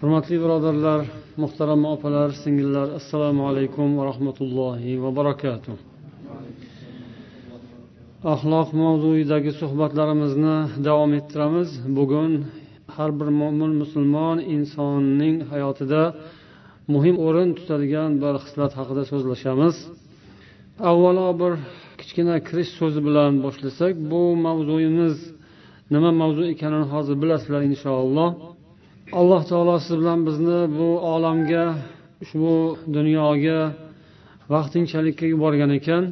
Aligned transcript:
Hurmatli 0.00 0.36
birodarlar 0.42 1.00
muhtaram 1.42 1.82
opalar 1.94 2.28
singillar 2.42 2.88
assalomu 2.98 3.42
alaykum 3.50 3.88
va 3.98 4.02
rahmatullohi 4.10 4.92
va 5.02 5.10
barakatuh. 5.18 5.76
Axloq 8.32 8.68
mavzuidagi 8.84 9.50
suhbatlarimizni 9.60 10.56
davom 10.88 11.10
ettiramiz. 11.18 11.68
Bugun 11.98 12.32
har 12.96 13.10
bir 13.18 13.28
mo'min 13.40 13.72
musulmon 13.82 14.36
insonning 14.56 15.36
hayotida 15.52 16.02
muhim 16.94 17.16
o'rin 17.26 17.50
tutadigan 17.58 18.10
bir 18.22 18.34
xislat 18.44 18.72
haqida 18.78 19.02
so'zlashamiz. 19.10 19.76
Avvalo 20.90 21.28
bir 21.40 21.52
kichkina 22.00 22.36
kirish 22.48 22.72
so'zi 22.78 23.00
bilan 23.08 23.32
boshlasak 23.44 23.94
bu 24.10 24.22
mavzuyimiz 24.46 25.16
nima 25.94 26.10
mavzu 26.20 26.42
ekanini 26.52 26.86
hozir 26.94 27.16
bilasizlar 27.22 27.62
inshaalloh. 27.70 28.30
Alloh 29.20 29.42
taolo 29.50 29.74
siz 29.84 29.94
bilan 30.00 30.20
bizni 30.28 30.58
bu 30.78 30.88
olamga 31.14 31.64
ushbu 32.22 32.54
dunyoga 32.96 33.60
vaqtinchalikka 34.54 35.26
yuborgan 35.32 35.70
ekan. 35.78 36.04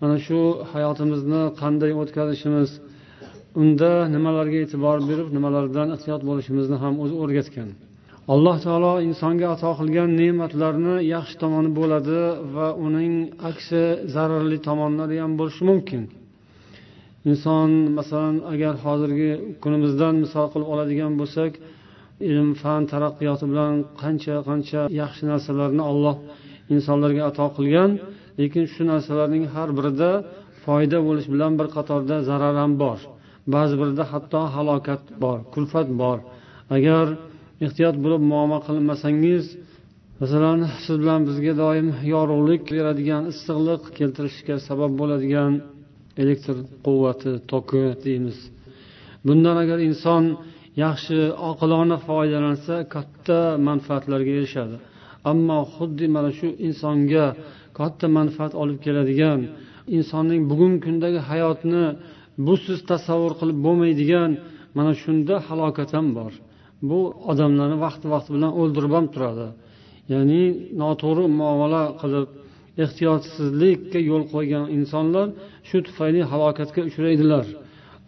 Mana 0.00 0.16
shu 0.26 0.38
hayotimizni 0.72 1.42
qanday 1.60 1.92
o'tkazishimiz 2.00 2.70
unda 3.60 3.92
nimalarga 4.14 4.58
e'tibor 4.64 4.98
berib 5.10 5.28
nimalardan 5.36 5.88
ehtiyot 5.96 6.22
bo'lishimizni 6.28 6.76
ham 6.82 6.94
o'zi 7.02 7.14
o'rgatgan. 7.22 7.68
Alloh 8.34 8.56
taolo 8.66 8.92
insonga 9.08 9.46
ato 9.54 9.70
qilgan 9.80 10.10
ne'matlarni 10.20 10.94
yaxshi 11.14 11.34
tomoni 11.42 11.70
bo'ladi 11.78 12.20
va 12.54 12.68
uning 12.86 13.14
aksi 13.50 13.82
zararli 14.14 14.58
tomonlari 14.68 15.16
ham 15.24 15.32
bo'lishi 15.40 15.62
mumkin. 15.70 16.02
Inson 17.30 17.70
masalan 17.98 18.36
agar 18.52 18.74
hozirgi 18.84 19.30
kunimizdan 19.62 20.14
misol 20.24 20.46
qilib 20.52 20.68
oladigan 20.74 21.12
bo'lsak 21.22 21.52
ilm 22.30 22.50
fan 22.62 22.82
taraqqiyoti 22.92 23.44
bilan 23.52 23.74
qancha 24.02 24.36
qancha 24.48 24.80
yaxshi 25.00 25.24
narsalarni 25.32 25.82
olloh 25.92 26.16
insonlarga 26.74 27.22
ato 27.30 27.46
qilgan. 27.56 27.90
Lekin 28.38 28.64
shu 28.72 28.82
narsalarning 28.92 29.44
har 29.54 29.68
birida 29.78 30.10
foyda 30.64 30.98
bo'lish 31.06 31.28
bilan 31.34 31.52
bir 31.58 31.68
qatorda 31.76 32.16
zarar 32.28 32.54
ham 32.62 32.72
bor. 32.82 32.98
Ba'zi 33.54 33.74
birida 33.80 34.04
hatto 34.12 34.40
halokat 34.54 35.02
bor 35.22 35.38
kulfat 35.54 35.88
bor. 36.02 36.18
Agar 36.76 37.06
ehtiyot 37.66 37.96
bo'lib 38.04 38.22
muomala 38.32 38.60
qilmasangiz 38.68 39.44
masalan 40.20 40.58
siz 40.84 40.96
bilan 41.02 41.20
bizga 41.28 41.52
doim 41.62 41.88
yorug'lik 42.14 42.62
beradigan 42.76 43.22
issiqlik 43.32 43.82
keltirishga 43.98 44.56
sabab 44.68 44.92
bo'ladigan 45.00 45.52
elektr 46.22 46.56
quvvati 46.86 47.32
toki 47.50 47.84
deymiz. 48.04 48.38
Bundan 49.26 49.56
agar 49.64 49.78
inson 49.88 50.22
yaxshi 50.84 51.18
oqilona 51.50 51.96
foydalansa 52.06 52.74
katta 52.94 53.38
manfaatlarga 53.68 54.32
erishadi. 54.38 54.76
Ammo 55.30 55.58
xuddi 55.74 56.06
mana 56.16 56.30
shu 56.38 56.48
insonga 56.66 57.26
katta 57.78 58.06
manfaat 58.18 58.52
olib 58.62 58.78
keladigan 58.84 59.40
insonning 59.96 60.40
bugungi 60.50 60.78
kundagi 60.86 61.20
hayotni 61.30 61.84
busiz 62.46 62.78
tasavvur 62.90 63.32
qilib 63.40 63.58
bo'lmaydigan 63.66 64.30
mana 64.76 64.92
shunda 65.02 65.34
halokat 65.48 65.90
ham 65.96 66.06
bor. 66.18 66.32
Bu 66.88 67.00
odamlarni 67.30 67.76
vaqti 67.86 68.06
vaqti 68.14 68.30
bilan 68.36 68.52
o'ldirib 68.60 68.92
ham 68.96 69.06
turadi. 69.14 69.46
Ya'ni 70.12 70.42
noto'g'ri 70.82 71.24
muomala 71.40 71.82
qilib 72.00 72.28
ehtiyotsizlikka 72.84 73.98
yo'l 74.10 74.24
qo'ygan 74.34 74.64
insonlar 74.76 75.26
shu 75.68 75.78
tufayli 75.86 76.20
halokatga 76.30 76.80
uchraydilar. 76.88 77.46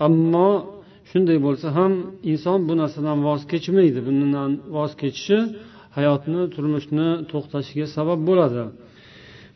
Ammo 0.07 0.51
shunday 1.11 1.39
bo'lsa 1.47 1.69
ham 1.77 1.93
inson 2.33 2.59
bu 2.69 2.75
narsadan 2.81 3.19
voz 3.27 3.43
kechmaydi. 3.53 3.99
Bundan 4.07 4.51
voz 4.77 4.93
kechishi 5.01 5.39
hayotni 5.97 6.43
turmushni 6.55 7.09
to'xtashiga 7.31 7.87
sabab 7.97 8.21
bo'ladi. 8.29 8.63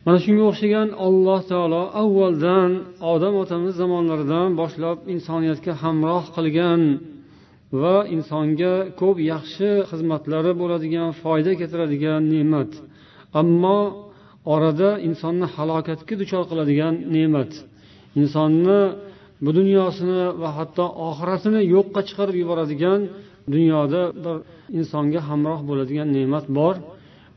Mana 0.05 0.19
shunga 0.25 0.43
o'xshagan 0.51 0.89
alloh 1.07 1.41
taolo 1.51 1.81
avvaldan 2.01 2.71
odam 3.13 3.33
otamiz 3.43 3.73
zamonlaridan 3.81 4.49
boshlab 4.61 4.97
insoniyatga 5.13 5.73
hamroh 5.83 6.25
qilgan 6.35 6.81
va 7.81 7.95
insonga 8.15 8.73
ko'p 9.01 9.17
yaxshi 9.33 9.69
xizmatlari 9.89 10.51
bo'ladigan 10.61 11.09
foyda 11.21 11.51
keltiradigan 11.59 12.21
ne'mat. 12.33 12.71
Ammo 13.41 13.79
orada 14.53 14.89
insonni 15.07 15.47
halokatga 15.55 16.13
duchor 16.21 16.43
qiladigan 16.51 16.93
ne'mat. 17.15 17.51
Insonni 18.21 18.79
bu 19.43 19.49
dunyosini 19.59 20.21
va 20.41 20.49
hatto 20.57 20.85
oxiratini 21.07 21.61
yo'qqa 21.75 22.01
chiqarib 22.07 22.35
yuboradigan 22.41 23.01
dunyoda 23.53 24.01
bir 24.23 24.35
insonga 24.79 25.21
hamroh 25.29 25.59
bo'ladigan 25.69 26.07
ne'mat 26.17 26.45
bor. 26.57 26.75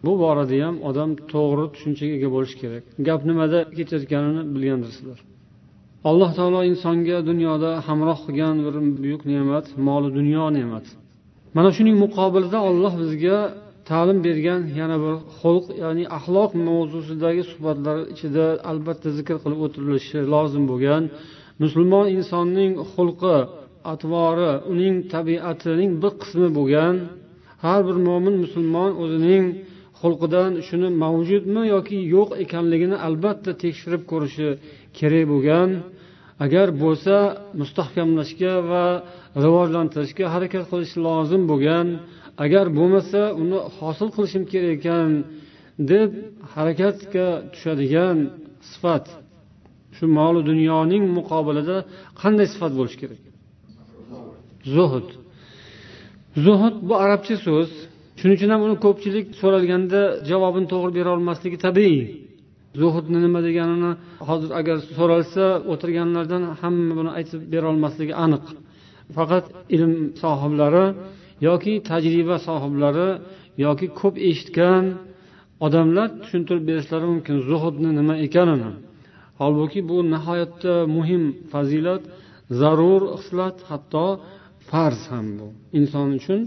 Bu 0.05 0.13
borada 0.23 0.57
ham 0.65 0.77
odam 0.89 1.11
to'g'ri 1.33 1.65
tushunchaga 1.75 2.15
ega 2.19 2.29
bo'lishi 2.35 2.57
kerak. 2.63 2.83
Gap 3.09 3.21
nimada 3.31 3.59
ketayotganini 3.77 4.43
bilgandirsizlar 4.55 5.19
alloh 6.11 6.31
taolo 6.39 6.61
insonga 6.73 7.17
dunyoda 7.31 7.71
hamroh 7.87 8.19
qilgan 8.27 8.57
bir 8.65 8.75
buyuk 9.03 9.23
ne'mat 9.33 9.67
moli 9.87 10.09
dunyo 10.19 10.45
ne'mati. 10.57 10.91
Mana 11.57 11.71
shuning 11.77 11.97
muqobilida 12.05 12.59
olloh 12.69 12.93
bizga 13.03 13.39
ta'lim 13.91 14.19
bergan 14.27 14.61
yana 14.81 14.97
bir 15.05 15.15
xulq 15.39 15.67
ya'ni 15.83 16.05
axloq 16.19 16.51
mavzusidagi 16.69 17.43
suhbatlar 17.51 17.97
ichida 18.15 18.45
albatta 18.71 19.09
zikr 19.19 19.37
qilib 19.43 19.61
o'tilishi 19.67 20.19
lozim 20.35 20.65
bo'lgan. 20.71 21.03
Musulmon 21.63 22.07
insonning 22.17 22.73
xulqi 22.93 23.37
atvori 23.93 24.53
uning 24.73 24.95
tabiatining 25.15 25.91
bir 26.03 26.13
qismi 26.23 26.49
bo'lgan 26.59 26.95
har 27.65 27.81
bir 27.89 27.97
mo'min 28.09 28.37
musulmon 28.45 28.91
o'zining 29.03 29.45
xulqidan 30.01 30.53
shuni 30.69 30.89
mavjudmi 31.03 31.63
yoki 31.75 31.99
yo'q 32.15 32.29
ekanligini 32.45 32.97
albatta 33.07 33.51
tekshirib 33.63 34.03
ko'rishi 34.11 34.49
kerak 34.99 35.25
bo'lgan. 35.33 35.71
Agar 36.45 36.69
bo'lsa 36.83 37.17
mustahkamlashga 37.61 38.55
va 38.71 38.85
rivojlantirishga 39.45 40.27
harakat 40.35 40.65
qilish 40.71 40.95
lozim 41.07 41.43
bo'lgan. 41.51 41.87
Agar 42.45 42.67
bo'lmasa 42.79 43.21
uni 43.43 43.59
hosil 43.79 44.09
qilishim 44.17 44.45
kerak 44.53 44.73
ekan 44.79 45.11
deb 45.91 46.11
harakatga 46.55 47.27
tushadigan 47.53 48.17
sifat. 48.71 49.05
Shu 49.97 50.05
moli 50.19 50.41
dunyoning 50.51 51.05
muqobilida 51.19 51.77
qanday 52.21 52.47
sifat 52.53 52.73
bo'lishi 52.79 52.99
kerak? 53.03 53.23
Zuhud. 54.75 55.09
Zuhud 56.45 56.75
bu 56.89 56.95
arabcha 57.05 57.37
so'z. 57.47 57.71
Shuning 58.19 58.37
uchun 58.39 58.51
ham 58.55 58.61
uni 58.67 58.77
ko'pchilik 58.85 59.27
so'ralganda 59.41 60.01
javobini 60.31 60.67
to'g'ri 60.73 60.93
bera 60.99 61.11
olmasligi 61.17 61.59
tabiiy. 61.67 62.01
Zuhudni 62.81 63.19
nima 63.25 63.41
deganini 63.49 63.91
hozir 64.29 64.51
agar 64.61 64.77
so'ralsa 64.99 65.45
o'tirganlardan 65.73 66.43
hamma 66.61 66.93
buni 66.99 67.11
aytib 67.19 67.41
bera 67.53 67.67
olmasligi 67.73 68.15
aniq. 68.25 68.45
Faqat 69.17 69.45
ilm 69.77 69.93
sohiblari 70.23 70.85
yoki 71.49 71.73
tajriba 71.91 72.37
sohiblari 72.49 73.09
yoki 73.65 73.87
ko'p 74.01 74.15
eshitgan 74.29 74.85
odamlar 75.67 76.09
tushuntirib 76.23 76.65
berishlari 76.71 77.07
mumkin 77.13 77.37
zuhudni 77.49 77.91
nima 77.99 78.15
ekanini. 78.27 78.71
Holbuki 79.41 79.81
bu 79.91 79.97
nihoyatda 80.15 80.75
muhim 80.97 81.25
fazilat 81.53 82.03
zarur 82.61 83.03
xislat 83.21 83.57
hatto 83.71 84.07
farz 84.69 85.01
ham 85.11 85.27
bu. 85.39 85.47
Inson 85.79 86.09
uchun 86.19 86.41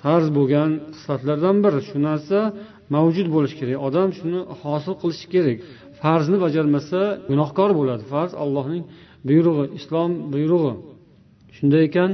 farz 0.00 0.26
bo'lgan 0.36 0.70
xislatlardan 0.96 1.56
biri. 1.64 1.80
Shu 1.88 1.98
narsa 2.08 2.38
mavjud 2.94 3.28
bo'lishi 3.34 3.56
kerak. 3.60 3.78
Odam 3.88 4.08
shuni 4.18 4.40
hosil 4.62 4.94
qilishi 5.02 5.26
kerak. 5.34 5.58
Farzni 6.00 6.36
bajarmasa 6.44 7.00
gunohkor 7.30 7.70
bo'ladi. 7.78 8.04
Farz 8.12 8.32
allohning 8.42 8.84
buyrug'i 9.28 9.64
islom 9.78 10.10
buyrug'i. 10.32 10.74
Shunday 11.56 11.82
ekan 11.88 12.10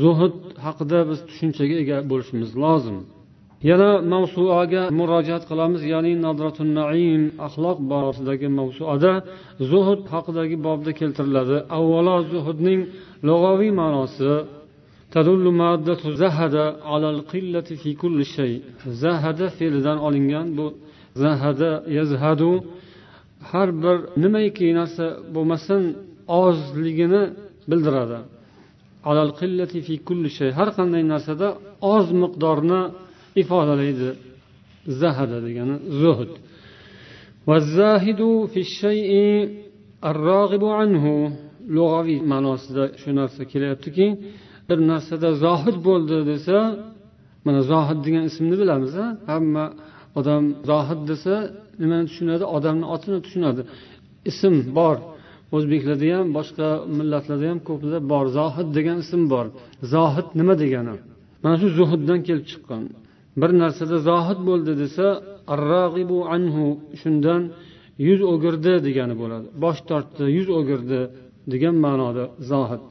zuhud 0.00 0.34
haqida 0.66 0.98
biz 1.10 1.18
tushunchaga 1.28 1.76
ega 1.82 1.96
bo'lishimiz 2.10 2.50
lozim. 2.64 2.98
yana 3.69 3.91
mavsuaga 4.13 4.83
murojaat 4.99 5.43
qilamiz 5.49 5.81
ya'ni 5.93 6.13
nadratun 6.25 6.69
naim 6.79 7.21
axloq 7.47 7.77
borasidagi 7.91 8.47
mavsuada 8.59 9.11
zuhud 9.71 9.99
haqidagi 10.13 10.57
bobda 10.67 10.91
keltiriladi 10.99 11.57
avvalo 11.77 12.15
zuhudning 12.31 12.81
lug'aviy 13.27 13.71
ma'nosi 13.81 14.33
تدل 15.15 15.45
مادة 15.63 16.01
زهد 16.23 16.55
على 16.91 17.09
القلة 17.15 17.69
في 17.81 17.89
كل 18.01 18.17
شيء 18.35 18.59
زهد 19.03 19.39
fe'lidan 19.57 19.97
olingan 20.07 20.47
bu 20.57 20.65
zahada 21.23 21.71
yazhadu 21.97 22.51
har 23.51 23.69
bir 23.83 23.97
nimaiki 24.23 24.65
narsa 24.79 25.05
bo'lmasin 25.35 25.81
ozligini 26.41 27.23
bildiradi 27.69 28.19
har 30.59 30.69
qanday 30.77 31.03
narsada 31.13 31.47
oz 31.95 32.07
miqdorni 32.23 32.81
ifodalaydi 33.42 34.08
zahada 35.00 35.38
degani 35.46 35.76
zuhd 36.02 36.32
lug'aviy 41.76 42.20
ma'nosida 42.32 42.84
shu 43.00 43.10
narsa 43.20 43.42
kelyaptiki 43.52 44.06
bir 44.68 44.78
narsada 44.90 45.28
zohid 45.44 45.76
bo'ldi 45.88 46.16
desa 46.30 46.56
mana 47.46 47.60
zohid 47.72 47.98
degan 48.06 48.24
ismni 48.30 48.56
bilamiz 48.62 48.94
hamma 49.30 49.64
odam 50.18 50.42
zohid 50.70 51.00
desa 51.10 51.34
nimani 51.80 52.04
tushunadi? 52.10 52.44
Odamni 52.56 52.86
otini 52.94 53.18
tushunadi. 53.26 53.62
Ism 54.30 54.54
bor. 54.78 54.96
O'zbeklarda 55.56 56.06
ham 56.16 56.26
boshqa 56.38 56.68
millatlarda 56.98 57.46
ham 57.52 57.60
ko'pida 57.68 57.98
bor. 58.12 58.24
Zohid 58.38 58.68
degan 58.78 58.98
ism 59.04 59.22
bor. 59.32 59.46
Zohid 59.94 60.28
nima 60.40 60.54
degani? 60.62 60.94
Mana 61.42 61.56
shu 61.62 61.68
zuhuddan 61.78 62.18
kelib 62.26 62.44
chiqqan. 62.50 62.82
Bir 63.40 63.50
narsada 63.62 63.96
zohid 64.10 64.40
bo'ldi 64.48 64.72
desa 64.82 65.06
arrag'ibu 65.54 66.18
anhu 66.34 66.66
shundan 67.00 67.42
yuz 68.06 68.20
o'girdi 68.32 68.72
degani 68.86 69.14
bo'ladi. 69.22 69.46
Bosh 69.64 69.80
tortdi 69.90 70.24
yuz 70.36 70.48
o'girdi 70.58 71.00
degan 71.52 71.76
ma'noda 71.84 72.24
zohid. 72.52 72.82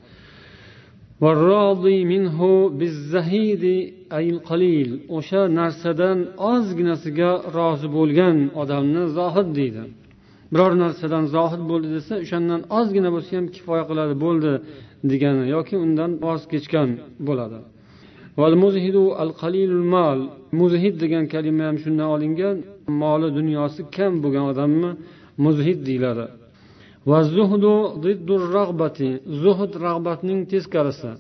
O'sha 5.18 5.42
narsadan 5.60 6.18
ozginasiga 6.52 7.32
rozi 7.58 7.88
bo'lgan 7.98 8.38
odamni 8.62 9.04
zohid 9.18 9.50
deydi. 9.60 9.84
Biror 10.54 10.74
narsadan 10.84 11.24
zohid 11.36 11.64
bo'ldi 11.72 11.90
desa 11.98 12.14
o'shandan 12.24 12.62
ozgina 12.78 13.10
bo'lsa 13.16 13.32
ham 13.38 13.46
kifoya 13.56 13.84
qiladi 13.90 14.16
bo'ldi 14.26 14.52
degani 15.12 15.44
yoki 15.56 15.76
undan 15.86 16.12
voz 16.26 16.42
kechgan 16.52 16.90
bo'ladi. 17.28 17.60
Muzhid 20.60 20.96
degan 21.04 21.26
kalima 21.34 21.64
ham 21.68 21.78
shundan 21.84 22.08
olingan. 22.16 22.58
Moli 23.02 23.30
dunyosi 23.40 23.82
kam 23.96 24.14
bo'lgan 24.24 24.46
odamni 24.52 24.92
muzhid 25.46 25.80
deyiladi. 25.88 26.26
Va 27.10 27.20
zuhdu 27.36 27.74
rag'bati 28.58 29.10
zuhd 29.44 29.72
rag'batning 29.86 30.40
teskarisi. 30.52 31.12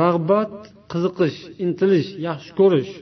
Rag'bat 0.00 0.54
qiziqish 0.92 1.38
intilish 1.64 2.08
yaxshi 2.26 2.50
ko'rish. 2.60 2.92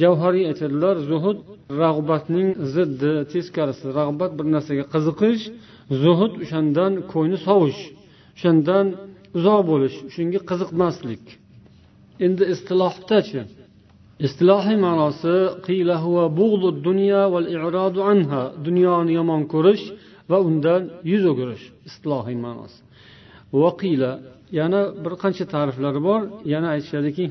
Javhariy 0.00 0.44
aytadilar 0.50 0.96
zuhud 1.10 1.38
rag'batning 1.82 2.48
ziddi 2.74 3.12
teskarisi. 3.32 3.86
Rag'bat 3.98 4.32
bir 4.38 4.46
narsaga 4.54 4.84
qiziqish 4.94 5.42
zuhud 6.02 6.32
o'shandan 6.44 6.92
ko'ngli 7.12 7.38
sovish 7.48 7.82
o'shandan 8.40 8.86
uzoq 9.38 9.60
bo'lish 9.70 9.96
shunga 10.14 10.40
qiziqmaslik. 10.50 11.24
Endi 12.26 12.44
istilohdachi. 12.54 13.40
Istilohiy 14.26 14.78
ma'nosi 14.86 15.34
dunyoni 18.66 19.12
yomon 19.18 19.42
ko'rish 19.52 19.84
va 20.30 20.38
undan 20.48 20.82
yuz 21.10 21.24
o'girish 21.32 21.64
istilohiy 21.88 22.38
ma'nosi. 22.46 22.78
Vaqila 23.62 24.12
yana 24.58 24.80
bir 25.04 25.12
qancha 25.22 25.44
ta'riflari 25.54 26.00
bor. 26.08 26.20
Yana 26.52 26.68
aytishadiki 26.74 27.24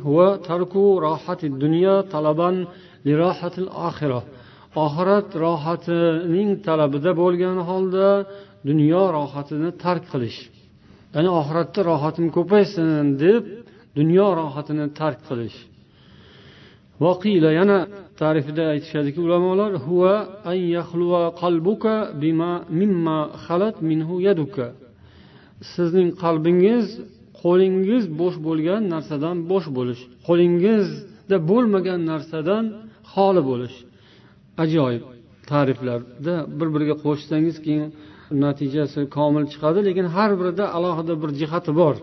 talaban 2.13 2.55
oxirat 4.85 5.27
rohatining 5.43 6.49
talabida 6.67 7.11
bo'lgan 7.21 7.57
holda 7.69 8.07
dunyo 8.69 9.03
rohatini 9.17 9.69
tark 9.83 10.05
qilish. 10.13 10.39
Ya'ni 11.15 11.29
oxiratda 11.39 11.81
rohatim 11.91 12.27
ko'paysin 12.37 12.87
deb 13.23 13.43
dunyo 13.97 14.27
rohatini 14.39 14.85
tark 14.99 15.19
qilish. 15.29 15.57
Voqila 17.03 17.51
yana 17.59 17.79
ta'rifida 18.21 18.63
aytishadiki 18.73 19.19
ulamolar 19.27 19.71
huva 19.85 20.15
an 20.51 20.59
qalbuka 21.41 21.95
bima 22.21 22.51
mimma 22.79 23.17
xalat 23.45 23.75
minhu 23.89 24.15
yaduka. 24.27 24.67
Sizning 25.73 26.09
qalbingiz 26.23 26.85
qo'lingiz 27.41 28.03
bo'sh 28.19 28.37
bo'lgan 28.47 28.81
narsadan 28.93 29.37
bo'sh 29.51 29.67
bo'lish 29.77 30.01
qo'lingizda 30.27 31.37
bo'lmagan 31.51 31.99
narsadan 32.11 32.63
xoli 33.13 33.41
bo'lish. 33.49 33.75
Ajoyib 34.63 35.03
ta'riflarda 35.51 36.35
bir 36.59 36.67
biriga 36.73 36.95
qo'shsangiz 37.05 37.57
keyin 37.65 37.87
natijasi 38.45 38.99
komil 39.17 39.45
chiqadi 39.51 39.79
lekin 39.87 40.05
har 40.15 40.31
birida 40.39 40.65
alohida 40.77 41.13
bir 41.21 41.29
jihati 41.41 41.71
bor. 41.81 41.95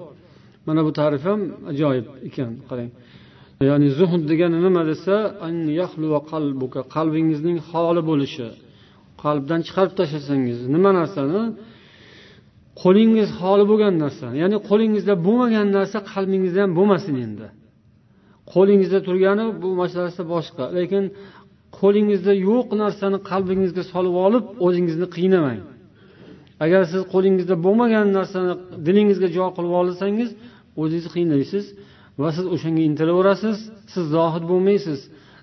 Mana 0.66 0.80
bu 0.86 0.90
ta'rif 0.98 1.22
ham 1.28 1.40
ajoyib 1.70 2.06
ekan 2.28 2.50
qarang. 2.68 2.90
Ya'ni 3.68 3.88
zuhd 3.98 4.22
degani 4.30 4.58
nima 4.66 4.82
desa 4.90 5.14
qalbingizning 6.94 7.58
holi 7.70 8.02
bo'lishi. 8.10 8.48
Qalbdan 9.22 9.60
chiqarib 9.66 9.94
tashlasangiz 10.00 10.58
nima 10.74 10.90
narsani? 11.00 11.40
Qo'lingiz 12.82 13.28
xoli 13.40 13.64
bo'lgan 13.70 13.94
narsa 14.04 14.26
ya'ni 14.42 14.56
qo'lingizda 14.68 15.14
bo'lmagan 15.26 15.66
narsa 15.76 15.98
qalbingizda 16.12 16.58
ham 16.64 16.72
bo'lmasin 16.78 17.14
endi. 17.26 17.46
Qo'lingizda 18.52 18.98
turgani 19.06 19.44
bu 19.62 19.68
masalasi 19.82 20.22
boshqa. 20.34 20.64
Lekin 20.78 21.04
qo'lingizda 21.78 22.32
yo'q 22.48 22.68
narsani 22.82 23.18
qalbingizga 23.30 23.82
solib 23.92 24.14
olib 24.26 24.44
o'zingizni 24.66 25.06
qiynamang. 25.16 25.60
Agar 26.64 26.82
siz 26.92 27.02
qo'lingizda 27.12 27.54
bo'lmagan 27.64 28.06
narsani 28.18 28.52
dilingizga 28.86 29.28
jo 29.36 29.46
qilib 29.56 29.72
olsangiz 29.80 30.30
o'zingizni 30.80 31.10
qiynaysiz 31.16 31.64
va 32.20 32.28
siz 32.36 32.46
o'shanga 32.54 32.82
intilaverasiz 32.90 33.56
siz 33.92 34.04
zohid 34.16 34.44
bo'lmaysiz 34.52 35.00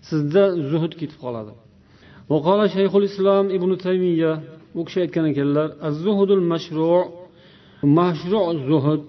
sizda 0.10 0.44
zuhud 0.72 0.94
ketib 1.00 1.20
qoladi. 1.26 1.54
Shayxul 2.76 3.04
islom 3.10 3.46
ibn 3.58 3.70
taymiya 3.86 4.32
u 4.80 4.82
kishi 4.88 5.00
aytgan 5.06 5.26
ekanlar 5.32 5.68
mashru 6.52 6.88
mashru 7.98 8.42
zuhud. 8.70 9.04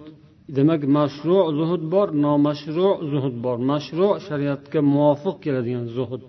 Demak 0.57 0.83
mashru 0.99 1.39
zuhud 1.59 1.83
bor 1.95 2.09
nomashru 2.25 2.89
zuhud 3.13 3.37
bor. 3.45 3.57
Mashru 3.71 4.09
shariatga 4.27 4.81
muvofiq 4.95 5.37
keladigan 5.45 5.87
zuhud 5.97 6.23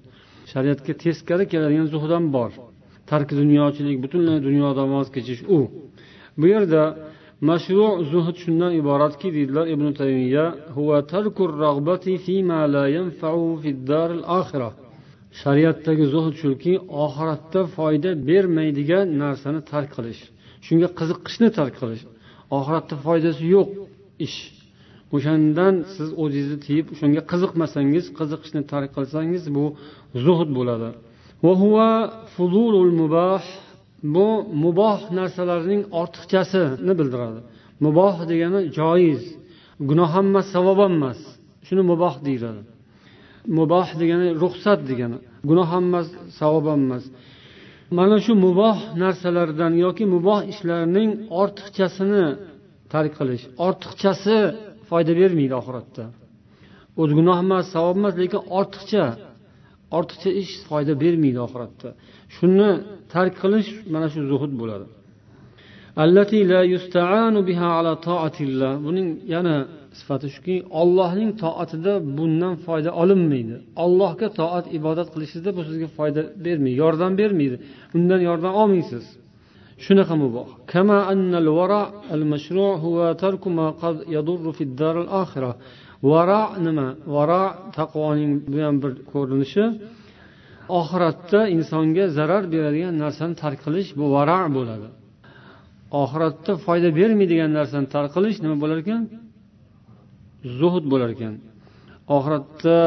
shariatga 0.52 0.94
teskari 1.04 1.46
keladigan 1.52 1.88
zuhud 1.94 2.12
ham 2.16 2.26
bor. 2.38 2.52
Tarki 3.10 3.34
dunyochilik 3.42 3.98
butunlay 4.04 4.38
dunyodan 4.48 4.88
voz 4.96 5.08
kechish 5.16 5.42
u. 5.58 5.60
Bu 6.40 6.46
yerda 6.54 6.84
mashru 7.50 7.88
zuhd 8.12 8.36
shundan 8.44 8.72
iboratki 8.82 9.28
deydilar 9.36 9.66
ibn 9.76 9.88
taymiya 10.00 10.46
shariatdagi 15.42 16.06
zuhd 16.14 16.34
shuki 16.44 16.74
oxiratda 17.04 17.62
foyda 17.76 18.10
bermaydigan 18.28 19.08
narsani 19.24 19.62
tark 19.72 19.90
qilish 19.98 20.22
shunga 20.66 20.90
qiziqishni 21.00 21.50
tark 21.58 21.76
qilish. 21.82 22.04
Oxiratda 22.58 22.96
foydasi 23.06 23.44
yo'q 23.56 23.70
ish. 24.26 24.40
O'shandan 25.16 25.76
siz 25.96 26.10
o'zingizni 26.24 26.58
tiyib 26.66 26.86
o'shanga 26.94 27.22
qiziqmasangiz 27.32 28.06
qiziqishni 28.20 28.62
tark 28.72 28.90
qilsangiz 28.98 29.44
bu 29.56 29.66
zuhd 30.26 30.50
bo'ladi. 30.58 30.90
Bu 34.16 34.28
muboh 34.64 35.00
narsalarning 35.18 35.82
ortiqchasini 36.02 36.94
bildiradi. 37.00 37.40
Muboh 37.86 38.16
degani 38.32 38.62
joiz 38.78 39.24
gunoh 39.90 40.10
ham 40.16 40.26
emas 40.32 40.48
savob 40.56 40.78
ham 40.84 40.94
emas. 41.00 41.20
Shuni 41.66 41.84
muboh 41.92 42.16
deyiladi. 42.26 42.62
Muboh 43.58 43.88
degani 44.02 44.28
ruxsat 44.42 44.80
degani 44.90 45.18
gunoh 45.50 45.68
ham 45.74 45.84
emas 45.90 46.08
savob 46.40 46.66
ham 46.72 46.82
emas. 46.88 47.04
Mana 47.98 48.18
shu 48.26 48.34
muboh 48.46 48.78
narsalardan 49.02 49.74
yoki 49.86 50.06
muboh 50.14 50.40
ishlarning 50.52 51.10
ortiqchasini 51.42 52.26
tark 52.94 53.12
qilish 53.20 53.44
ortiqchasi 53.68 54.38
foyda 54.90 55.14
bermaydi 55.22 55.54
oxiratda. 55.62 56.04
O'zi 57.02 57.14
gunoh 57.20 57.38
emas 57.46 57.66
savob 57.76 57.96
emas 58.02 58.14
lekin 58.22 58.42
ortiqcha 58.60 59.06
ortiqcha 59.98 60.30
ish 60.42 60.54
foyda 60.68 60.94
bermaydi 61.04 61.40
oxiratda. 61.46 61.90
Shuni 62.36 62.70
tark 63.14 63.34
qilish 63.44 63.70
mana 63.94 64.08
shu 64.14 64.20
zuhud 64.32 64.54
bo'ladi. 64.62 64.86
Buning 68.86 69.08
yana 69.34 69.56
sifati 70.00 70.28
shuki 70.36 70.56
ollohning 70.82 71.32
toatida 71.44 71.94
bundan 72.18 72.54
foyda 72.66 72.92
olinmaydi. 73.02 73.56
Allohga 73.84 74.28
toat 74.40 74.66
ibodat 74.78 75.08
qilishingizda 75.14 75.52
bu 75.58 75.62
sizga 75.70 75.88
foyda 75.98 76.22
bermaydi 76.46 76.78
yordam 76.84 77.12
bermaydi. 77.22 77.56
Undan 77.98 78.22
yordam 78.30 78.54
olmaysiz. 78.62 79.06
Shunaqa 79.86 80.16
muboh 80.24 80.48
kama 80.72 80.98
annal 81.12 81.50
vara 81.58 81.82
al 82.16 82.24
mashru' 82.34 82.74
huwa 82.84 83.08
tarku 83.24 83.50
ma 83.58 83.68
qad 83.82 83.98
yadurru 84.16 84.52
fi 84.58 84.64
dar 84.80 84.96
al 85.04 85.10
akhirah 85.24 85.54
varo 86.12 86.42
nima? 86.66 86.88
Varo 87.16 87.44
taqvoning 87.78 88.32
bu 88.52 88.58
ham 88.66 88.76
bir 88.84 88.92
ko'rinishi. 89.12 89.66
Oxiratda 90.80 91.40
insonga 91.56 92.06
zarar 92.18 92.44
beradigan 92.54 92.96
narsani 93.04 93.36
tark 93.42 93.60
qilish 93.66 93.90
bu 94.00 94.06
varo 94.16 94.40
bo'ladi. 94.58 94.88
Oxiratda 96.02 96.52
foyda 96.66 96.90
bermaydigan 97.00 97.52
narsani 97.60 97.88
tark 97.96 98.12
qilish 98.16 98.38
nima 98.44 98.56
bo'lar 98.64 98.78
ekan? 98.84 99.02
Zuhud 100.60 100.86
bo'lar 100.92 101.10
ekan. 101.16 101.34
Oxiratda 102.16 102.78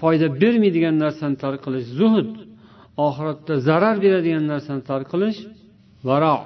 foyda 0.00 0.26
bermaydigan 0.42 0.96
narsani 1.04 1.36
tark 1.42 1.60
qilish 1.66 1.86
zuhud. 1.98 2.28
Oxiratda 3.06 3.54
zarar 3.68 3.96
beradigan 4.04 4.44
narsani 4.52 4.82
tark 4.90 5.06
qilish 5.12 5.38
varo 6.08 6.36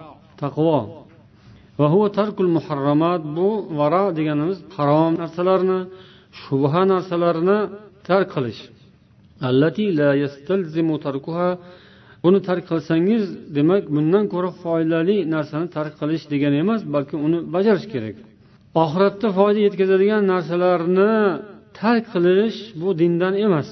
taqvo. 0.42 0.78
Va 1.80 1.86
bu 3.36 3.48
varo 3.78 4.04
deganimiz 4.18 4.58
harom 4.76 5.12
narsalarni 5.22 5.78
shubha 6.42 6.82
narsalarni 6.92 7.58
tark 8.08 8.28
qilish. 8.34 8.60
Buni 12.24 12.38
tark 12.48 12.64
qilsangiz 12.70 13.24
demak 13.56 13.82
bundan 13.94 14.24
ko'ra 14.32 14.50
foydali 14.62 15.16
narsani 15.34 15.66
tark 15.76 15.94
qilish 16.00 16.24
degani 16.32 16.56
emas 16.64 16.80
balki 16.94 17.16
uni 17.26 17.38
bajarish 17.54 17.86
kerak. 17.94 18.16
Oxiratda 18.82 19.28
foyda 19.38 19.60
yetkazadigan 19.66 20.22
narsalarni 20.32 21.12
tark 21.80 22.04
qilish 22.14 22.58
bu 22.80 22.88
dindan 23.00 23.34
emas. 23.46 23.68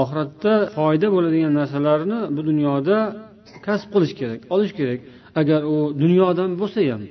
Oxiratda 0.00 0.52
foyda 0.76 1.06
bo'ladigan 1.14 1.52
narsalarni 1.60 2.18
bu 2.36 2.40
dunyoda 2.50 2.96
kasb 3.66 3.88
qilish 3.94 4.14
kerak 4.20 4.40
olish 4.54 4.72
kerak. 4.78 5.00
Agar 5.40 5.60
u 5.74 5.76
dunyodan 6.02 6.50
bo'lsa 6.60 6.80
ham 6.92 7.02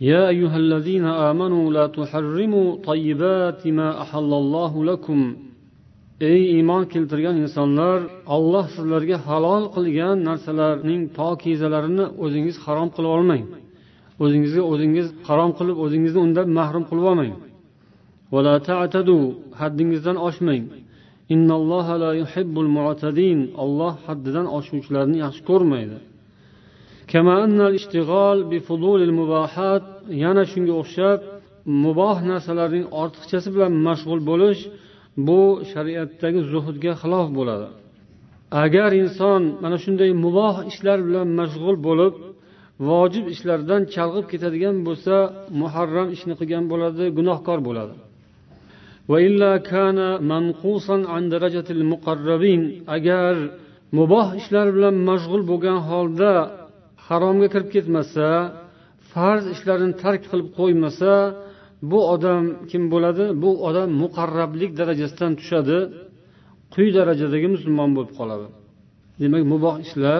يا 0.00 0.28
أيها 0.28 0.56
الذين 0.56 1.04
آمنوا 1.04 1.64
لا 1.76 1.86
تحرموا 1.86 2.76
طيبات 2.90 3.66
ما 3.66 3.88
أحل 4.02 4.30
الله 4.42 4.72
لكم 4.84 5.20
ey 6.20 6.42
iymon 6.56 6.84
keltirgan 6.92 7.36
insonlar 7.44 7.98
olloh 8.36 8.66
sizlarga 8.74 9.16
halol 9.28 9.64
qilgan 9.76 10.16
narsalarning 10.28 11.02
pokizalarini 11.18 12.06
o'zingiz 12.24 12.56
harom 12.64 12.88
qilib 12.96 13.10
olmang 13.16 13.44
o'zingizga 14.24 14.62
o'zingiz 14.72 15.06
harom 15.28 15.50
qilib 15.58 15.76
o'zingizni 15.84 16.20
undan 16.26 16.48
mahrum 16.58 16.84
qilib 16.90 17.04
olmang 17.10 17.32
haddingizdan 19.60 20.16
oshmang 20.28 20.64
olloh 23.64 23.94
haddidan 24.06 24.46
oshuvchilarni 24.58 25.16
yaxshi 25.24 25.42
ko'rmaydi 25.50 25.96
yana 30.23 30.43
shunga 30.51 30.73
o'xshab 30.81 31.19
muboh 31.85 32.17
narsalarning 32.31 32.85
ortiqchasi 33.01 33.49
bilan 33.55 33.73
mashg'ul 33.87 34.21
bo'lish 34.29 34.61
bu 35.27 35.41
shariatdagi 35.71 36.39
zuhudga 36.51 36.93
xilof 37.01 37.27
bo'ladi 37.37 37.67
agar 38.63 38.89
inson 39.03 39.41
mana 39.63 39.77
shunday 39.83 40.11
muboh 40.25 40.55
ishlar 40.71 40.99
bilan 41.07 41.27
mashg'ul 41.39 41.77
bo'lib 41.87 42.13
vojib 42.87 43.25
ishlardan 43.33 43.81
chalg'ib 43.95 44.25
ketadigan 44.31 44.75
bo'lsa 44.87 45.15
muharram 45.61 46.07
ishni 46.15 46.33
qilgan 46.39 46.63
bo'ladi 46.71 47.03
gunohkor 47.17 47.59
bo'ladi 47.67 47.95
agar 52.95 53.35
muboh 53.97 54.27
ishlar 54.41 54.67
bilan 54.75 54.95
mashg'ul 55.09 55.41
bo'lgan 55.51 55.79
holda 55.89 56.31
haromga 57.11 57.47
kirib 57.53 57.69
ketmasa 57.75 58.27
farz 59.11 59.45
ishlarini 59.55 59.95
tark 60.03 60.21
qilib 60.31 60.49
qo'ymasa 60.59 61.11
bu 61.91 61.99
odam 62.13 62.43
kim 62.71 62.83
bo'ladi? 62.93 63.25
Bu 63.43 63.49
odam 63.67 63.89
muqarrablik 64.03 64.71
darajasidan 64.79 65.31
tushadi 65.39 65.77
quyi 66.73 66.89
darajadagi 66.97 67.47
musulmon 67.55 67.89
bo'lib 67.95 68.13
qoladi. 68.19 68.47
Demak 69.21 69.43
muboh 69.53 69.75
ishlar 69.85 70.19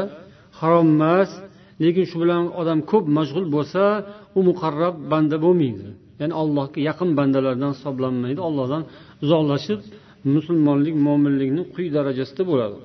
harom 0.59 0.87
emas 0.95 1.29
lekin 1.83 2.05
shu 2.11 2.17
bilan 2.23 2.43
odam 2.61 2.79
ko'p 2.91 3.05
mashg'ul 3.17 3.45
bo'lsa 3.55 3.83
u 4.37 4.39
muqarrab 4.49 4.95
banda 5.11 5.37
bo'lmaydi. 5.45 5.87
Ya'ni 6.21 6.33
allohga 6.41 6.79
yaqin 6.89 7.09
bandalardan 7.19 7.71
hisoblanmaydi 7.75 8.41
ollohdan 8.49 8.83
uzoqlashib 9.23 9.79
musulmonlik 10.35 10.95
mo'minlikni 11.07 11.63
quyi 11.73 11.89
darajasida 11.97 12.43
bo'ladi. 12.51 12.77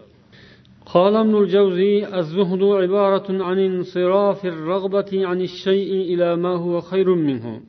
قال 0.94 1.15
ابن 1.15 1.36
الجوزي 1.44 1.94
الزهد 2.20 2.63
عبارة 2.63 3.27
عن 3.48 3.58
انصراف 3.60 4.46
الرغبة 4.46 5.12
عن 5.30 5.41
الشيء 5.41 5.91
إلى 6.12 6.36
ما 6.44 6.53
هو 6.63 6.82
خير 6.82 7.15
منه 7.15 7.62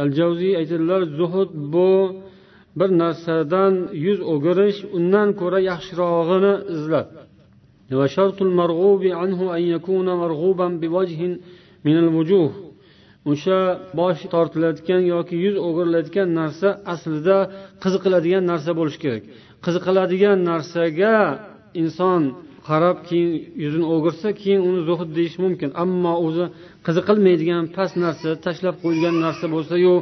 الجوزي 0.00 0.56
aytadilar 0.56 1.02
zuhud 1.18 1.50
bu 1.72 2.16
bir 2.76 2.90
narsadan 3.02 3.74
yuz 4.06 4.20
o'girish 4.32 4.78
undan 4.96 5.28
ko'ra 5.40 5.60
yaxshirog'ini 5.70 6.54
izlab 6.76 7.06
وشرط 7.92 8.42
المرغوب 8.42 9.02
عنه 9.20 9.56
أن 9.56 9.62
يكون 9.62 10.06
مرغوبا 10.22 10.68
بوجه 10.68 11.20
من 11.84 11.96
الوجوه 11.98 12.52
o'sha 13.30 13.58
bosh 13.98 14.20
tortiladigan 14.34 15.02
yoki 15.14 15.36
yuz 15.44 15.56
o'giriladigan 15.66 16.28
narsa 16.40 16.68
aslida 16.92 17.38
qiziqiladigan 17.82 18.44
narsa 18.52 18.70
bo'lishi 18.78 18.98
kerak 19.04 19.22
qiziqiladigan 19.64 20.38
narsaga 20.50 21.16
inson 21.82 22.22
qarab 22.67 22.97
keyin 23.07 23.31
yuzini 23.63 23.85
o'girsa 23.95 24.27
keyin 24.41 24.61
uni 24.69 24.81
zuhud 24.89 25.09
deyish 25.17 25.37
mumkin. 25.43 25.69
Ammo 25.83 26.13
o'zi 26.25 26.45
qiziqilmaydigan 26.85 27.63
past 27.75 27.95
narsa 28.03 28.29
tashlab 28.45 28.75
qo'yilgan 28.83 29.15
narsa 29.25 29.45
bo'lsayu 29.55 29.93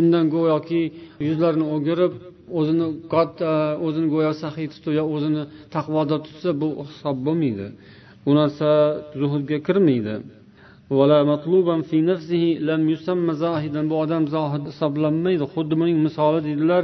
undan 0.00 0.24
go'yoki 0.34 0.82
yuzlarini 1.26 1.66
o'girib 1.74 2.12
o'zini 2.58 2.86
katta 3.12 3.50
e, 3.72 3.76
o'zini 3.86 4.08
go'yo 4.14 4.32
saxiy 4.42 4.66
tutib 4.74 4.92
yo 4.98 5.04
o'zini 5.14 5.42
taqvodor 5.74 6.20
tutsa 6.26 6.50
bu 6.60 6.68
hisob 6.90 7.16
bo'lmaydi. 7.26 7.66
U 8.28 8.30
narsa 8.40 8.68
zuhudga 9.20 9.58
kirmaydi. 9.66 10.14
Bu 13.90 13.94
odam 14.04 14.24
zohid 14.36 14.64
hisoblanmaydi. 14.70 15.44
Xuddi 15.54 15.74
buning 15.80 15.98
misoli 16.06 16.40
deydilar 16.48 16.82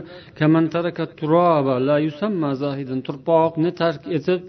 turpoqni 3.06 3.70
tark 3.80 4.02
etib 4.18 4.40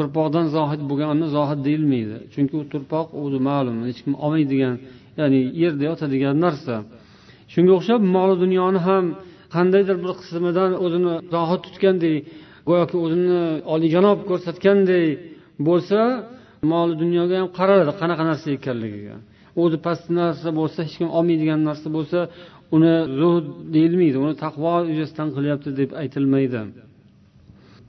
turpoqdan 0.00 0.46
zohid 0.56 0.82
bo'lganni 0.90 1.26
zohid 1.36 1.60
deyilmaydi. 1.68 2.16
Chunki 2.34 2.54
u 2.60 2.62
turpoq 2.72 3.06
o'zi 3.22 3.38
ma'lum 3.48 3.76
hech 3.88 4.00
kim 4.04 4.14
olmaydigan 4.24 4.74
ya'ni 5.20 5.40
yerda 5.62 5.82
yotadigan 5.90 6.36
narsa. 6.44 6.74
Shunga 7.52 7.72
o'xshab 7.78 8.00
mol 8.16 8.30
dunyoni 8.44 8.80
ham 8.88 9.04
qandaydir 9.54 9.96
bir 10.04 10.12
qismidan 10.20 10.70
o'zini 10.84 11.12
zohid 11.34 11.60
tutgandek 11.66 12.16
go'yoki 12.68 12.96
o'zini 13.04 13.40
oliyjanob 13.74 14.18
ko'rsatganday 14.30 15.06
bo'lsa 15.68 15.98
mol 16.72 16.88
dunyoga 17.02 17.34
ham 17.40 17.48
qaraladi 17.58 17.92
qanaqa 18.00 18.24
narsa 18.30 18.46
ekanligiga. 18.58 19.16
O'zi 19.62 19.76
past 19.86 20.04
narsa 20.20 20.48
bo'lsa 20.58 20.78
hech 20.86 20.96
kim 21.00 21.08
olmaydigan 21.18 21.60
narsa 21.68 21.88
bo'lsa 21.96 22.18
uni 22.76 22.94
zuhd 23.20 23.46
deyilmaydi 23.74 24.16
uni 24.24 24.34
taqvo 24.44 24.74
yuzasidan 24.92 25.28
qilyapti 25.36 25.70
deb 25.80 25.90
aytilmaydi. 26.02 26.60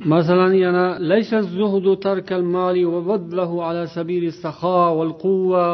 Masalan 0.05 0.53
yana 0.65 0.85
laysa 1.11 1.37
zuhdu 1.57 1.91
tarkal 2.05 2.43
mali 2.55 2.83
va 2.93 2.99
vadlahu 3.09 3.55
ala 3.67 3.83
sabili 3.95 4.29
saho 4.43 4.81
val 4.97 5.13
quwwa 5.23 5.65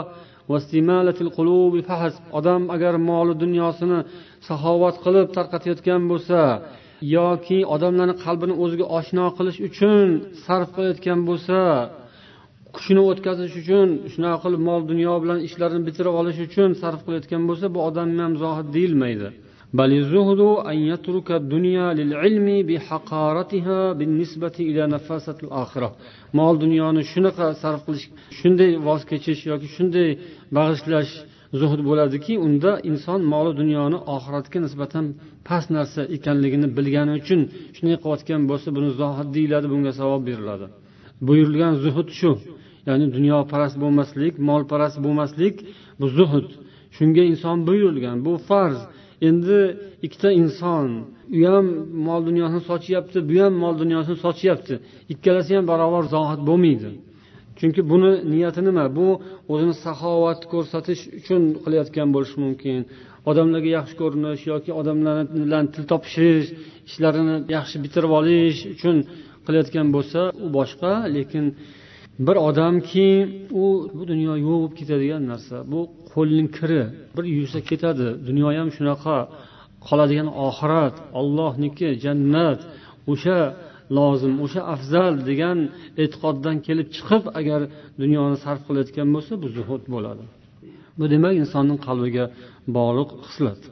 odam 2.38 2.62
agar 2.76 2.94
moli 3.10 3.34
dunyosini 3.44 4.00
saxovat 4.48 4.96
qilib 5.06 5.28
tarqatayotgan 5.38 6.02
bo'lsa 6.12 6.42
yoki 7.18 7.60
odamlarni 7.76 8.16
qalbini 8.26 8.56
o'ziga 8.64 8.86
oshno 8.98 9.26
qilish 9.38 9.60
uchun 9.68 10.08
sarf 10.46 10.70
qilayotgan 10.76 11.20
bo'lsa 11.30 11.60
kuchini 12.76 13.02
o'tkazish 13.10 13.56
uchun 13.62 13.88
shunaqa 14.14 14.38
qilib 14.44 14.62
mol 14.70 14.82
dunyo 14.92 15.14
bilan 15.24 15.40
ishlarini 15.48 15.84
bitirib 15.88 16.14
olish 16.22 16.40
uchun 16.48 16.70
sarf 16.82 17.00
qilayotgan 17.06 17.44
bo'lsa 17.50 17.66
bu 17.76 17.80
odam 17.90 18.10
ham 18.24 18.34
zohid 18.44 18.68
deyilmaydi. 18.76 19.28
Mol 26.40 26.56
dunyoni 26.64 27.02
shunaqa 27.12 27.48
sarf 27.62 27.82
qilish 27.88 28.06
shunday 28.40 28.72
voz 28.88 29.02
kechish 29.10 29.42
yoki 29.52 29.68
shunday 29.76 30.10
bag'ishlash 30.58 31.12
zuhd 31.60 31.80
bo'ladiki 31.90 32.34
unda 32.48 32.72
inson 32.90 33.22
moli 33.34 33.52
dunyoni 33.62 33.98
oxiratga 34.16 34.60
nisbatan 34.66 35.06
past 35.48 35.70
narsa 35.78 36.02
ekanligini 36.16 36.68
bilgani 36.78 37.12
uchun 37.20 37.42
shunday 37.76 37.98
qilayotgan 38.04 38.42
bo'lsa 38.50 38.68
buni 38.78 38.90
zohid 39.02 39.30
deyiladi 39.36 39.68
bunga 39.74 39.92
savob 40.00 40.22
beriladi 40.30 40.66
buyurilgan 41.28 41.74
zuhud 41.84 42.10
shu 42.20 42.32
ya'ni 42.88 43.06
dunyoparast 43.16 43.76
bo'lmaslik 43.84 44.34
molparast 44.50 44.98
bo'lmaslik 45.06 45.56
bu 46.00 46.08
zuhud 46.18 46.48
shunga 46.98 47.24
inson 47.32 47.58
buyurilgan 47.68 48.18
bu 48.26 48.34
farz 48.50 48.80
endi 49.28 49.60
ikkita 50.06 50.30
inson 50.42 50.90
u 51.38 51.40
ham 51.52 51.66
mol 52.08 52.22
dunyosini 52.30 52.64
sochyapti 52.72 53.18
bu 53.30 53.36
ham 53.44 53.54
mol 53.64 53.74
dunyosini 53.82 54.18
sochyapti. 54.26 54.74
Ikkalasi 55.14 55.52
ham 55.58 55.66
barobar 55.72 56.04
zohid 56.16 56.42
bo'lmaydi. 56.50 56.90
Chunki 57.60 57.82
buni 57.92 58.12
niyati 58.32 58.62
nima? 58.68 58.86
Bu 58.98 59.08
o'zini 59.54 59.76
saxovat 59.86 60.42
ko'rsatish 60.54 61.02
uchun 61.20 61.42
qilayotgan 61.64 62.08
bo'lishi 62.16 62.38
mumkin. 62.46 62.80
Odamlarga 63.30 63.70
yaxshi 63.78 63.96
ko'rinish 64.02 64.44
yoki 64.52 64.72
odamlar 64.80 65.18
bilan 65.44 65.66
til 65.74 65.84
topishish 65.92 66.48
ishlarini 66.90 67.36
yaxshi 67.56 67.78
bitirib 67.84 68.12
olish 68.20 68.60
uchun 68.76 68.96
qilayotgan 69.46 69.88
bo'lsa 69.96 70.20
u 70.46 70.48
boshqa 70.58 70.92
lekin 71.16 71.46
bir 72.27 72.37
odamki 72.49 73.09
u 73.63 73.65
bu 73.97 74.03
dunyo 74.13 74.35
yo'q 74.47 74.57
bo'lib 74.63 74.75
ketadigan 74.81 75.23
narsa 75.33 75.57
bu 75.73 75.81
qo'lning 76.13 76.49
kiri 76.59 76.83
bir 77.17 77.25
yuvsa 77.39 77.59
ketadi 77.71 78.07
dunyo 78.29 78.49
ham 78.59 78.69
shunaqa 78.77 79.17
qoladigan 79.89 80.29
oxirat 80.47 80.95
ollohniki 81.21 81.89
jannat 82.05 82.61
o'sha 83.13 83.39
lozim 83.97 84.35
o'sha 84.45 84.61
afzal 84.75 85.15
degan 85.31 85.59
e'tiqoddan 86.03 86.57
kelib 86.67 86.89
chiqib 86.97 87.25
agar 87.41 87.61
dunyoni 88.03 88.37
sarf 88.45 88.61
qilayotgan 88.69 89.09
bo'lsa 89.15 89.33
bu 89.43 89.47
zuhud 89.57 89.83
bo'ladi 89.95 90.25
bu 90.99 91.05
demak 91.13 91.35
insonning 91.43 91.79
qalbiga 91.87 92.25
bog'liq 92.77 93.11
xislat 93.27 93.63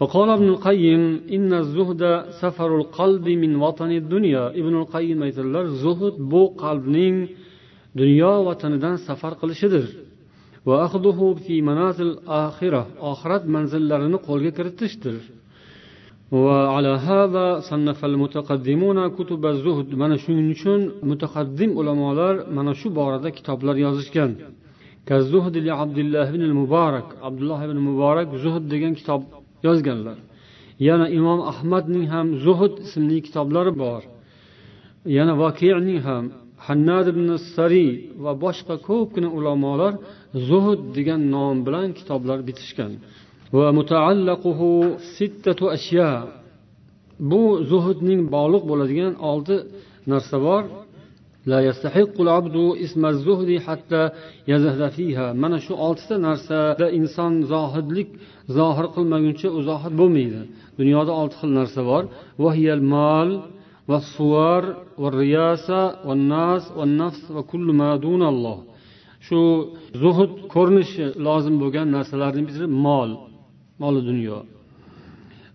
وقال 0.00 0.28
ابن 0.38 0.48
القيم 0.54 1.02
إن 1.36 1.50
الزهد 1.62 2.02
سفر 2.42 2.70
القلب 2.80 3.26
من 3.42 3.52
وطن 3.64 3.90
الدنيا 4.02 4.44
ابن 4.60 4.74
القيم 4.82 5.18
aytadilar 5.26 5.64
zuhud 5.82 6.14
bu 6.32 6.42
qalbning 6.62 7.16
dunyo 8.00 8.32
vatanidan 8.48 8.96
safar 9.06 9.32
qilishidir 9.40 9.86
oxirat 13.10 13.44
manzillarini 13.54 14.18
qo'lga 14.28 14.50
kiritishdir 14.58 15.16
وعلى 16.44 16.92
هذا 17.08 17.46
صنف 17.70 18.00
المتقدمون 18.10 18.98
كتب 19.18 19.42
الزهد 19.54 19.88
mana 20.00 20.16
shuning 20.24 20.48
uchun 20.54 20.80
mutaqaddim 21.10 21.70
ulamolar 21.80 22.34
mana 22.56 22.72
shu 22.80 22.88
borada 22.98 23.30
kitoblar 23.36 23.76
yozishgan 23.86 24.30
كالزهد 25.08 25.56
لعبد 25.66 25.98
الله 26.04 26.26
بن 26.36 26.42
المبارك 26.50 27.06
عبد 27.26 27.40
الله 27.42 27.60
بن 27.66 27.76
المبارك 27.80 28.28
زهد 28.44 28.64
degan 28.72 28.92
kitob 28.98 29.22
yozganlar 29.66 30.18
yana 30.88 31.06
imom 31.18 31.40
ahmadning 31.52 32.06
ham 32.12 32.26
zuhud 32.44 32.74
ismli 32.86 33.18
kitoblari 33.26 33.72
bor 33.82 34.02
yana 35.16 35.34
vakining 35.42 36.00
ham 36.06 36.24
hannad 36.66 37.06
ibn 37.14 37.28
sariy 37.54 37.90
va 38.24 38.32
boshqa 38.44 38.74
ko'pgina 38.88 39.28
ulamolar 39.38 39.92
zuhud 40.48 40.80
degan 40.96 41.20
nom 41.34 41.56
bilan 41.66 41.88
kitoblar 41.98 42.38
bitishgan 42.48 42.92
va 43.58 43.68
mutaallaquhu 43.78 44.70
sittatu 45.16 45.64
ashya 45.76 46.10
bu 47.30 47.42
zuhudning 47.70 48.20
bog'liq 48.34 48.62
bo'ladigan 48.70 49.12
olti 49.30 49.56
narsa 50.12 50.38
bor 50.46 50.62
لا 51.52 51.60
يستحق 51.68 52.16
العبد 52.26 52.56
اسم 52.84 53.02
الزهد 53.12 53.50
حتى 53.66 54.02
يزهد 54.52 54.82
فيها 54.96 55.26
mana 55.42 55.58
shu 55.60 55.74
oltita 55.86 56.16
narsada 56.28 56.86
inson 56.98 57.32
zohidlik 57.52 58.08
zohir 58.58 58.86
qilmaguncha 58.94 59.48
u 59.56 59.60
zohid 59.70 59.92
bo'lmaydi 60.00 60.40
dunyoda 60.80 61.12
olti 61.20 61.36
xil 61.40 61.50
narsa 61.60 61.80
bor 61.90 62.02
mal 62.94 63.28
والصور 63.88 64.62
والرياسة 65.02 65.82
والناس 66.06 66.64
والنفس 66.78 67.22
وكل 67.36 67.66
ما 67.80 67.90
دون 68.04 68.22
الله 68.32 68.58
shu 69.26 69.38
zuhud 70.02 70.32
ko'rinishi 70.54 71.04
lozim 71.26 71.54
bo'lgan 71.62 71.86
narsalarni 71.96 72.42
biri 72.48 72.66
mol 72.86 73.10
moli 73.82 74.00
dunyo 74.08 74.38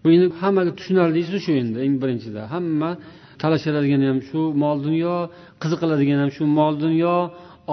bu 0.01 0.07
endi 0.15 0.27
hammaga 0.41 0.71
tushunarlisi 0.79 1.37
shu 1.45 1.51
endi 1.61 1.77
eng 1.85 1.95
birinchida 2.01 2.41
hamma 2.53 2.89
talashadigani 3.41 4.05
ham 4.11 4.19
shu 4.29 4.39
mol 4.63 4.77
dunyo 4.87 5.15
qiziqiladigan 5.61 6.19
ham 6.23 6.31
shu 6.37 6.43
mol 6.59 6.73
dunyo 6.85 7.15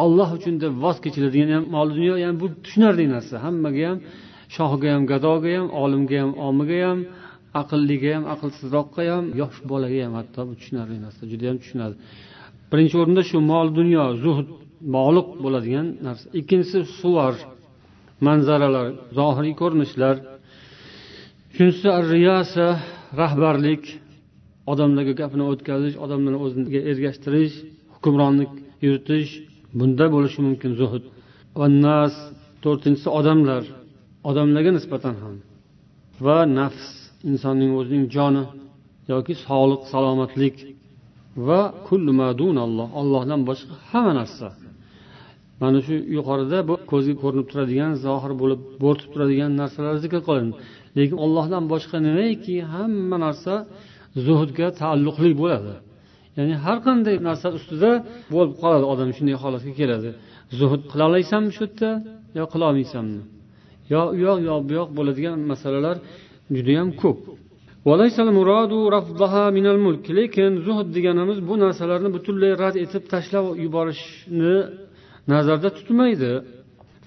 olloh 0.02 0.28
uchun 0.38 0.54
deb 0.62 0.72
voz 0.84 0.96
kechiladigan 1.04 1.50
ham 1.56 1.64
mol 1.76 1.88
dunyo 1.96 2.14
ya'ni 2.22 2.36
bu 2.42 2.46
tushunarli 2.64 3.04
narsa 3.14 3.34
hammaga 3.44 3.84
ham 3.90 3.98
shohga 4.56 4.88
ham 4.94 5.02
gadoga 5.12 5.50
ham 5.56 5.66
olimga 5.82 6.16
ham 6.22 6.30
omiga 6.48 6.78
ham 6.86 6.98
aqlliga 7.61 8.09
ham 8.15 8.25
aqlsizroqqa 8.33 9.01
ham 9.11 9.25
yosh 9.41 9.57
bolaga 9.71 9.99
ham 10.05 10.13
hatto 10.19 10.41
bu 10.49 10.53
tushunarli 10.59 10.97
narsa 11.05 11.21
judayam 11.31 11.57
tushunadi 11.63 11.95
birinchi 12.71 12.95
o'rinda 13.01 13.21
shu 13.29 13.37
mol 13.51 13.67
dunyo 13.79 14.05
zuhd 14.23 14.47
bog'liq 14.95 15.27
bo'ladigan 15.43 15.87
narsa. 16.05 16.25
Ikkinchisi 16.39 16.79
suvar 16.99 17.35
manzaralar 18.27 18.87
zohiriy 19.17 19.55
ko'rinishlar. 19.61 20.15
Uchinchisi 21.51 21.89
riyasa 22.13 22.65
rahbarlik 23.21 23.83
odamlarga 24.71 25.13
gapini 25.21 25.45
o'tkazish 25.51 25.95
odamlarni 26.03 26.39
o'ziga 26.45 26.79
ergashtirish 26.91 27.55
hukmronlik 27.95 28.51
yuritish 28.85 29.31
bunda 29.79 30.05
bo'lishi 30.15 30.39
mumkin 30.47 30.71
zuhud 30.79 31.03
va 31.59 31.67
nas 31.85 32.15
to'rtinchisi 32.63 33.09
odamlar 33.19 33.63
odamlarga 34.29 34.71
nisbatan 34.77 35.15
ham. 35.23 35.35
Va 36.25 36.39
nafs. 36.59 37.00
Insonning 37.29 37.71
o'zining 37.79 38.05
joni 38.15 38.43
yoki 39.11 39.33
sog'liq 39.45 39.81
salomatlik 39.93 40.55
va 41.47 41.61
ollohdan 43.01 43.41
boshqa 43.49 43.73
hamma 43.89 44.13
narsa. 44.19 44.47
Mana 45.61 45.79
shu 45.85 45.95
yuqorida 46.17 46.57
bu 46.69 46.75
ko'zga 46.91 47.13
ko'rinib 47.23 47.47
turadigan 47.51 47.91
zohir 48.05 48.31
bo'lib 48.41 48.61
bo'rtib 48.83 49.09
turadigan 49.13 49.51
narsalar 49.61 49.95
zikr 50.03 50.19
qilindi 50.27 50.53
lekin 50.97 51.17
ollohdan 51.25 51.63
boshqa 51.73 51.97
nimaiki 52.07 52.55
hamma 52.73 53.17
narsa 53.25 53.53
zuhudga 54.25 54.67
taalluqli 54.81 55.31
bo'ladi. 55.41 55.73
Ya'ni 56.37 56.55
har 56.65 56.77
qanday 56.87 57.15
narsa 57.29 57.47
ustida 57.57 57.91
bo'lib 58.33 58.53
qoladi 58.61 58.85
odam 58.93 59.09
shunday 59.17 59.35
holatga 59.43 59.71
keladi. 59.79 60.09
Zuhud 60.59 60.81
qila 60.91 61.03
olasanmi 61.09 61.51
shu 61.57 61.63
yerda 61.65 61.89
yo 62.37 62.43
qilolmaysanmi 62.53 63.21
yo 63.93 64.01
u 64.13 64.17
yoq 64.25 64.37
yo 64.47 64.55
bu 64.67 64.71
yoq 64.79 64.89
bo'ladigan 64.97 65.37
masalalar 65.51 65.97
judayam 66.55 66.89
ko'p. 67.01 67.19
Lekin 70.19 70.51
zuhd 70.65 70.87
deganimiz 70.95 71.39
bu 71.49 71.53
narsalarni 71.63 72.09
butunlay 72.15 72.51
rad 72.63 72.75
etib 72.85 73.03
tashlab 73.13 73.45
yuborishni 73.65 74.55
nazarda 75.31 75.69
tutmaydi. 75.77 76.31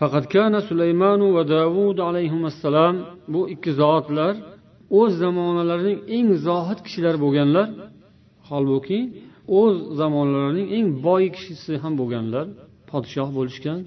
Faqat 0.01 0.25
kana 0.35 0.61
sulaymanu 0.69 1.27
va 1.37 1.43
davud 1.55 1.99
alayhissalom 2.09 2.97
bu 3.33 3.41
ikki 3.55 3.71
zotlar 3.81 4.35
o'z 5.01 5.13
zamonalarining 5.23 5.99
eng 6.17 6.29
zohid 6.47 6.79
kishilari 6.87 7.19
bo'lganlar. 7.25 7.69
Holbuki 8.49 9.01
o'z 9.61 9.77
zamonlarining 10.01 10.69
eng 10.77 10.89
boy 11.07 11.25
kishisi 11.37 11.73
ham 11.83 11.93
bo'lganlar. 12.01 12.47
Podshoh 12.91 13.29
bo'lishgan 13.39 13.81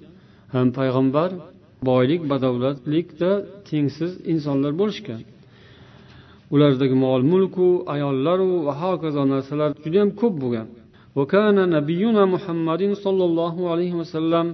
ham 0.54 0.68
payg'ambar 0.78 1.30
boylik 1.90 2.22
badavlatlikda 2.32 3.32
tengsiz 3.70 4.12
insonlar 4.34 4.74
bo'lishgan. 4.82 5.22
ulardagi 6.55 6.97
mol 7.05 7.21
mulku 7.33 7.67
ayollaru 7.95 8.49
va 8.67 8.73
hokazo 8.83 9.23
narsalar 9.33 9.71
judayam 9.85 10.11
ko'p 10.21 10.35
bo'lgan 10.45 10.69
وكان 11.19 11.57
نبينا 11.77 12.23
محمد 12.35 12.83
صلى 13.05 13.25
الله 13.29 13.55
عليه 13.73 13.93
وسلم 14.01 14.47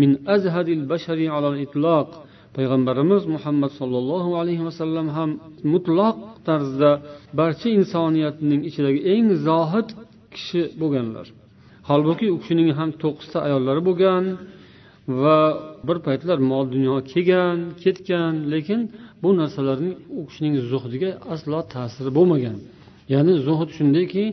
من 0.00 0.10
أزهد 0.34 0.68
البشر 0.78 1.18
على 1.34 1.48
الإطلاق 1.52 2.08
payg'ambarimiz 2.56 3.22
muhammad 3.34 3.72
sollallohu 3.80 4.30
alayhi 4.40 4.64
vasallam 4.68 5.06
ham 5.16 5.30
mutloq 5.72 6.16
tarzda 6.48 6.90
barcha 7.38 7.68
insoniyatning 7.78 8.60
ichidagi 8.68 9.00
eng 9.14 9.26
zohid 9.48 9.88
kishi 10.34 10.62
bo'lganlar 10.80 11.26
holbuki 11.90 12.26
u 12.34 12.36
kishining 12.42 12.68
ham 12.78 12.90
to'qqizta 13.02 13.38
ayollari 13.46 13.82
bo'lgan 13.88 14.24
va 15.07 15.37
bir 15.87 15.97
paytlar 16.07 16.37
mol 16.51 16.65
dunyo 16.75 16.95
kelgan 17.11 17.57
ketgan 17.83 18.33
lekin 18.53 18.81
bu 19.23 19.29
narsalarning 19.39 19.95
u 20.17 20.19
kishining 20.27 20.55
zuhdiga 20.71 21.11
aslo 21.33 21.59
ta'siri 21.73 22.11
bo'lmagan. 22.17 22.57
Ya'ni 23.13 23.33
zuhd 23.47 23.69
shundayki 23.77 24.25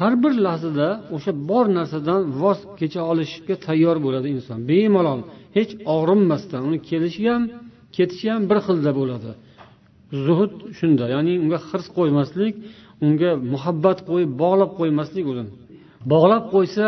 har 0.00 0.12
bir 0.22 0.32
lahzada 0.46 0.88
o'sha 1.14 1.32
bor 1.50 1.66
narsadan 1.78 2.20
voz 2.42 2.58
kecha 2.80 3.00
olishga 3.12 3.54
tayyor 3.66 3.96
bo'ladi 4.06 4.28
inson. 4.36 4.58
Bemalol 4.70 5.20
hech 5.56 5.72
og'rinmasdan 5.94 6.60
uni 6.68 6.78
kelishi 6.88 7.22
ham 7.32 7.42
ketishi 7.96 8.26
ham 8.32 8.42
bir 8.50 8.58
xilda 8.66 8.90
bo'ladi. 9.00 9.30
Zuhud 10.24 10.52
shunda 10.78 11.04
ya'ni 11.14 11.32
unga 11.44 11.58
hirs 11.68 11.86
qo'ymaslik 11.98 12.54
unga 13.04 13.30
muhabbat 13.52 13.98
qo'yib 14.08 14.30
bog'lab 14.42 14.70
qo'ymaslik 14.78 15.24
o'zini. 15.32 15.52
Bog'lab 16.12 16.44
qo'ysa 16.54 16.86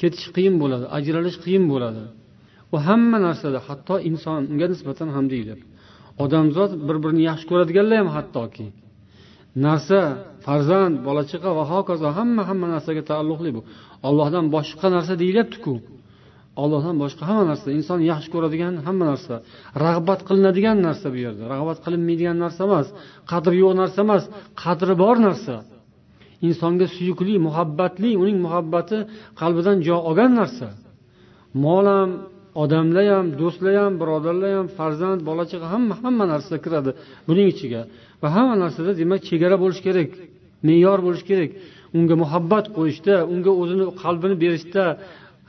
ketish 0.00 0.26
qiyin 0.36 0.54
bo'ladi 0.62 0.84
ajralish 0.96 1.38
qiyin 1.44 1.64
bo'ladi. 1.72 2.02
U 2.74 2.76
hamma 2.86 3.18
narsada 3.26 3.58
hatto 3.66 3.94
insonga 4.10 4.66
nisbatan 4.72 5.08
ham 5.16 5.26
deydi 5.34 5.54
odamzod 6.22 6.70
bir 6.88 6.96
birini 7.04 7.22
yaxshi 7.30 7.46
ko'radiganlar 7.50 7.96
ham 8.02 8.10
hattoki. 8.16 8.66
Narsa 9.66 10.00
farzand 10.44 10.96
bola 11.06 11.22
chaqa 11.30 11.50
va 11.58 11.64
hokazo 11.72 12.08
hamma 12.18 12.42
hamma 12.48 12.66
narsaga 12.74 13.02
taalluqli 13.10 13.50
bu. 13.56 13.60
Ollohdan 14.08 14.46
boshqa 14.56 14.86
narsa 14.96 15.14
deyilyaptiku. 15.22 15.74
Ollohdan 16.62 16.96
boshqa 17.02 17.22
hamma 17.28 17.44
narsa 17.50 17.68
inson 17.78 18.00
yaxshi 18.10 18.28
ko'radigan 18.34 18.74
hamma 18.86 19.04
narsa 19.12 19.34
rag'bat 19.84 20.20
qilinadigan 20.28 20.78
narsa 20.86 21.06
bu 21.14 21.18
yerda. 21.24 21.42
Rag'bat 21.54 21.78
qilinmaydigan 21.84 22.36
narsa 22.44 22.60
emas 22.68 22.86
qadri 23.32 23.56
yo'q 23.62 23.72
narsa 23.80 23.98
emas 24.06 24.22
qadri 24.62 24.94
bor 25.02 25.16
narsa. 25.26 25.56
Insonga 26.48 26.86
suyukli 26.96 27.34
muhabbatli 27.46 28.10
uning 28.22 28.38
muhabbati 28.46 28.98
qalbidan 29.40 29.76
joy 29.86 30.00
olgan 30.08 30.32
narsa. 30.40 30.68
Mol 31.64 31.86
ham 31.94 32.10
odamlar 32.62 33.04
ham 33.14 33.26
do'stlar 33.40 33.74
ham 33.82 33.92
birodarlar 34.00 34.50
ham 34.58 34.68
farzand 34.78 35.20
bola 35.28 35.44
chaqa 35.52 35.66
hamma 35.74 35.94
hamma 36.02 36.24
narsa 36.32 36.54
kiradi 36.64 36.90
buning 37.28 37.46
ichiga. 37.54 37.80
Va 38.22 38.28
hamma 38.36 38.54
narsada 38.64 38.92
demak 39.00 39.20
chegara 39.30 39.56
bo'lishi 39.62 39.82
kerak 39.88 40.10
me'yor 40.68 40.98
bo'lishi 41.06 41.26
kerak. 41.30 41.50
Unga 41.96 42.14
muhabbat 42.22 42.66
qo'yishda 42.76 43.14
unga 43.32 43.52
o'zini 43.62 43.84
qalbini 44.02 44.36
berishda 44.44 44.84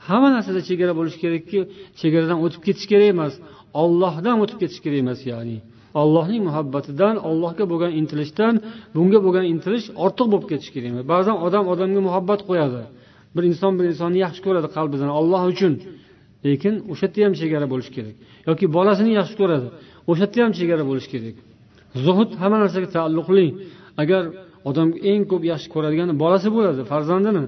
hamma 0.08 0.28
narsada 0.36 0.60
chegara 0.68 0.92
bo'lishi 0.98 1.18
kerakki 1.24 1.58
chegaradan 2.00 2.38
o'tib 2.44 2.60
ketish 2.66 2.86
kerak 2.92 3.08
emas 3.14 3.34
ollohdan 3.82 4.36
o'tib 4.42 4.58
ketish 4.62 4.80
kerak 4.84 4.98
emas 5.04 5.20
ya'ni. 5.32 5.58
Allohning 6.02 6.42
muhabbatidan 6.48 7.14
allohga 7.28 7.64
bo'lgan 7.72 7.92
intilishdan 8.00 8.54
bunga 8.96 9.18
bo'lgan 9.26 9.44
intilish 9.52 9.86
ortiq 10.04 10.26
bo'lib 10.32 10.46
ketishi 10.52 10.70
kerak 10.74 10.88
emas. 10.92 11.04
Ba'zan 11.14 11.36
odam 11.46 11.64
odamga 11.72 12.00
muhabbat 12.08 12.40
qo'yadi. 12.48 12.82
Bir 13.34 13.44
inson 13.50 13.72
bir 13.78 13.84
insonni 13.92 14.18
yaxshi 14.26 14.40
ko'radi 14.46 14.68
qalbidan 14.76 15.10
olloh 15.18 15.42
uchun. 15.52 15.74
Lekin 16.46 16.74
o'sha 16.92 17.06
yerda 17.06 17.20
ham 17.26 17.34
chegara 17.40 17.66
bo'lishi 17.72 17.92
kerak. 17.96 18.14
Yoki 18.48 18.64
bolasini 18.76 19.10
yaxshi 19.18 19.34
ko'radi 19.40 19.68
o'sha 20.10 20.24
yerda 20.26 20.40
ham 20.44 20.52
chegara 20.58 20.84
bo'lishi 20.90 21.08
kerak. 21.14 21.36
Zuhud 22.04 22.30
hamma 22.40 22.58
narsaga 22.64 22.88
taalluqli. 22.96 23.46
Agar 24.02 24.22
odam 24.68 24.88
eng 25.10 25.22
ko'p 25.30 25.42
yaxshi 25.52 25.68
ko'radigani 25.74 26.14
bolasi 26.22 26.48
bo'ladi 26.56 26.82
farzandini 26.92 27.42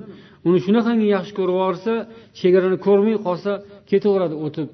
uni 0.47 0.59
shunaqangi 0.67 1.07
yaxshi 1.17 1.33
ko'rib 1.39 1.55
yuborsa 1.57 1.93
chegarani 2.41 2.79
ko'rmay 2.87 3.17
qolsa 3.27 3.53
ketaveradi 3.91 4.37
o'tib. 4.47 4.69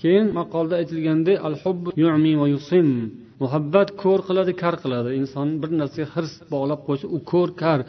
Keyin 0.00 0.26
maqolda 0.38 0.74
aytilgandek 0.80 1.36
al 1.46 1.54
va 2.42 2.46
yusim. 2.54 2.88
Muhabbat 3.42 3.88
ko'r 4.02 4.20
qiladi 4.28 4.52
kar 4.62 4.74
qiladi. 4.82 5.10
Inson 5.20 5.48
bir 5.62 5.70
narsaga 5.80 6.06
hirs 6.14 6.32
bog'lab 6.52 6.80
qo'ysa 6.88 7.06
u 7.16 7.18
ko'r 7.32 7.50
kar. 7.62 7.80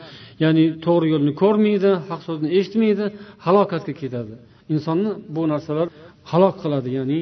Ya'ni 0.44 0.64
to'g'ri 0.86 1.08
yo'lni 1.14 1.34
ko'rmaydi 1.42 1.92
haq 2.10 2.22
so'zni 2.28 2.50
eshitmaydi 2.58 3.06
halokatga 3.46 3.94
ketadi. 4.02 4.34
insonni 4.75 5.11
bu 5.35 5.43
narsalar 5.53 5.89
halok 6.31 6.55
qiladi 6.63 6.91
ya'ni 6.99 7.21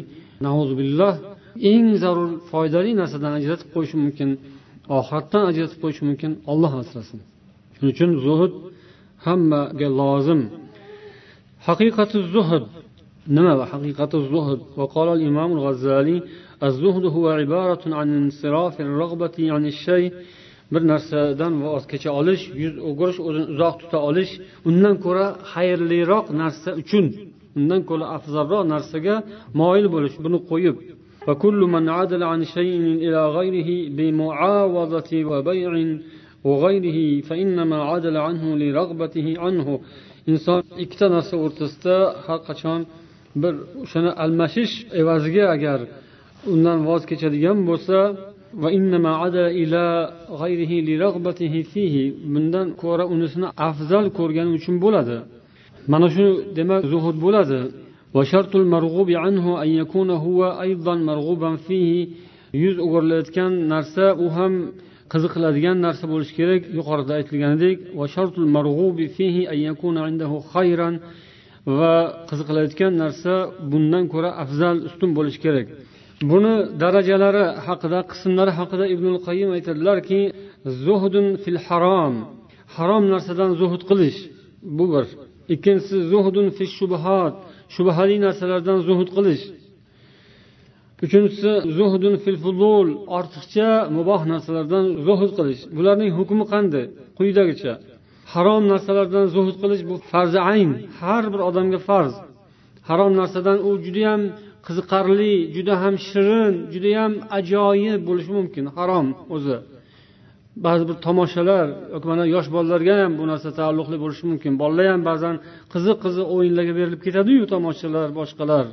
billah 0.81 1.15
eng 1.73 1.87
zarur 2.03 2.31
foydali 2.51 2.91
narsadan 3.01 3.33
ajratib 3.41 3.69
qo'yishi 3.75 3.97
mumkin 4.05 4.31
oxiratdan 4.99 5.45
ajratib 5.51 5.79
qo'yishi 5.83 6.03
mumkin 6.09 6.33
olloh 6.53 6.73
asrasin 6.83 7.21
shuning 7.75 7.93
uchun 7.95 8.11
zuhud 8.27 8.53
hammaga 9.27 9.89
lozim 10.01 10.41
haqiqati 11.67 12.19
zuhud 12.35 12.65
nima 13.37 13.53
haqiqati 13.73 14.17
zuhud 14.33 14.61
وقال 14.81 15.09
الإمام 15.19 15.51
الغزالي 15.59 16.19
الزهد 16.69 17.05
هو 17.17 17.25
عبارة 17.29 17.85
عن 17.99 18.09
انصراف 18.21 18.75
الرغبة 18.81 19.37
عن 19.55 19.67
الشيء 19.73 20.13
bir 20.73 20.83
narsadan 20.93 21.53
voz 21.65 21.85
kecha 21.93 22.11
olish 22.21 22.43
yuz 22.63 22.75
o'girish 22.89 23.19
o'zini 23.29 23.47
uzoq 23.55 23.75
tuta 23.83 23.99
olish 24.09 24.33
undan 24.69 24.95
ko'ra 25.05 25.27
xayrliroq 25.53 26.27
narsa 26.41 26.71
uchun 26.83 27.07
undan 27.59 27.81
ko'ra 27.89 28.07
afzalroq 28.17 28.63
narsaga 28.75 29.15
moyil 29.61 29.87
bo'lish 29.95 30.17
buni 30.25 30.41
qo'yib 30.53 30.77
فكل 31.27 31.61
من 31.75 31.85
عدل 31.99 32.23
عن 32.33 32.41
شيء 32.57 32.75
إلى 33.05 33.21
غيره 33.39 33.71
بمعاوضة 33.97 35.11
وبيع 35.31 35.73
وغيره 36.49 36.99
فإنما 37.29 37.79
عدل 37.91 38.17
عنه 38.27 38.45
لرغبته 38.63 39.27
عنه 39.45 39.69
inson 40.33 40.63
ikkita 40.85 41.07
narsa 41.17 41.35
o'rtasida 41.45 41.97
har 42.27 42.41
qachon 42.49 42.81
bir 43.43 43.55
o'shani 43.83 44.11
almashish 44.25 44.75
evaziga 45.01 45.45
agar 45.57 45.79
undan 46.53 46.79
voz 46.89 47.03
kechadigan 47.11 47.59
bo'lsa 47.69 47.99
bundan 52.33 52.67
ko'ra 52.83 53.05
unisini 53.15 53.49
afzal 53.69 54.07
ko'rgani 54.19 54.51
uchun 54.59 54.77
bo'ladi 54.85 55.17
mana 55.93 56.07
shu 56.15 56.27
demak 56.59 56.81
zuhud 56.93 57.17
bo'ladi 57.27 57.61
وشرط 58.17 58.53
المرغوب 58.63 59.11
عنه 59.25 59.47
أن 59.63 59.69
يكون 59.83 60.11
هو 60.25 60.41
أيضا 60.67 60.95
مرغوبا 61.09 61.51
فيه 61.67 61.91
yuz 62.63 62.77
o'girilayotgan 62.85 63.53
narsa 63.73 64.05
u 64.25 64.27
ham 64.37 64.53
qiziqiladigan 65.13 65.77
narsa 65.87 66.05
bo'lishi 66.13 66.35
kerak 66.39 66.63
yuqorida 66.79 67.13
aytilganidek 67.19 67.77
va 71.79 71.95
qiziqilayotgan 72.29 72.93
narsa 73.03 73.35
bundan 73.73 74.05
ko'ra 74.13 74.31
afzal 74.43 74.77
ustun 74.89 75.11
bo'lishi 75.19 75.41
kerak 75.47 75.67
Buni 76.32 76.54
darajalari 76.82 77.46
haqida 77.68 78.00
qismlari 78.12 78.52
haqida 78.60 78.86
ibn 78.96 79.06
qayim 79.28 79.50
aytadilarki 79.58 80.22
zuhdun 80.86 81.28
fil 81.44 81.60
harom 81.68 82.16
harom 82.76 83.04
narsadan 83.14 83.52
zuhud 83.62 83.84
qilish 83.90 84.20
bu 84.78 84.86
bir. 84.94 85.06
Ikkinchisi 85.54 85.98
zuhdun 86.12 86.48
fil 86.58 86.72
shubhat. 86.78 87.34
Shubhali 87.76 88.18
narsalardan 88.26 88.78
zuhud 88.88 89.10
qilish. 89.18 89.44
Uchinchisi 91.06 91.52
zuhdun 91.78 92.16
fil 92.24 92.38
fuzul. 92.44 92.88
Ortiqcha 93.18 93.70
muboh 93.98 94.22
narsalardan 94.34 94.86
zuhud 95.08 95.32
qilish. 95.38 95.62
Bularning 95.78 96.12
hukmi 96.18 96.46
qanday? 96.54 96.86
Quyidagicha. 97.18 97.74
Harom 98.34 98.64
narsalardan 98.74 99.26
zuhud 99.36 99.56
qilish 99.62 99.84
bu 99.90 99.96
farzi 100.12 100.40
ayn. 100.52 100.72
Har 101.00 101.24
bir 101.34 101.42
odamga 101.50 101.80
farz. 101.88 102.14
Harom 102.90 103.14
narsadan 103.22 103.58
u 103.68 103.70
judayam 103.86 104.22
qiziqarli 104.68 105.34
juda 105.56 105.74
ham 105.84 105.96
shirin 106.10 106.54
judayam 106.74 107.14
ajoyib 107.38 108.02
bo'lishi 108.10 108.32
mumkin. 108.40 108.64
Harom 108.78 109.08
o'zi. 109.36 109.58
Ba'zi 110.66 110.84
bir 110.90 110.98
tomoshalar 111.06 111.66
yoki 111.94 112.08
mana 112.12 112.24
yosh 112.36 112.48
bolalarga 112.56 112.96
ham 113.02 113.12
bu 113.20 113.24
narsa 113.32 113.50
taalluqli 113.60 113.98
bo'lishi 114.04 114.24
mumkin. 114.32 114.52
Bolalar 114.62 114.88
ham 114.94 115.02
ba'zan 115.10 115.36
qiziq 115.74 115.98
qiziq 116.06 116.26
o'yinlarga 116.36 116.74
berilib 116.80 117.02
ketadiyu 117.06 117.44
tomoshalar 117.54 118.08
boshqalar. 118.20 118.66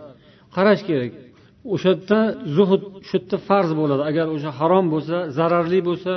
Qarash 0.57 0.83
kerak. 0.89 1.13
O'sha 1.75 1.91
yerda 1.93 2.21
zuhud 2.57 2.83
shu 3.09 3.15
yerda 3.19 3.37
farz 3.49 3.71
bo'ladi. 3.81 4.03
Agar 4.11 4.27
o'sha 4.35 4.51
harom 4.59 4.87
bo'lsa 4.95 5.17
zararli 5.39 5.81
bo'lsa 5.89 6.13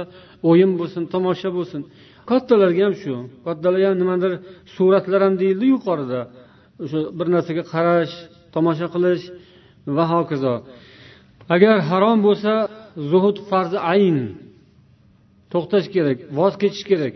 o'yin 0.49 0.71
bo'lsin 0.79 1.03
tomosha 1.13 1.49
bo'lsin. 1.58 1.82
Kattalarga 2.29 2.82
ham 2.88 2.95
shu. 3.01 3.13
Kattalar 3.47 3.82
ham 3.89 3.97
nimadir 4.01 4.32
suratlar 4.75 5.21
ham 5.25 5.36
deyildi 5.41 5.65
yuqorida. 5.73 6.19
O'sha 6.84 6.99
bir 7.17 7.27
narsaga 7.36 7.63
qarash 7.73 8.13
tomosha 8.55 8.88
qilish 8.95 9.25
va 9.97 10.06
hokazo. 10.13 10.54
Agar 11.56 11.75
harom 11.89 12.19
bo'lsa 12.28 12.54
zuhud 13.12 13.38
farzi 13.49 13.80
ayn. 13.93 14.17
To'xtash 15.52 15.88
kerak 15.95 16.17
voz 16.38 16.54
kechish 16.62 16.86
kerak 16.91 17.13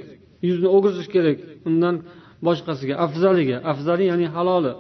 yuzni 0.48 0.68
o'girish 0.76 1.10
kerak 1.16 1.38
undan 1.70 1.96
boshqasiga 2.46 2.96
afzaliga. 3.06 3.58
Afzali 3.72 4.06
ya'ni 4.12 4.28
haloli. 4.36 4.74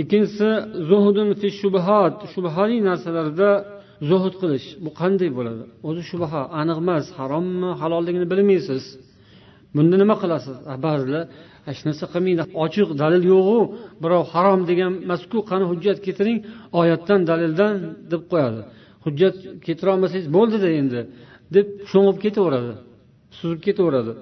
Ikkinchisi 0.00 0.48
zuhudun 0.90 1.28
fi 1.40 1.48
shubhat. 1.60 2.16
Shubhali 2.32 2.78
narsalarda 2.88 3.50
zuhud 4.10 4.34
qilish. 4.40 4.66
Bu 4.84 4.90
qanday 5.00 5.30
bo'ladi? 5.38 5.64
O'zi 5.88 6.02
shubha 6.10 6.40
aniq 6.60 6.78
emas. 6.84 7.04
Harommi 7.18 7.70
halolligini 7.80 8.26
bilmaysiz. 8.32 8.84
Bunda 9.74 9.96
nima 10.02 10.16
qilasiz? 10.22 10.56
Ba'zilar 10.86 11.24
hech 11.68 11.80
narsa 11.86 12.04
qilmaydi 12.12 12.42
ochiq 12.64 12.88
dalil 13.02 13.22
yo'qu 13.32 13.58
birov 14.02 14.22
harom 14.32 14.60
degan 14.70 14.92
emasku 15.06 15.38
qani 15.50 15.64
hujjat 15.70 15.98
keltiring 16.06 16.38
oyatdan 16.80 17.20
dalildan 17.30 17.74
deb 18.12 18.22
qo'yadi. 18.32 18.60
Hujjat 19.04 19.34
keltirolmasangiz 19.66 20.26
bo'ldida 20.36 20.68
endi 20.80 21.00
deb 21.54 21.66
sho'ng'ib 21.90 22.16
ketaveradi 22.24 22.72
suzib 23.38 23.60
ketaveradi. 23.66 24.12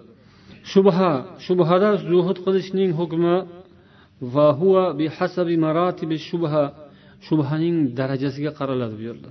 Shubha 0.72 1.11
shubhada 1.46 1.90
zuhud 2.11 2.38
qilishning 2.46 2.90
hukmi 3.01 3.37
va 4.35 4.46
huwa 4.61 4.85
bihasabi 4.98 5.55
maratibi 5.66 6.16
shubha 6.29 6.62
shubhaning 7.27 7.77
darajasiga 7.98 8.51
qaraladi 8.59 8.94
bu 9.01 9.05
yerda 9.09 9.31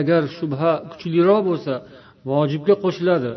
agar 0.00 0.22
shubha 0.38 0.72
kuchliroq 0.90 1.40
bo'lsa 1.48 1.74
vojibga 2.30 2.74
qo'shiladi. 2.84 3.32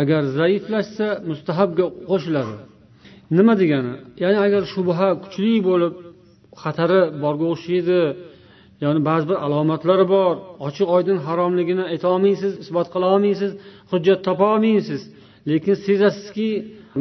Agar 0.00 0.22
zaiflashsa 0.38 1.08
mustahabga 1.30 1.84
qo'shiladi. 2.10 2.54
Nima 3.38 3.54
degani? 3.62 3.92
Ya'ni 4.22 4.38
agar 4.46 4.62
shubha 4.74 5.08
kuchli 5.22 5.54
bo'lib 5.68 5.94
xatari 6.62 7.00
borga 7.22 7.46
o'xshaydi 7.54 8.00
ya'ni 8.84 9.00
ba'zi 9.08 9.24
bir 9.30 9.38
alomatlari 9.46 10.06
bor 10.14 10.34
ochiq 10.66 10.88
oydin 10.96 11.18
haromligini 11.26 11.84
aytolmaysiz 11.92 12.52
isbot 12.62 12.86
qila 12.94 13.06
olmaysiz 13.14 13.50
hujjat 13.90 14.20
topa 14.26 14.46
olmaysiz 14.54 15.02
lekin 15.50 15.74
sezasizki 15.86 16.50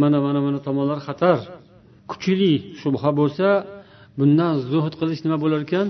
mana 0.01 0.17
mana 0.25 0.39
mana 0.45 0.59
tomonlar 0.67 0.99
xatar. 1.07 1.39
Kuchli 2.11 2.53
shubha 2.81 3.09
bo'lsa 3.19 3.47
bundan 4.19 4.53
zuhd 4.71 4.93
qilish 4.99 5.21
nima 5.25 5.37
bo'lar 5.43 5.61
ekan? 5.67 5.87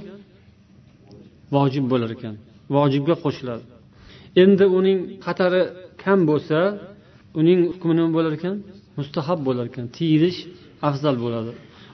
Vojib 1.56 1.86
bo'lar 1.91 2.10
ekan. 2.17 2.36
Vojibga 2.75 3.15
qo'shiladi. 3.25 3.65
Endi 4.43 4.65
uning 4.80 5.00
qatari 5.26 5.62
kam 6.04 6.19
bo'lsa 6.30 6.60
uning 7.39 7.60
hukmi 7.71 7.93
nima 7.98 8.10
bo'lar 8.17 8.34
ekan 8.39 8.56
mustahab 8.98 9.39
bo'lar 9.48 9.65
ekan. 9.71 9.86
Tiyilish 9.98 10.39
afzal 10.89 11.15
bo'ladi. 11.24 11.52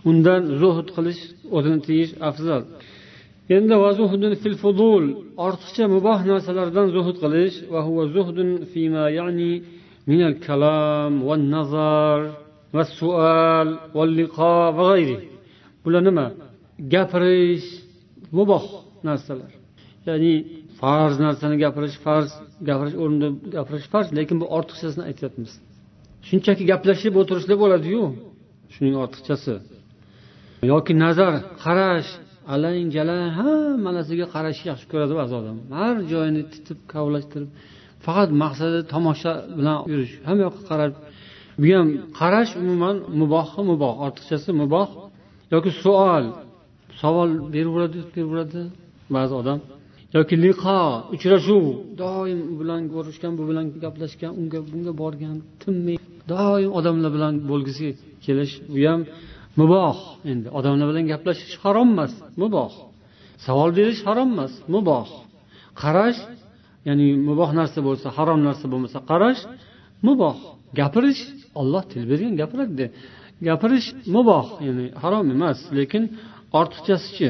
Undan 0.09 0.41
zuhud 0.61 0.87
qilish 0.95 1.21
o'zini 1.57 1.79
tiyish 1.87 2.11
afzal. 2.29 2.61
Endi 3.55 3.75
fil 4.43 4.57
fudul 4.63 5.05
ortiqcha 5.45 5.85
muboh 5.95 6.19
narsalardan 6.31 6.87
zuhud 6.95 7.17
qilish 7.23 7.57
va 7.73 7.79
huwa 7.87 8.03
zuhdun 8.15 8.49
fima 8.71 9.05
ya'ni 9.19 9.51
min 10.09 10.19
al 10.29 10.35
kalam 10.45 11.13
va 11.27 11.35
nazar 11.53 12.19
va 12.75 12.83
sual 12.97 13.67
va 13.95 14.03
liqo 14.19 14.55
va 14.77 14.83
g'ayri. 14.89 15.17
Bular 15.83 16.01
nima? 16.07 16.25
Gapirish 16.93 17.67
muboh 18.37 18.65
narsalar. 19.07 19.51
Ya'ni 20.07 20.33
farz 20.81 21.15
narsani 21.25 21.55
gapirish 21.63 21.97
farz 22.05 22.29
gapirish 22.69 22.95
o'rnida 23.03 23.27
gapirish 23.55 23.87
farz 23.93 24.07
lekin 24.17 24.37
bu 24.41 24.45
ortiqchasini 24.57 25.03
aytyapmiz. 25.09 25.51
Shunchaki 26.27 26.63
gaplashib 26.71 27.13
o'tirishlar 27.21 27.57
bo'ladiyu 27.63 28.03
shuning 28.73 28.95
ortiqchasi. 29.03 29.53
Yoki 30.71 30.93
nazar 31.03 31.33
qarash 31.63 32.09
alang 32.53 32.87
jalang 32.95 33.25
hamma 33.39 33.89
narsaga 33.97 34.25
qarashni 34.35 34.65
yaxshi 34.71 34.85
ko'radi 34.91 35.13
ba'zi 35.19 35.33
odam. 35.41 35.57
Har 35.79 35.95
joyini 36.11 36.43
titib 36.53 36.79
kavlashtirib 36.93 37.49
faqat 38.05 38.29
maqsadi 38.43 38.79
tomosha 38.93 39.33
bilan 39.57 39.77
yurish. 39.91 40.13
Hamma 40.27 40.41
yoqqa 40.47 40.63
qarab 40.71 40.91
bu 41.61 41.69
ham 41.77 41.87
qarash 42.19 42.51
umuman 42.61 42.95
muboh 43.19 43.47
muboh 43.69 43.93
ortiqchasi 44.05 44.49
muboh. 44.61 44.89
Yoki 45.53 45.71
savol 45.83 46.25
savol 47.01 47.29
beraveradi 47.53 47.99
beraveradi 48.15 48.61
ba'zi 49.15 49.33
odam. 49.41 49.59
Yoki 50.15 50.35
liqo 50.43 50.77
uchrashuv. 51.15 51.65
Doim 52.03 52.39
u 52.51 52.53
bilan 52.61 52.81
ko'rishgan 52.93 53.33
bu 53.39 53.43
bilan 53.49 53.65
gaplashgan 53.83 54.31
unga 54.39 54.59
bunga 54.71 54.93
borgan 55.01 55.37
tinmay 55.61 55.97
doim 56.31 56.71
odamlar 56.79 57.11
bilan 57.15 57.33
bo'lgisi 57.51 57.87
kelish 58.25 58.53
bu 58.73 58.79
ham 58.87 59.01
muboh 59.59 59.97
endi. 60.31 60.47
Odamlar 60.57 60.85
bilan 60.91 61.05
gaplashish 61.11 61.55
harom 61.63 61.89
emas 61.95 62.13
muboh. 62.41 62.73
Savol 63.45 63.69
berish 63.77 64.01
harom 64.07 64.29
emas 64.35 64.53
muboh. 64.73 65.07
Qarash 65.81 66.19
ya'ni 66.87 67.07
muboh 67.27 67.49
narsa 67.59 67.79
bo'lsa 67.87 68.07
harom 68.17 68.39
narsa 68.47 68.65
bo'lmasa 68.71 68.99
qarash 69.11 69.41
muboh. 70.07 70.37
Gapirish 70.79 71.21
olloh 71.61 71.83
til 71.91 72.03
bergan 72.11 72.33
gapiradi. 72.41 72.85
Gapirish 73.47 73.87
muboh 74.15 74.45
ya'ni 74.67 74.85
harom 75.01 75.25
emas 75.35 75.59
lekin 75.77 76.03
ortiqchasichi. 76.59 77.29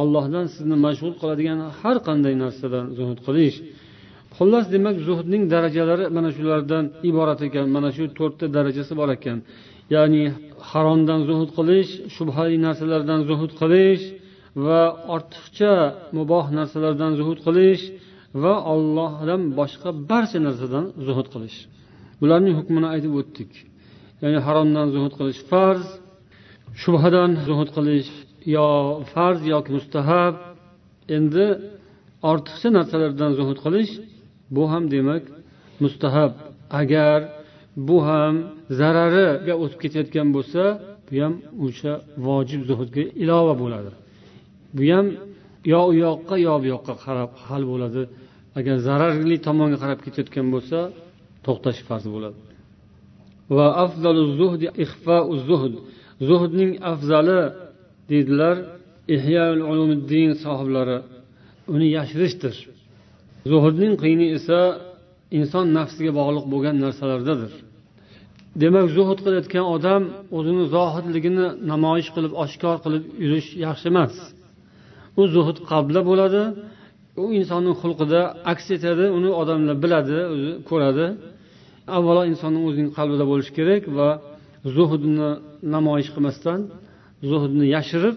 ollohdan 0.00 0.46
sizni 0.54 0.76
mashg'ul 0.86 1.14
qiladigan 1.20 1.58
har 1.80 1.96
qanday 2.08 2.34
narsadan 2.44 2.84
zuhud 2.98 3.18
qilish. 3.26 3.56
Xullas 4.36 4.66
demak 4.74 4.96
zuhdning 5.08 5.42
darajalari 5.54 6.06
mana 6.16 6.30
shulardan 6.36 6.84
iborat 7.10 7.40
ekan. 7.48 7.66
Mana 7.76 7.88
shu 7.96 8.04
to'rtta 8.18 8.46
darajasi 8.56 8.92
bor 9.00 9.08
ekan. 9.16 9.38
Ya'ni 9.94 10.24
haromdan 10.70 11.20
zuhud 11.28 11.50
qilish 11.58 11.90
shubhali 12.16 12.56
narsalardan 12.66 13.20
zuhud 13.28 13.52
qilish 13.60 14.04
va 14.64 14.82
ortiqcha 15.14 15.74
muboh 16.16 16.46
narsalardan 16.58 17.12
zuhud 17.18 17.38
qilish 17.46 17.82
va 18.42 18.54
ollohdan 18.72 19.40
boshqa 19.58 19.90
barcha 20.10 20.38
narsadan 20.46 20.84
zuhud 21.06 21.28
qilish. 21.34 21.58
Bularning 22.20 22.54
hukmini 22.58 22.88
aytib 22.94 23.12
o'tdik. 23.20 23.52
Ya'ni 24.22 24.38
haromdan 24.46 24.86
zuhud 24.94 25.12
qilish 25.18 25.40
farz 25.50 25.86
shubhadan 26.82 27.30
zuhud 27.46 27.70
qilish 27.76 28.10
yo 28.56 28.68
farz 29.12 29.40
yoki 29.54 29.70
mustahab 29.78 30.34
endi 31.16 31.46
ortiqcha 32.30 32.68
narsalardan 32.78 33.30
zuhud 33.38 33.58
qilish 33.64 33.92
bu 34.54 34.62
ham 34.72 34.84
demak 34.94 35.24
mustahab. 35.82 36.32
Agar 36.80 37.20
bu 37.88 37.98
ham 38.08 38.34
zarariga 38.78 39.54
o'tib 39.62 39.78
ketayotgan 39.84 40.28
bo'lsa 40.36 40.62
bu 41.08 41.14
ham 41.22 41.34
o'sha 41.64 41.92
vojib 42.26 42.62
zuhudga 42.68 43.02
ilova 43.22 43.54
bo'ladi. 43.62 43.90
Bu 44.76 44.82
ham 44.92 45.06
yo 45.72 45.80
u 45.90 45.92
yoqqa 46.06 46.34
yo 46.46 46.54
bu 46.62 46.66
yoqqa 46.74 46.94
qarab 47.04 47.30
hal 47.46 47.62
bo'ladi. 47.72 48.02
Agar 48.58 48.76
zararli 48.88 49.36
tomonga 49.46 49.78
qarab 49.82 50.00
ketayotgan 50.06 50.46
bo'lsa 50.54 50.78
to'xtash 51.46 51.80
farz 51.88 52.06
bo'ladi. 52.14 52.38
Va 53.56 53.66
afzalu 53.84 54.22
zuhdi 54.38 54.66
zuhd. 55.48 55.74
Zuhdning 56.28 56.72
afzali 56.92 57.40
deydilar 58.10 58.56
ihyoul 59.14 59.60
ulumiddin 59.70 60.30
sohiblari 60.44 60.98
uni 61.74 61.88
yashirishdir. 61.98 62.56
Zuhudning 63.50 63.92
qiyini 64.02 64.26
esa 64.38 64.58
inson 65.38 65.66
nafsiga 65.78 66.12
bog'liq 66.20 66.44
bo'lgan 66.52 66.76
narsalardadir. 66.84 67.52
Demak 68.62 68.86
zuhud 68.96 69.18
qilayotgan 69.24 69.66
odam 69.74 70.02
o'zini 70.36 70.64
zohidligini 70.76 71.46
namoyish 71.72 72.10
qilib 72.14 72.32
oshkor 72.44 72.76
qilib 72.84 73.04
yurish 73.24 73.48
yaxshi 73.66 73.86
emas. 73.92 74.14
U 75.20 75.22
zuhud 75.34 75.58
qabla 75.70 76.00
bo'ladi 76.10 76.42
u 77.22 77.24
insonni 77.38 77.72
xulqida 77.80 78.20
aks 78.52 78.66
etadi 78.76 79.04
uni 79.18 79.30
odamlar 79.40 79.76
biladi 79.84 80.18
o'zi 80.34 80.50
ko'radi. 80.70 81.06
Avvalo 81.96 82.22
insonni 82.30 82.60
o'zining 82.68 82.90
qalbida 82.98 83.24
bo'lishi 83.30 83.52
kerak 83.58 83.82
va 83.98 84.08
zuhudni 84.76 85.28
namoyish 85.74 86.10
qilmasdan 86.14 86.60
zuhudni 87.30 87.64
yashirib 87.76 88.16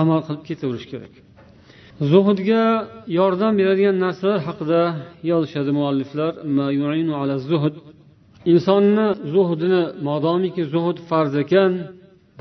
amal 0.00 0.20
qilib 0.26 0.42
ketaverish 0.48 0.86
kerak. 0.92 1.14
Zuhudga 2.12 2.62
yordam 3.18 3.52
beradigan 3.60 3.96
narsalar 4.04 4.40
haqida 4.48 4.80
yozishadi 5.30 5.70
mualliflar. 5.80 6.32
Insonni 8.52 9.06
zuhdini 9.34 9.82
modomiki 10.08 10.62
zuhud 10.74 10.98
farz 11.08 11.34
ekan 11.44 11.72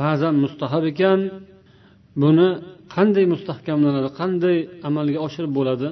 ba'zan 0.01 0.35
mustahab 0.43 0.83
ekan. 0.91 1.19
Buni 2.23 2.49
qanday 2.95 3.25
mustahkamlanadi 3.33 4.09
qanday 4.19 4.57
amalga 4.87 5.19
oshirib 5.27 5.51
bo'ladi? 5.59 5.87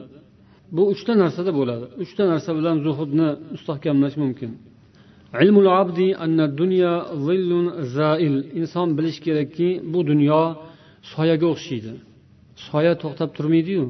Bu 0.76 0.82
uchta 0.94 1.14
narsada 1.24 1.52
bo'ladi. 1.60 1.86
Uchta 2.04 2.24
narsa 2.32 2.52
bilan 2.58 2.76
zuhudni 2.86 3.30
mustahkamlash 3.54 4.16
mumkin. 4.24 4.52
Inson 8.62 8.88
bilishi 8.98 9.22
kerakki 9.28 9.70
bu 9.92 10.00
dunyo 10.10 10.42
soyaga 11.14 11.48
o'xshaydi. 11.54 11.92
Soya 12.68 12.94
to'xtab 13.04 13.30
turmaydiyu. 13.38 13.86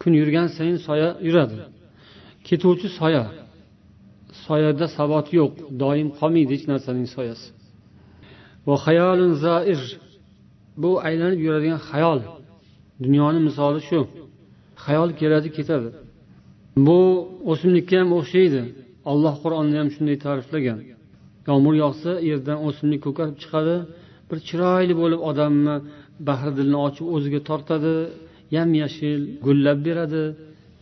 Kun 0.00 0.12
yurgan 0.20 0.46
sayin 0.56 0.78
soya 0.86 1.08
yuradi. 1.26 1.56
Ketuvchi 2.46 2.88
soya. 2.98 3.24
Soyada 4.44 4.86
sabot 4.96 5.26
yo'q 5.38 5.52
doim 5.82 6.08
qolmaydi 6.18 6.52
hech 6.56 6.64
narsaning 6.70 7.08
soyasi. 7.16 7.46
Bu 10.82 10.90
aylanib 11.08 11.40
yuradigan 11.46 11.80
xayol. 11.90 12.20
Dunyoni 13.04 13.40
misoli 13.48 13.80
shu. 13.88 14.00
Xayol 14.84 15.10
keladi 15.20 15.48
ketadi. 15.56 15.88
Bu 16.86 16.98
o'simlikka 17.50 17.96
ham 18.00 18.10
o'xshaydi. 18.18 18.62
Alloh 19.10 19.34
qur'onni 19.44 19.76
ham 19.80 19.88
shunday 19.94 20.16
ta'riflagan. 20.24 20.78
Yomg'ir 21.48 21.74
yog'sa 21.84 22.12
yerdan 22.30 22.58
o'simlik 22.66 23.00
ko'karib 23.06 23.36
chiqadi. 23.42 23.76
Bir 24.28 24.38
chiroyli 24.48 24.94
bo'lib 25.02 25.20
odamni 25.30 25.76
bahri 26.28 26.52
dilni 26.58 26.78
ochib 26.86 27.06
o'ziga 27.16 27.40
tortadi. 27.48 27.94
Yam 28.56 28.70
yashil 28.82 29.20
gullab 29.46 29.78
beradi. 29.86 30.22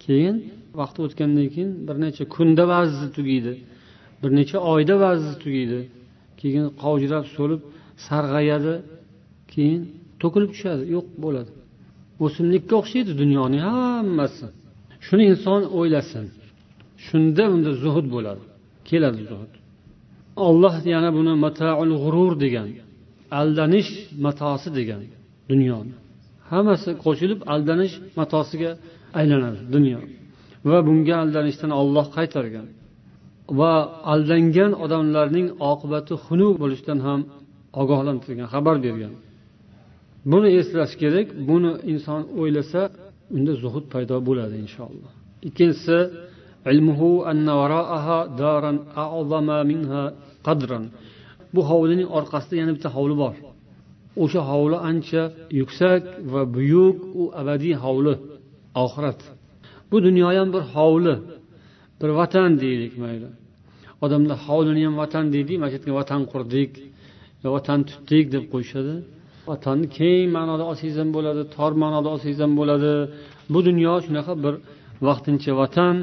Keyin 0.04 0.37
vaqt 0.80 0.96
o'tgandan 1.04 1.46
keyin 1.54 1.70
bir 1.87 1.96
necha 2.04 2.24
kunda 2.34 2.64
ba'zisi 2.74 3.08
tugaydi 3.16 3.54
bir 4.24 4.30
necha 4.38 4.58
oyda 4.72 4.94
ba'zisi 5.04 5.37
tugaydi 5.44 5.80
keyin 6.40 6.66
qovjirab 6.82 7.24
so'lib 7.37 7.60
sarg'ayadi. 8.06 8.74
Keyin 9.52 9.82
to'kilib 10.22 10.50
tushadi. 10.54 10.82
Yo'q 10.94 11.06
bo'ladi. 11.24 11.50
O'simlikka 12.24 12.74
o'xshaydi 12.80 13.12
dunyoning 13.22 13.62
hammasi. 13.70 14.46
Shuni 15.06 15.24
inson 15.32 15.60
o'ylasin. 15.78 16.24
Shunda 17.06 17.44
unda 17.54 17.70
zuhud 17.82 18.06
bo'ladi. 18.14 18.44
Keladi 18.88 19.22
zuhud. 19.30 19.52
Olloh 20.46 20.74
yana 20.94 21.10
buni 21.16 21.32
mataul 21.46 21.90
g'urur 22.02 22.32
degan 22.44 22.68
aldanish 23.40 23.90
matosi 24.24 24.68
degan 24.78 25.00
dunyoni 25.50 25.94
hammasi 26.52 26.90
qo'shilib 27.04 27.40
aldanish 27.54 27.94
matosiga 28.18 28.70
aylanadi 29.18 29.60
dunyo. 29.74 30.00
Va 30.70 30.78
bunga 30.88 31.14
aldanishdan 31.24 31.70
olloh 31.80 32.06
qaytargan. 32.16 32.66
Va 33.58 33.72
aldangan 34.12 34.72
odamlarning 34.84 35.48
oqibati 35.70 36.14
xunuk 36.24 36.54
bo'lishidan 36.62 36.98
ham 37.06 37.20
ogohlantirgan 37.80 38.48
xabar 38.54 38.76
bergan. 38.86 39.12
Buni 40.30 40.48
eslash 40.60 40.94
kerak 41.02 41.28
buni 41.48 41.72
inson 41.92 42.22
o'ylasa 42.40 42.82
unda 43.36 43.52
zuhud 43.62 43.84
paydo 43.92 44.16
bo'ladi 44.28 44.56
inshaalloh. 44.64 45.12
Ikkinchisi 45.48 45.98
علمه 46.67 47.01
أن 47.32 47.47
وراءها 47.60 48.17
دارا 48.41 48.73
أعظم 49.03 49.47
منها 49.71 50.03
قدرا 50.47 50.82
bu 51.53 51.62
hovlining 51.69 52.10
orqasida 52.17 52.55
yana 52.62 52.71
bitta 52.75 52.89
hovli 52.95 53.15
bor 53.23 53.36
o'sha 54.23 54.41
hovli 54.51 54.77
ancha 54.89 55.23
yuksak 55.60 56.03
va 56.34 56.41
buyuk 56.55 56.97
u 57.21 57.23
abadiy 57.41 57.75
hovli 57.84 58.13
oxirat 58.84 59.19
bu 59.91 59.97
dunyo 60.08 60.27
ham 60.38 60.47
bir 60.55 60.63
hovli 60.75 61.15
bir 62.01 62.10
vatan 62.19 62.49
deylik 62.63 62.93
mayli 63.03 63.29
odamlar 64.05 64.38
hovlini 64.47 64.82
ham 64.88 64.95
vatan 65.03 65.25
deydi 65.34 65.53
mana 65.62 65.69
shu 65.71 65.77
yerga 65.77 65.93
vatan 66.01 66.21
qurdik 66.32 66.71
vatan 67.55 67.79
tutdik 67.89 68.25
deb 68.34 68.43
qo'yishadi 68.53 68.95
vatanni 69.49 69.88
keng 69.97 70.27
ma'noda 70.38 70.63
olsangiz 70.71 70.97
ham 71.01 71.10
bo'ladi 71.17 71.41
tor 71.55 71.71
ma'noda 71.84 72.08
olsangiz 72.13 72.39
ham 72.43 72.53
bo'ladi 72.60 72.91
bu 73.53 73.60
dunyo 73.67 73.93
shunaqa 74.05 74.34
bir 74.43 74.53
vaqtincha 75.08 75.51
vatan 75.62 75.95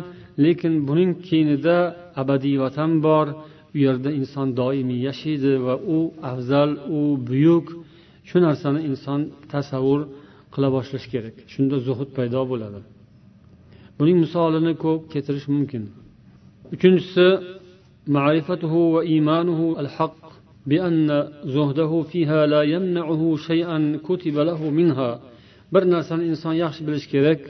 lekin 0.44 0.74
buning 0.88 1.12
keynida 1.28 1.76
abadiy 2.20 2.56
vatan 2.64 2.90
bor 3.06 3.26
u 3.74 3.76
yerda 3.84 4.10
inson 4.20 4.48
doimiy 4.60 5.00
yashaydi 5.08 5.52
va 5.66 5.74
u 5.96 5.98
afzal 6.30 6.70
u 6.98 7.00
buyuk 7.28 7.66
shu 8.28 8.36
narsani 8.46 8.80
inson 8.90 9.20
tasavvur 9.52 10.00
qila 10.54 10.68
boshlashi 10.76 11.08
kerak 11.14 11.36
shunda 11.52 11.76
zuhud 11.86 12.10
paydo 12.16 12.40
bo'ladi 12.50 12.80
buning 13.98 14.18
misolini 14.24 14.72
ko'p 14.84 15.00
keltirish 15.12 15.46
mumkin 15.54 15.82
uchinchisi 16.74 17.28
معرفته 18.16 18.74
وإيمانه 18.94 19.60
الحق 19.82 20.22
بأن 20.66 21.08
زهده 21.44 22.02
فيها 22.02 22.46
لا 22.46 22.62
يمنعه 22.62 23.22
شيئا 23.36 23.78
كتب 24.08 24.36
له 24.48 24.70
منها 24.70 25.20
bir 25.72 25.82
narsani 25.90 26.24
inson 26.30 26.54
yaxshi 26.64 26.86
bilishi 26.86 27.08
kerak 27.14 27.40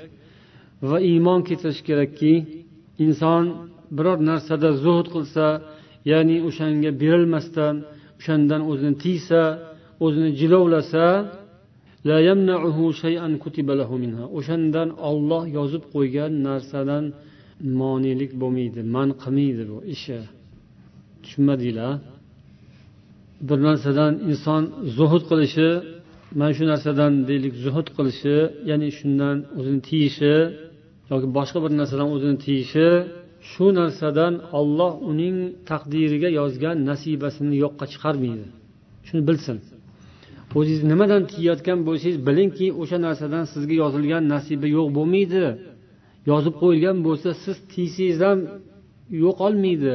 va 0.83 0.99
iymon 1.11 1.41
keltirishi 1.49 1.83
kerakki 1.89 2.33
inson 3.06 3.44
biror 3.98 4.20
narsada 4.30 4.70
zuhd 4.84 5.08
qilsa 5.16 5.46
ya'ni 6.12 6.38
o'shanga 6.48 6.92
berilmasdan 7.02 7.76
o'shandan 8.20 8.62
o'zini 8.72 8.96
tiysa 9.04 9.42
o'zini 10.06 10.32
jilovlasa 10.40 11.06
o'shandan 14.38 14.90
olloh 15.10 15.44
yozib 15.58 15.84
qo'ygan 15.94 16.32
narsadan 16.48 17.04
monelik 17.82 18.32
bo'lmaydi 18.42 18.82
man 18.96 19.10
qilmaydi 19.24 19.64
bu 19.72 19.78
ishi. 19.96 20.20
Tushunmadinglar? 21.24 21.94
Bir 23.48 23.60
narsadan 23.68 24.14
inson 24.30 24.64
zuhud 24.98 25.24
qilishi 25.30 25.70
mana 26.40 26.54
shu 26.58 26.64
narsadan 26.72 27.14
deylik 27.30 27.54
zuhud 27.66 27.88
qilishi 27.98 28.36
ya'ni 28.70 28.90
shundan 28.98 29.38
o'zini 29.58 29.82
tiyishi 29.88 30.34
yoki 31.12 31.28
boshqa 31.38 31.60
bir 31.64 31.72
narsadan 31.80 32.10
o'zini 32.16 32.38
tiyishi 32.46 32.88
shu 33.52 33.66
narsadan 33.80 34.34
olloh 34.60 34.94
uning 35.12 35.38
taqdiriga 35.70 36.30
yozgan 36.40 36.76
nasibasini 36.90 37.56
yo'qqa 37.64 37.86
chiqarmaydi. 37.94 38.48
Shuni 39.08 39.22
bilsin. 39.30 39.58
O'zingiz 40.58 40.84
nimadan 40.92 41.22
tiyayotgan 41.32 41.80
bo'lsangiz 41.88 42.18
bilingki 42.28 42.68
o'sha 42.82 42.98
narsadan 43.08 43.44
sizga 43.54 43.76
yozilgan 43.84 44.24
nasiba 44.34 44.68
yo'q 44.78 44.88
bo'lmaydi. 44.98 45.44
Yozib 46.32 46.56
qo'yilgan 46.62 46.98
bo'lsa 47.08 47.30
siz 47.44 47.58
tiysangiz 47.72 48.20
ham 48.28 48.40
yo'qolmaydi. 49.24 49.94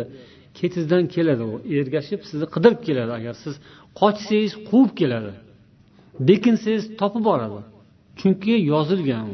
Ketingizdan 0.59 1.05
keladi. 1.15 1.43
U 1.53 1.55
ergashib 1.79 2.21
sizni 2.29 2.47
qidirib 2.55 2.81
keladi. 2.87 3.13
Agar 3.19 3.35
siz 3.45 3.55
qochsangiz 4.01 4.53
quvib 4.69 4.93
keladi. 5.01 5.33
Bekinsangiz 6.29 6.85
topib 7.01 7.23
boradi. 7.31 7.61
Chunki 8.21 8.55
yozilgan 8.73 9.29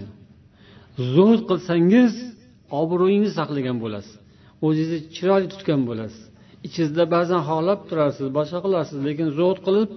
zuhd 1.15 1.41
qilsangiz 1.49 2.13
obro'yingizni 2.81 3.35
saqlagan 3.39 3.77
bo'lasiz 3.83 4.15
o'zingizni 4.65 4.99
chiroyli 5.15 5.47
tutgan 5.53 5.81
bo'lasiz 5.89 6.23
ichingizda 6.67 7.03
ba'zan 7.15 7.41
xohlab 7.49 7.79
turarsiz 7.89 8.27
boshqa 8.37 8.59
qilasiz 8.65 8.97
lekin 9.07 9.27
zuhd 9.39 9.59
qilib 9.67 9.89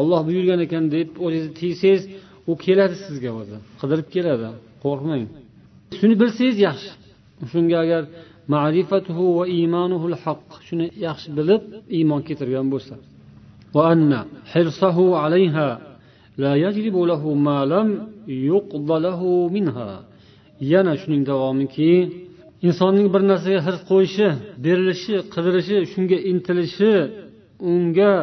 olloh 0.00 0.20
buyurgan 0.28 0.60
ekan 0.66 0.84
deb 0.96 1.08
o'zingizni 1.24 1.52
tiysangiz 1.60 2.02
u 2.50 2.52
keladi 2.64 2.96
sizga 3.06 3.30
o'zi 3.40 3.56
qidirib 3.80 4.08
keladi 4.14 4.48
qo'rqmang 4.84 5.22
shuni 5.98 6.14
bilsangiz 6.22 6.56
yaxshi 6.68 6.90
shunga 7.52 7.76
agar 7.84 8.02
ma'rifatuhu 8.54 9.24
va 9.38 9.44
iymonuhul 9.56 10.16
haq 10.24 10.42
shuni 10.66 10.86
yaxshi 11.06 11.28
bilib 11.38 11.62
iymon 11.98 12.20
keltirgan 12.28 12.68
bo'lsa 12.74 12.94
وأن 13.74 14.24
حرصه 14.52 15.16
عليها 15.22 15.68
لا 16.38 16.52
يجلب 16.56 16.96
له 16.96 17.34
ما 17.34 17.58
لم 17.64 17.88
يقض 18.28 18.90
له 19.06 19.48
منها 19.48 19.90
Yana 20.73 20.93
shuning 21.01 21.23
davomiki 21.31 21.91
insonning 22.67 23.07
bir 23.13 23.21
narsaga 23.31 23.59
his 23.67 23.77
qo'yishi 23.89 24.27
berilishi 24.65 25.15
qidirishi 25.33 25.77
shunga 25.91 26.17
intilishi 26.31 26.93
unga 27.71 28.13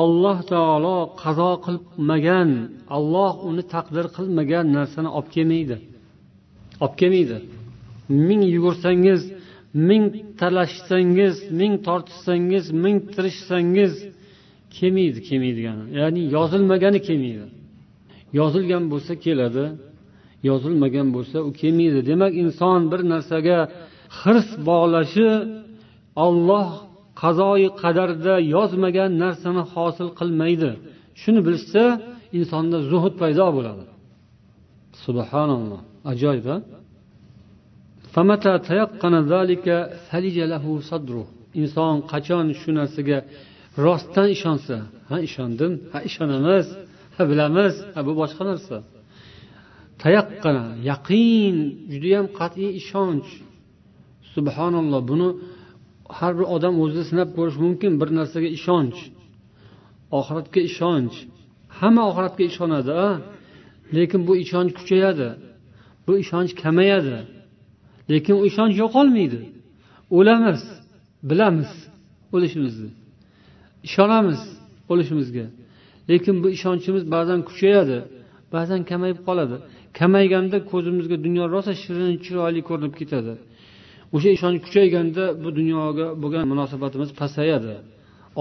olloh 0.00 0.38
taolo 0.52 0.96
qazo 1.22 1.50
qilmagan 1.66 2.50
olloh 2.96 3.32
uni 3.48 3.64
taqdir 3.74 4.06
qilmagan 4.16 4.66
narsani 4.76 5.08
olib 5.16 5.28
kelmaydi. 5.36 5.76
Olib 6.84 6.96
kelmaydi. 7.00 7.36
Ming 8.28 8.42
yugursangiz 8.54 9.20
ming 9.88 10.04
talashsangiz 10.40 11.34
ming 11.60 11.74
tortishsangiz 11.86 12.64
ming 12.84 12.96
tirishsangiz 13.14 13.92
kelmaydi 14.76 15.18
kelmaydigani. 15.28 15.84
Ya'ni 15.98 16.22
yozilmagani 16.36 17.00
kelmaydi. 17.08 17.46
Yozilgan 18.38 18.84
bo'lsa 18.92 19.12
keladi. 19.24 19.64
Yozilmagan 20.50 21.08
bo'lsa 21.16 21.36
u 21.48 21.50
kelmaydi. 21.60 21.98
Demak 22.10 22.32
inson 22.44 22.80
bir 22.92 23.00
narsaga 23.12 23.58
hirs 24.20 24.48
bog'lashi 24.68 25.28
olloh 26.26 26.68
qazoyi 27.22 27.68
qadarda 27.82 28.34
yozmagan 28.54 29.10
narsani 29.22 29.62
hosil 29.72 30.08
qilmaydi. 30.18 30.70
Shuni 31.20 31.40
bilsa 31.48 31.82
insonda 32.38 32.78
zuhud 32.90 33.14
paydo 33.22 33.46
bo'ladi. 33.56 33.84
Subhanalloh. 35.04 35.80
Ajoyib 36.12 36.46
inson 41.60 41.94
qachon 42.12 42.46
shu 42.60 42.70
narsaga 42.78 43.18
rostdan 43.84 44.28
ishonsa 44.36 44.76
ha 45.10 45.16
ishondim 45.28 45.72
ha 45.92 45.98
ishonamiz 46.08 46.66
ha 47.16 47.22
bilamiz 47.30 47.74
ha 47.94 48.00
bu 48.06 48.12
boshqa 48.20 48.42
narsa. 48.50 48.76
Tayaqqana 50.02 50.64
yaqin 50.90 51.56
judayam 51.92 52.26
qat'iy 52.38 52.70
ishonch. 52.80 53.28
Subhanalloh 54.34 55.02
buni 55.10 55.28
har 56.18 56.32
bir 56.38 56.46
odam 56.56 56.74
o'zida 56.82 57.04
sinab 57.10 57.28
ko'rishi 57.36 57.58
mumkin 57.66 57.92
bir 58.00 58.08
narsaga 58.18 58.48
ishonch. 58.58 58.98
Oxiratga 60.18 60.60
ishonch. 60.70 61.16
Hamma 61.78 62.02
oxiratga 62.10 62.44
ishonadi 62.50 62.92
a? 63.06 63.08
Lekin 63.96 64.20
bu 64.28 64.32
ishonch 64.44 64.72
kuchayadi 64.78 65.28
bu 66.06 66.12
ishonch 66.22 66.52
kamayadi. 66.62 67.18
Lekin 68.12 68.34
u 68.40 68.42
ishonch 68.50 68.74
yo'qolmaydi. 68.82 69.40
O'lamiz 70.18 70.62
bilamiz 71.28 71.70
o'lishimizni. 72.34 72.90
Ishonamiz 73.88 74.40
o'lishimizga. 74.92 75.46
Lekin 76.10 76.36
bu 76.42 76.48
ishonchimiz 76.56 77.02
ba'zan 77.14 77.40
kuchayadi 77.48 77.98
ba'zan 78.54 78.80
kamayib 78.90 79.18
qoladi. 79.28 79.56
Kamayganda 79.98 80.56
ko'zimizga 80.70 81.16
dunyo 81.26 81.44
rosa 81.54 81.72
shirin 81.82 82.14
chiroyli 82.24 82.60
ko'rinib 82.68 82.94
ketadi. 83.00 83.34
O'sha 84.14 84.30
ishonch 84.36 84.58
kuchayganda 84.64 85.24
bu 85.42 85.48
dunyoga 85.58 86.06
bo'lgan 86.22 86.44
munosabatimiz 86.52 87.10
pasayadi. 87.20 87.74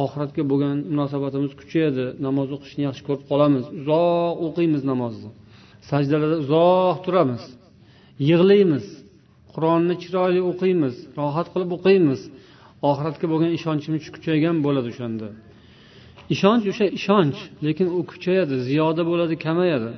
Oxiratga 0.03 0.43
bo'lgan 0.51 0.77
munosabatimiz 0.91 1.51
kuchayadi. 1.59 2.05
Namoz 2.25 2.47
o'qishni 2.55 2.81
yaxshi 2.87 3.03
ko'rib 3.07 3.23
qolamiz. 3.31 3.65
Uzoq 3.79 4.35
o'qiymiz 4.47 4.81
namozni. 4.91 5.29
Sajdalarda 5.89 6.37
uzoq 6.43 6.97
turamiz. 7.05 7.43
Yig'laymiz. 8.29 8.85
Qur'onni 9.53 9.95
chiroyli 10.03 10.41
o'qiymiz. 10.51 10.95
Rohat 11.19 11.47
qilib 11.53 11.71
o'qiymiz. 11.77 12.21
Oxiratga 12.89 13.25
bo'lgan 13.31 13.51
ishonchimiz 13.57 14.03
kuchaygan 14.15 14.55
bo'ladi 14.65 14.87
o'shanda. 14.93 15.27
Ishonch 16.35 16.65
o'sha 16.71 16.85
ishonch 16.99 17.39
lekin 17.65 17.87
u 17.97 18.01
kuchayadi. 18.11 18.55
Ziyoda 18.67 19.03
bo'ladi 19.09 19.35
kamayadi. 19.45 19.91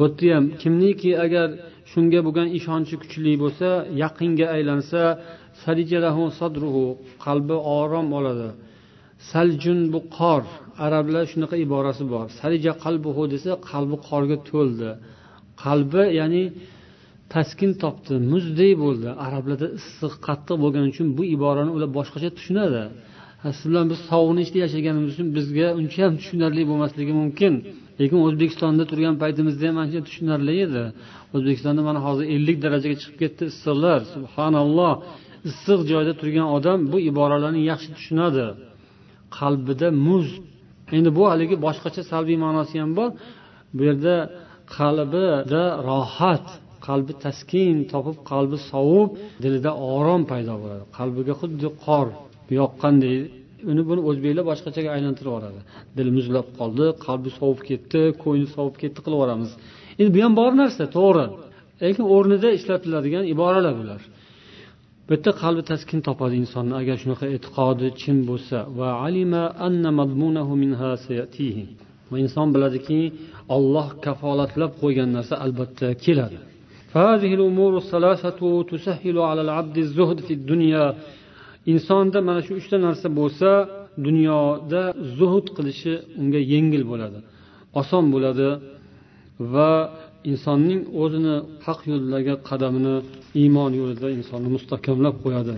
Bu 0.00 0.06
yerda 0.08 0.26
ham 0.36 0.44
kimniki 0.62 1.10
agar 1.24 1.48
shunga 1.92 2.20
bo'lgan 2.26 2.48
ishonchi 2.58 2.94
kuchli 3.02 3.32
bo'lsa 3.42 3.68
yaqinga 4.02 4.46
aylansa 4.56 5.00
qalbi 7.24 7.56
orom 7.78 8.08
oladi. 8.18 8.48
Saljun 9.30 9.80
bu 9.92 10.00
qor 10.18 10.42
arablar 10.86 11.24
shunaqa 11.32 11.56
iborasi 11.66 12.04
bor. 12.12 12.26
Salija 12.40 12.72
qalbuhu 12.84 13.22
desa 13.34 13.50
qalbi 13.70 13.96
qorga 14.08 14.36
to'ldi. 14.50 14.90
Qalbi 15.64 16.02
ya'ni 16.20 16.44
taskin 17.34 17.70
topdi 17.82 18.14
muzdek 18.32 18.72
bo'ldi. 18.84 19.08
Arablarda 19.26 19.68
issiq 19.78 20.12
qattiq 20.26 20.56
bo'lgani 20.62 20.86
uchun 20.92 21.06
bu 21.18 21.22
iborani 21.36 21.70
ular 21.76 21.90
boshqacha 21.98 22.30
tushunadi. 22.36 22.82
Siz 23.58 23.66
bilan 23.70 23.86
biz 23.92 23.98
sovuqni 24.10 24.40
ichida 24.44 24.58
yashaganimiz 24.66 25.10
uchun 25.14 25.28
bizga 25.36 25.66
uncha 25.80 26.00
ham 26.06 26.14
tushunarli 26.20 26.62
bo'lmasligi 26.70 27.12
mumkin. 27.22 27.54
Lekin 28.00 28.18
o'zbekistonda 28.26 28.84
turgan 28.90 29.14
paytimizda 29.22 29.64
ham 29.70 29.76
ancha 29.84 30.00
tushunarli 30.06 30.54
edi. 30.66 30.84
O'zbekistonda 31.36 31.80
mana 31.88 32.00
hozir 32.06 32.26
ellik 32.34 32.56
darajaga 32.64 32.96
chiqib 33.00 33.16
ketdi 33.22 33.42
issiqlar. 33.52 34.00
Subhanalloh. 34.14 34.94
Issiq 35.50 35.80
joyda 35.90 36.12
turgan 36.20 36.48
odam 36.56 36.78
bu 36.92 36.96
iboralarni 37.10 37.62
yaxshi 37.70 37.88
tushunadi. 37.96 38.46
Qalbida 39.38 39.88
muz. 40.06 40.26
Endi 40.96 41.10
bu 41.18 41.22
haligi 41.32 41.56
boshqacha 41.66 42.02
salbiy 42.12 42.38
ma'nosi 42.44 42.74
ham 42.82 42.90
bor. 42.98 43.10
Bu 43.76 43.82
yerda 43.88 44.14
qalbida 44.76 45.64
rohat 45.88 46.46
qalbi 46.86 47.12
taskin 47.24 47.76
topib 47.92 48.18
qalbi 48.30 48.58
sovib 48.70 49.10
dilida 49.42 49.70
orom 49.96 50.22
paydo 50.30 50.54
bo'ladi. 50.62 50.84
Qalbiga 50.98 51.34
xuddi 51.40 51.68
qor 51.84 52.06
yoqqanday 52.58 53.16
uni 53.71 53.81
buni 53.89 54.01
o'zbeklar 54.09 54.45
boshqachaga 54.51 54.89
aylantirib 54.95 55.29
yuboradi 55.31 55.61
dili 55.97 56.11
muzlab 56.17 56.47
qoldi 56.59 56.85
qalbi 57.05 57.29
sovib 57.39 57.61
ketdi 57.69 58.01
ko'ngli 58.23 58.47
sovib 58.55 58.75
ketdi 58.81 58.99
qilib 59.05 59.17
yuboramiz 59.17 59.51
endi 59.99 60.09
bu 60.15 60.19
ham 60.25 60.33
bor 60.41 60.51
narsa 60.61 60.83
to'g'ri 60.97 61.25
lekin 61.83 62.05
o'rnida 62.15 62.49
ishlatiladigan 62.57 63.23
iboralar 63.33 63.73
bular 63.81 64.01
bu 65.07 65.11
yerda 65.15 65.31
qalbi 65.43 65.63
taskin 65.71 65.99
topadi 66.07 66.35
insonni 66.43 66.73
agar 66.81 66.95
shunaqa 67.03 67.25
e'tiqodi 67.35 67.87
chin 68.01 68.17
bo'lsa 68.29 68.57
va 68.79 68.89
alima 69.05 69.43
anna 69.67 69.89
minha 70.63 70.91
sayatihi 71.05 71.63
va 72.11 72.17
inson 72.25 72.47
biladiki 72.55 72.99
olloh 73.55 73.87
kafolatlab 74.05 74.71
qo'ygan 74.81 75.09
narsa 75.17 75.35
albatta 75.45 75.87
keladi 76.05 76.39
فهذه 76.95 77.31
الأمور 77.39 77.73
الثلاثة 77.83 78.39
تسهل 78.71 79.17
على 79.29 79.41
العبد 79.47 79.77
الزهد 79.85 80.19
في 80.27 80.33
الدنيا 80.39 80.85
Insonda 81.72 82.18
mana 82.28 82.40
shu 82.46 82.52
uchta 82.60 82.76
narsa 82.86 83.06
bo'lsa 83.20 83.50
dunyoda 84.06 84.82
zuhud 85.18 85.46
qilishi 85.56 85.92
unga 86.20 86.40
yengil 86.52 86.82
bo'ladi 86.90 87.18
oson 87.80 88.04
bo'ladi 88.14 88.48
va 89.54 89.70
insonning 90.32 90.80
o'zini 91.02 91.36
haq 91.66 91.80
yo'ldagi 91.92 92.34
qadamini 92.48 92.96
iymon 93.42 93.72
yo'lida 93.80 94.08
insonni 94.18 94.48
mustahkamlab 94.56 95.16
qo'yadi. 95.24 95.54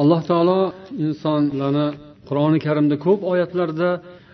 Alloh 0.00 0.20
taolo 0.30 0.60
insonlarni 1.06 1.86
qur'oni 2.28 2.58
karimda 2.66 2.96
ko'p 3.06 3.20
oyatlarda 3.32 3.88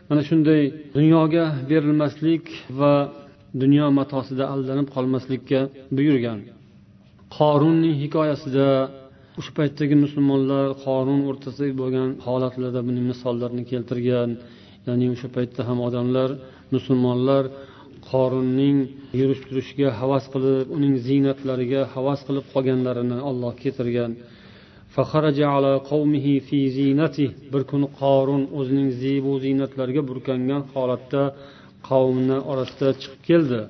mana 0.08 0.22
shunday 0.28 0.62
dunyoga 0.96 1.44
berilmaslik 1.70 2.44
va 2.78 2.94
dunyo 3.62 3.86
matosida 3.98 4.44
aldanib 4.54 4.88
qolmaslikka 4.94 5.60
buyurgan. 5.96 6.38
Qorunning 7.36 7.94
hikoyasida 8.02 8.68
o'sha 9.38 9.52
paytdagi 9.58 9.96
musulmonlar 10.04 10.66
qorun 10.84 11.20
o'rtasidagi 11.30 11.74
bo'lgan 11.82 12.08
holatlarda 12.26 12.80
buning 12.88 13.04
misollarini 13.12 13.64
keltirgan 13.72 14.30
ya'ni 14.86 15.06
o'sha 15.14 15.28
paytda 15.36 15.60
ham 15.68 15.78
odamlar 15.88 16.30
musulmonlar 16.74 17.44
qorunning 18.10 18.76
yurish 19.20 19.42
turishiga 19.48 19.88
havas 20.00 20.24
qilib 20.32 20.66
uning 20.76 20.94
ziynatlariga 21.06 21.82
havas 21.94 22.20
qilib 22.26 22.44
qolganlarini 22.52 23.18
olloh 23.30 23.52
keltirgan. 23.62 24.12
Bir 27.52 27.62
kuni 27.70 27.88
qorun 28.00 28.42
o'zining 28.58 28.88
zebu 29.02 29.32
ziynatlariga 29.44 30.02
burkangan 30.10 30.62
holatda 30.72 31.22
qavmni 31.88 32.38
orasida 32.52 32.88
chiqib 33.00 33.22
keldi. 33.28 33.60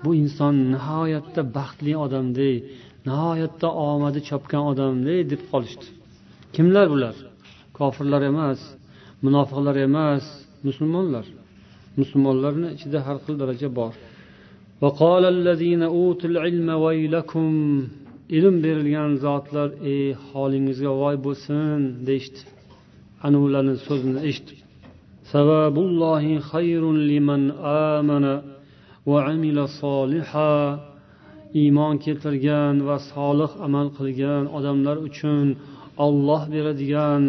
bu 0.04 0.16
inson 0.16 0.56
nihoyatda 0.74 1.42
baxtli 1.58 1.94
odamdek 2.06 2.64
nihoyatda 3.08 3.68
omadi 3.92 4.20
chopgan 4.30 4.64
odamdek 4.72 5.30
deb 5.32 5.42
qolishdi 5.52 5.86
kimlar 6.56 6.86
bular 6.94 7.16
kofirlar 7.78 8.22
emas 8.32 8.60
munofiqlar 9.25 9.77
emas 9.89 10.25
musulmonlar. 10.67 11.27
Musulmonlarni 12.01 12.69
ichida 12.77 12.99
har 13.07 13.17
xil 13.25 13.35
daraja 13.43 13.69
bor. 13.79 13.93
Ilm 18.37 18.57
berilgan 18.65 19.11
zotlar 19.25 19.69
ey 19.93 20.05
holingizga 20.29 20.91
voy 21.03 21.17
bo'lsin 21.27 21.79
deyishdi. 22.09 22.41
Ana 23.27 23.39
ularni 23.47 23.75
so'zini 23.87 24.21
eshitib 24.29 24.59
liman 27.11 27.43
amana 27.97 28.35
va 29.11 29.19
amila 29.33 29.65
iymon 31.63 31.95
keltirgan 32.05 32.75
va 32.89 32.97
solih 33.13 33.51
amal 33.67 33.89
qilgan 33.99 34.45
odamlar 34.57 34.97
uchun 35.09 35.47
olloh 36.07 36.43
beradigan 36.55 37.23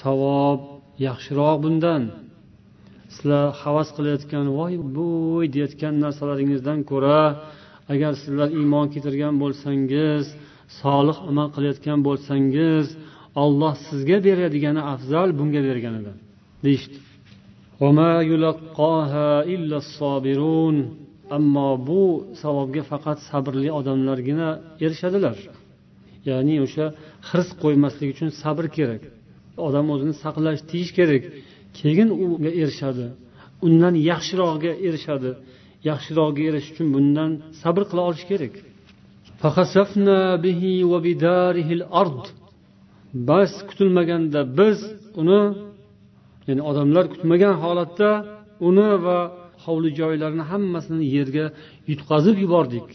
savob 0.00 0.60
yaxshiroq 1.06 1.56
bundan. 1.64 2.02
Sizlar 3.14 3.44
havas 3.62 3.88
qilayotgan 3.96 4.46
voy 4.58 4.74
bo'y 4.96 5.44
deyayotgan 5.54 5.94
narsalaringizdan 6.04 6.78
ko'ra 6.90 7.20
agar 7.92 8.12
sizlar 8.22 8.48
iymon 8.60 8.86
keltirgan 8.92 9.34
bo'lsangiz 9.42 10.24
solih 10.80 11.18
amal 11.30 11.48
qilayotgan 11.54 11.98
bo'lsangiz 12.08 12.86
olloh 13.42 13.74
sizga 13.88 14.18
beradigani 14.26 14.82
afzal 14.94 15.28
bunga 15.38 15.60
berganidan 15.68 16.16
deyishdi. 16.64 16.98
Ammo 21.36 21.68
bu 21.88 22.02
savobga 22.42 22.82
faqat 22.90 23.18
sabrli 23.30 23.70
odamlargina 23.78 24.48
erishadilar. 24.84 25.36
Ya'ni 26.28 26.56
o'sha 26.64 26.86
hirs 27.28 27.50
qo'ymaslik 27.62 28.08
uchun 28.14 28.28
sabr 28.42 28.64
kerak. 28.76 29.02
Odam 29.66 29.86
o'zini 29.94 30.14
saqlash 30.24 30.60
tiyish 30.70 30.92
kerak. 30.98 31.22
Keyin 31.78 32.08
unga 32.24 32.50
erishadi. 32.62 33.06
Undan 33.66 33.94
yaxshirog'iga 34.10 34.72
erishadi. 34.86 35.30
Yaxshirog'iga 35.90 36.42
erishish 36.50 36.72
uchun 36.74 36.88
bundan 36.94 37.30
sabr 37.62 37.82
qila 37.90 38.02
olish 38.08 38.24
kerak. 38.30 38.54
Bas 43.28 43.52
kutilmaganda 43.68 44.40
biz 44.58 44.78
uni 45.20 45.40
ya'ni 46.48 46.62
odamlar 46.70 47.04
kutmagan 47.12 47.54
holatda 47.62 48.10
uni 48.68 48.90
va 49.04 49.18
hovli 49.64 49.90
joylarini 50.00 50.44
hammasini 50.50 51.04
yerga 51.16 51.46
yutqazib 51.90 52.36
yubordik. 52.44 52.88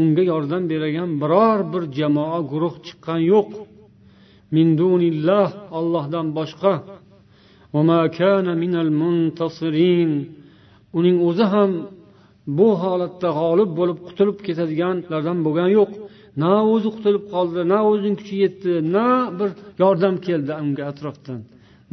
Unga 0.00 0.22
yordam 0.32 0.62
beradigan 0.70 1.10
biror 1.22 1.58
bir 1.72 1.82
jamoa 1.98 2.38
guruh 2.52 2.74
chiqqan 2.86 3.20
yo'q. 3.32 3.50
Min 4.54 4.68
dunillah 4.80 5.48
ollohdan 5.78 6.26
boshqa. 6.38 6.72
Uning 10.98 11.16
o'zi 11.28 11.44
ham 11.54 11.70
bu 12.58 12.68
holatda 12.82 13.28
g'olib 13.38 13.70
bo'lib 13.78 13.98
qutulib 14.06 14.38
ketadiganlardan 14.46 15.38
bo'lgani 15.46 15.72
yo'q. 15.78 15.90
Na 16.42 16.52
o'zi 16.72 16.88
qutulib 16.96 17.24
qoldi 17.34 17.60
na 17.72 17.78
o'zining 17.90 18.16
kuchi 18.20 18.36
yetdi 18.44 18.72
na 18.96 19.06
bir 19.38 19.50
yordam 19.82 20.14
keldi 20.26 20.52
unga 20.62 20.82
atrofdan. 20.90 21.40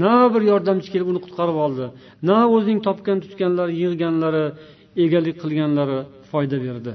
Na 0.04 0.14
bir 0.34 0.42
yordamchi 0.52 0.90
kelib 0.94 1.08
uni 1.12 1.20
qutqarib 1.26 1.58
oldi. 1.66 1.86
Na 2.30 2.38
o'zining 2.56 2.80
topgan 2.88 3.18
tutganlari 3.24 3.74
yig'ganlari 3.84 4.46
egalik 5.04 5.36
qilganlari 5.44 6.00
foyda 6.32 6.58
berdi. 6.68 6.94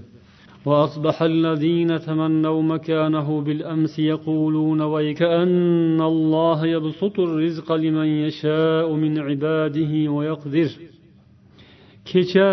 وأصبح 0.68 1.22
الذين 1.22 2.00
تمنوا 2.00 2.62
مكانه 2.62 3.42
بالأمس 3.42 4.00
يقولون 4.00 4.82
ويكأن 4.82 6.02
الله 6.02 6.66
يبسط 6.66 7.20
الرزق 7.20 7.72
لمن 7.74 8.08
يشاء 8.26 8.88
من 8.94 9.20
عباده 9.20 9.94
ويقدر 10.16 10.70
kecha 12.10 12.50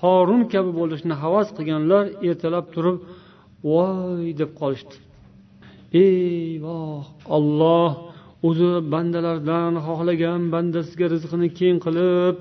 qorun 0.00 0.42
kabi 0.52 0.70
bo'lishni 0.80 1.14
havas 1.22 1.48
qilganlar 1.56 2.04
ertalab 2.28 2.66
turib 2.74 2.96
voy 3.70 4.24
deb 4.40 4.50
qolishdi 4.60 4.96
eyvoh 6.04 7.02
olloh 7.36 7.90
o'zi 8.48 8.70
bandalardan 8.92 9.72
xohlagan 9.86 10.40
bandasiga 10.54 11.06
rizqini 11.14 11.48
keng 11.58 11.76
qilib 11.86 12.34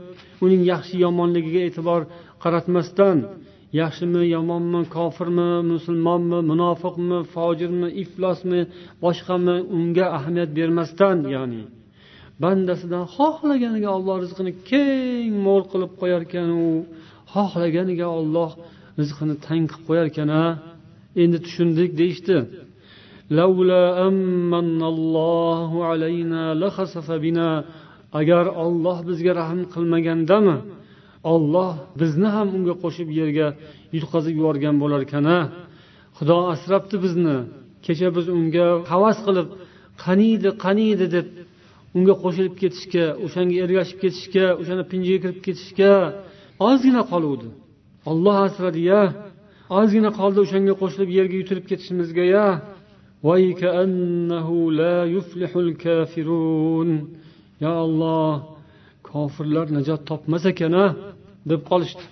uning 0.46 0.62
yaxshi 0.72 0.96
yomonligiga 1.06 1.62
e'tibor 1.68 2.02
qaratmasdan 2.44 3.18
yaxshimi 3.81 4.23
yomonmi 4.35 4.81
kofirmi 4.97 5.51
musulmonmi 5.73 6.39
munofiqmi 6.51 7.19
fojirmi 7.35 7.89
iflosmi 8.03 8.61
boshqami 9.03 9.57
unga 9.77 10.07
ahamiyat 10.17 10.51
bermasdan 10.59 11.19
ya'ni 11.35 11.63
bandasidan 12.43 13.05
xohlaganiga 13.17 13.91
olloh 13.97 14.17
rizqini 14.25 14.53
keng 14.71 15.33
mo'l 15.47 15.63
qilib 15.73 15.93
qo'yarkan 16.01 16.49
u 16.65 16.69
xohlaganiga 17.35 18.07
olloh 18.19 18.51
rizqini 19.01 19.35
tang 19.47 19.65
qilib 19.71 19.85
qo'yarkan 19.89 20.29
a 20.43 20.45
endi 21.23 21.39
tushundik 21.45 21.91
deyishdi. 22.01 22.37
Agar 28.21 28.45
olloh 28.65 28.99
bizga 29.09 29.33
rahm 29.41 29.61
qilmagandami? 29.75 30.57
Olloh 31.33 31.73
bizni 32.01 32.29
ham 32.37 32.49
unga 32.57 32.75
qo'shib 32.83 33.09
yerga 33.21 33.49
yutqazib 33.97 34.35
yuborgan 34.41 34.77
bo'larkana 34.83 35.37
xudo 36.17 36.37
asrabdi 36.55 36.97
bizni. 37.05 37.37
Kecha 37.87 38.09
biz 38.17 38.27
unga 38.39 38.67
havas 38.93 39.19
qilib 39.27 39.49
qaniydi 40.05 40.49
qaniydi 40.65 41.07
deb 41.17 41.27
unga 41.97 42.15
qo'shilib 42.25 42.55
ketishga 42.63 43.05
o'shanga 43.25 43.57
ergashib 43.65 43.99
ketishga 44.05 44.47
o'shani 44.61 44.85
pinjiga 44.91 45.19
kirib 45.25 45.41
ketishga 45.47 45.93
ozgina 46.69 47.03
qoluvdi. 47.13 47.49
Olloh 48.11 48.37
asradi 48.47 48.81
ya. 48.93 49.03
Ozgina 49.79 50.11
qoldi 50.19 50.39
o'shanga 50.45 50.75
qo'shilib 50.83 51.11
yerga 51.19 51.37
yutilib 51.41 51.65
ketishimizga 51.71 52.25
ya. 52.37 52.47
Yo 57.65 57.71
olloh 57.85 58.33
kofirlar 59.09 59.67
najot 59.77 60.01
topmas 60.09 60.45
ekan 60.53 60.75
a 60.85 60.87
deb 61.50 61.62
qolishdi 61.72 62.06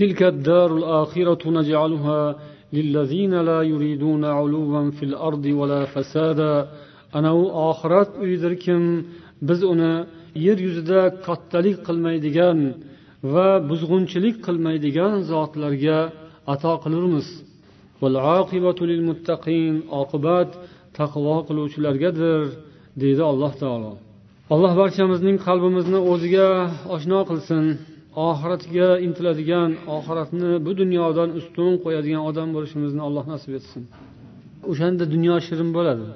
تلك 0.00 0.22
الدار 0.22 0.70
الآخرة 0.80 1.42
نجعلها 1.58 2.20
للذين 2.76 3.34
لا 3.48 3.60
يريدون 3.72 4.24
علوا 4.24 4.90
في 4.96 5.04
الأرض 5.10 5.44
ولا 5.60 5.84
فسادا 5.84 6.54
ana 7.18 7.30
u 7.42 7.44
oxirat 7.68 8.10
uyidirkim 8.22 8.82
biz 9.48 9.60
uni 9.72 9.94
yer 10.46 10.58
yuzida 10.66 11.00
kattalik 11.26 11.78
qilmaydigan 11.86 12.58
va 13.34 13.48
buzg'unchilik 13.70 14.36
qilmaydigan 14.46 15.14
zotlarga 15.30 15.98
ato 16.52 16.72
qilurmiz 16.84 17.26
oqibat 20.02 20.50
taqvo 20.98 21.36
qiluvchilargadir 21.48 22.40
deydi 23.02 23.22
alloh 23.30 23.52
taolo 23.62 23.92
Alloh 24.53 24.73
barchamizning 24.81 25.37
qalbimizni 25.47 25.99
o'ziga 26.11 26.47
oshno 26.95 27.19
qilsin 27.29 27.63
oxiratga 28.29 28.87
intiladigan 29.07 29.69
oxiratni 29.97 30.51
bu 30.65 30.71
dunyodan 30.81 31.29
ustun 31.39 31.71
qo'yadigan 31.83 32.21
odam 32.29 32.47
bo'lishimizni 32.55 33.01
alloh 33.07 33.25
nasib 33.33 33.51
etsin. 33.59 33.81
O'shanda 34.71 35.03
dunyo 35.13 35.35
shirin 35.47 35.69
bo'ladi. 35.77 36.07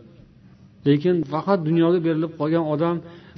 Lekin 0.87 1.15
faqat 1.33 1.59
dunyoga 1.69 1.99
berilib 2.07 2.31
qolgan 2.39 2.65
odam 2.73 2.95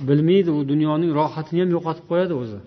bilmaydi 0.09 0.51
u 0.57 0.61
dunyoning 0.71 1.11
rohatini 1.19 1.59
ham 1.63 1.69
yo'qotib 1.75 2.05
qo'yadi 2.11 2.33
o'zi. 2.41 2.59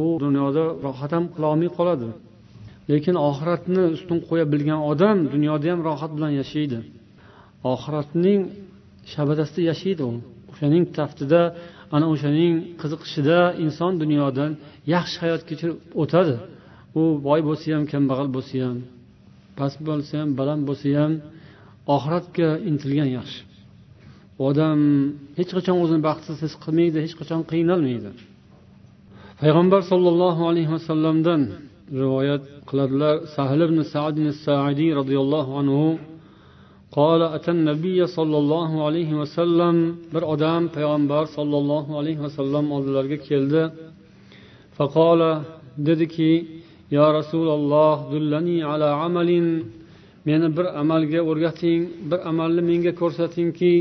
U 0.00 0.02
dunyoda 0.24 0.64
rohat 0.86 1.10
ham 1.16 1.24
qilolmay 1.34 1.70
qoladi. 1.78 2.08
Lekin 2.90 3.14
oxiratni 3.28 3.82
ustun 3.96 4.18
qo'ya 4.28 4.44
bilgan 4.52 4.80
odam 4.92 5.16
dunyoda 5.34 5.66
ham 5.72 5.80
rohat 5.88 6.10
bilan 6.16 6.32
yashaydi. 6.40 6.78
Oxiratning 7.72 8.40
shabadasida 9.12 9.60
yashaydi 9.70 10.04
u. 10.10 10.12
o'shaning 10.60 10.84
taftida 10.98 11.42
ana 11.96 12.06
o'shaning 12.12 12.54
qiziqishida 12.80 13.38
inson 13.64 13.92
dunyodan 14.02 14.50
yaxshi 14.94 15.16
hayot 15.24 15.42
kechirib 15.48 15.78
o'tadi. 16.02 16.34
U 17.00 17.02
boy 17.26 17.40
bo'lsa 17.48 17.66
ham 17.74 17.84
kambag'al 17.92 18.28
bo'lsa 18.36 18.56
ham 18.66 18.78
past 19.58 19.78
bo'lsa 19.88 20.12
ham 20.20 20.28
baland 20.38 20.62
bo'lsa 20.68 20.88
ham 20.98 21.12
oxiratga 21.94 22.48
intilgan 22.68 23.10
yaxshi. 23.18 23.40
Odam 24.48 24.78
hech 25.38 25.50
qachon 25.56 25.76
o'zini 25.84 26.02
baxtsiz 26.08 26.36
his 26.44 26.54
qilmaydi 26.62 26.98
hech 27.04 27.14
qachon 27.20 27.40
qiynalmaydi. 27.50 28.10
Payg'ambar 29.40 29.80
sollallohu 29.90 30.42
alayhi 30.50 30.70
vasallamdan 30.76 31.40
rivoyat 32.00 32.44
qiladilar. 32.68 33.14
Sahl 33.36 33.60
ibn 33.66 33.78
sadin 33.94 34.28
saidiy 34.44 34.90
roziyallohu 35.00 35.52
anhu 35.60 35.84
قال 36.91 37.21
أتى 37.35 37.51
النبي 37.51 38.07
صلى 38.07 38.37
الله 38.37 38.71
عليه 38.85 39.11
وسلم 39.21 39.75
bir 40.13 40.21
odam 40.21 40.63
payg'ambar 40.75 41.23
sollallohu 41.37 41.91
alayhi 41.99 42.21
vasallam 42.25 42.71
oldilariga 42.71 43.17
keldi 43.29 43.71
فقال 44.77 45.21
dediki 45.77 46.47
yo 46.91 47.13
rasululloh 47.13 48.11
dullani 48.11 48.65
ala 48.65 48.89
amalin 49.07 49.47
meni 50.25 50.57
bir 50.57 50.65
amalga 50.81 51.21
o'rgating 51.31 51.81
bir 52.11 52.19
amalni 52.29 52.61
menga 52.69 52.91
ko'rsatingki 53.01 53.73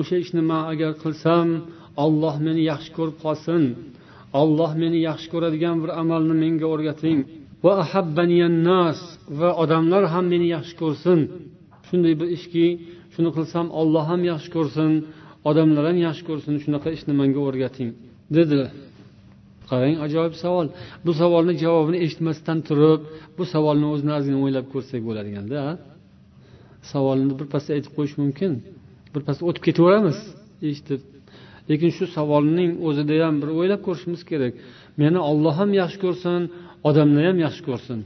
o'sha 0.00 0.16
ishni 0.24 0.42
man 0.50 0.62
agar 0.72 0.92
qilsam 1.02 1.46
olloh 2.04 2.34
meni 2.46 2.62
yaxshi 2.70 2.90
ko'rib 2.96 3.16
qolsin 3.24 3.62
olloh 4.40 4.70
meni 4.82 4.98
yaxshi 5.08 5.28
ko'radigan 5.32 5.76
bir 5.82 5.90
amalni 6.02 6.34
menga 6.42 6.66
o'rgating 6.74 7.18
Va 9.39 9.49
odamlar 9.63 10.03
ham 10.13 10.25
meni 10.33 10.47
yaxshi 10.55 10.75
ko'rsin. 10.81 11.19
Shunday 11.87 12.13
bir 12.19 12.27
ishki 12.37 12.65
shuni 13.13 13.29
qilsam 13.35 13.65
olloh 13.79 14.03
ham 14.11 14.21
yaxshi 14.31 14.49
ko'rsin 14.55 14.91
odamlar 15.49 15.83
ham 15.89 15.97
yaxshi 16.07 16.23
ko'rsin 16.29 16.53
shunaqa 16.63 16.89
ishni 16.97 17.13
manga 17.19 17.39
o'rgating 17.47 17.89
dedi. 18.37 18.59
Qarang 19.69 19.95
ajoyib 20.05 20.35
savol. 20.43 20.67
Bu 21.05 21.11
savolni 21.21 21.53
javobini 21.63 21.97
eshitmasdan 22.05 22.59
turib 22.67 23.01
bu 23.37 23.43
savolni 23.53 23.87
o'zini 23.93 24.11
ozgina 24.17 24.37
o'ylab 24.45 24.65
ko'rsak 24.73 25.01
bo'ladiganda 25.07 25.59
savolni 26.91 27.33
birpasda 27.39 27.71
aytib 27.77 27.91
qo'yish 27.97 28.15
mumkin. 28.21 28.51
Birpasda 29.13 29.43
o'tib 29.49 29.63
ketaveramiz 29.67 30.17
eshitib. 30.69 31.01
Lekin 31.69 31.89
shu 31.97 32.05
savolning 32.17 32.71
o'zida 32.87 33.15
ham 33.25 33.35
bir 33.41 33.49
o'ylab 33.59 33.81
ko'rishimiz 33.87 34.21
kerak. 34.29 34.53
Meni 35.01 35.19
olloh 35.31 35.53
ham 35.59 35.71
yaxshi 35.81 35.97
ko'rsin 36.05 36.41
odamni 36.87 37.21
ham 37.27 37.37
yaxshi 37.45 37.61
ko'rsin. 37.69 37.99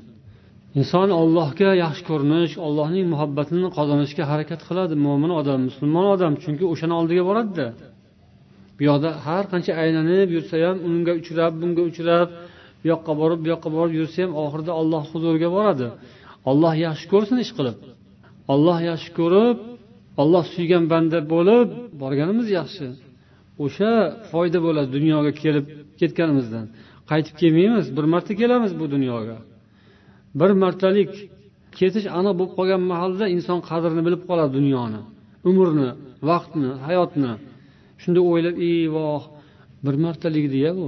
Inson 0.79 1.09
ollohga 1.21 1.69
yaxshi 1.83 2.03
ko'rinish 2.09 2.53
ollohning 2.65 3.05
muhabbatini 3.13 3.69
qozonishga 3.77 4.23
harakat 4.31 4.61
qiladi 4.67 4.95
mo'min 5.05 5.31
odam 5.39 5.59
musulmon 5.67 6.05
odam 6.15 6.33
chunki 6.43 6.65
o'shani 6.73 6.93
oldiga 6.99 7.23
boradida. 7.29 7.67
Bu 8.77 8.81
yoqda 8.89 9.09
har 9.25 9.43
qancha 9.51 9.73
aylanib 9.83 10.29
yursa 10.35 10.55
ham 10.65 10.77
unga 10.87 11.13
uchrab 11.19 11.53
bunga 11.61 11.83
uchrab 11.89 12.27
bu 12.81 12.85
yoqqa 12.91 13.13
borib 13.21 13.39
bu 13.43 13.47
yoqqa 13.53 13.69
borib 13.77 13.93
yursa 13.99 14.17
ham 14.23 14.31
oxirida 14.43 14.71
olloh 14.81 15.03
huzuriga 15.11 15.49
boradi. 15.57 15.87
Olloh 16.49 16.73
yaxshi 16.85 17.05
ko'rsin 17.13 17.37
ish 17.45 17.51
qilib. 17.57 17.77
Olloh 18.53 18.77
yaxshi 18.89 19.09
ko'rib 19.19 19.57
olloh 20.21 20.43
suygan 20.53 20.83
banda 20.93 21.19
bo'lib 21.33 21.67
borganimiz 22.01 22.47
yaxshi. 22.59 22.87
O'sha 23.63 23.91
foyda 24.31 24.59
bo'ladi 24.65 24.89
dunyoga 24.97 25.31
kelib 25.43 25.65
ketganimizdan. 25.99 26.65
Qaytib 27.09 27.35
kelmaymiz 27.41 27.85
bir 27.97 28.05
marta 28.13 28.33
kelamiz 28.41 28.71
bu 28.79 28.85
dunyoga. 28.93 29.37
Bir 30.39 30.51
martalik 30.63 31.11
ketish 31.79 32.07
aniq 32.17 32.33
bo'lib 32.39 32.53
qolgan 32.57 32.81
mahalda 32.91 33.25
inson 33.35 33.59
qadrini 33.69 34.01
bilib 34.07 34.23
qoladi 34.29 34.51
dunyoni. 34.59 35.01
Umrni 35.49 35.89
vaqtni 36.29 36.69
hayotni. 36.87 37.33
Shunda 38.01 38.19
o'ylab 38.29 38.55
ey 38.69 38.81
voh 38.95 39.23
bir 39.85 39.95
martalikdiya 40.05 40.71
bu. 40.79 40.87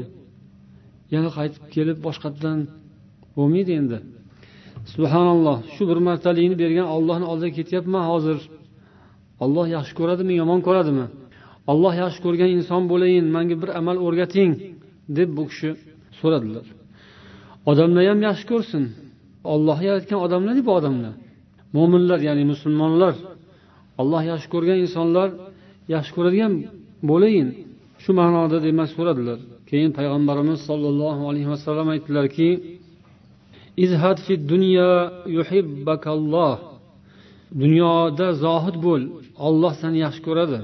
Yana 1.14 1.30
qaytib 1.38 1.64
kelib 1.76 1.98
boshqatdan 2.06 2.58
bo'lmaydi 3.36 3.72
endi. 3.82 3.98
Subhanalloh 4.94 5.58
shu 5.74 5.84
bir 5.92 6.00
martalikni 6.08 6.56
bergan 6.64 6.88
ollohni 6.96 7.26
oldiga 7.32 7.54
ketyapman 7.60 8.04
hozir. 8.12 8.38
Olloh 9.44 9.66
yaxshi 9.76 9.94
ko'radimi 10.00 10.34
yomon 10.42 10.60
ko'radimi? 10.68 11.06
Olloh 11.72 11.94
yaxshi 12.04 12.20
ko'rgan 12.26 12.50
inson 12.58 12.82
bo'layin 12.92 13.26
manga 13.36 13.56
bir 13.62 13.70
amal 13.80 13.98
o'rgating 14.06 14.52
deb 15.18 15.30
bu 15.38 15.44
kishi 15.52 15.70
so'radilar. 16.24 16.66
Odamlar 17.72 18.04
ham 18.12 18.20
yaxshi 18.28 18.46
ko'rsin. 18.52 18.84
Olloh 19.54 19.78
yaratgan 19.88 20.20
odamlar 20.26 20.56
bu 20.68 20.72
odamlar. 20.80 21.14
Mo'minlar 21.76 22.20
ya'ni 22.28 22.44
musulmonlar. 22.54 23.14
Olloh 24.02 24.24
yaxshi 24.32 24.48
ko'rgan 24.54 24.78
insonlar 24.86 25.30
yaxshi 25.94 26.12
ko'radigan 26.18 26.54
bo'layin. 27.10 27.48
Shu 28.04 28.12
ma'noda 28.20 28.58
demak 28.68 28.90
so'radilar. 28.98 29.40
Keyin 29.70 29.92
payg'ambarimiz 29.98 30.60
sollallohu 30.70 31.24
alayhi 31.30 31.50
vasallam 31.54 31.88
aytdilarki 31.94 32.50
izhad 33.86 34.18
fi 34.26 34.34
dunya 34.52 34.92
yuhibbakalloh. 35.38 36.58
Dunyoda 37.64 38.28
zohid 38.46 38.78
bo'l. 38.86 39.04
Olloh 39.48 39.74
seni 39.82 39.98
yaxshi 40.06 40.22
ko'radi. 40.28 40.60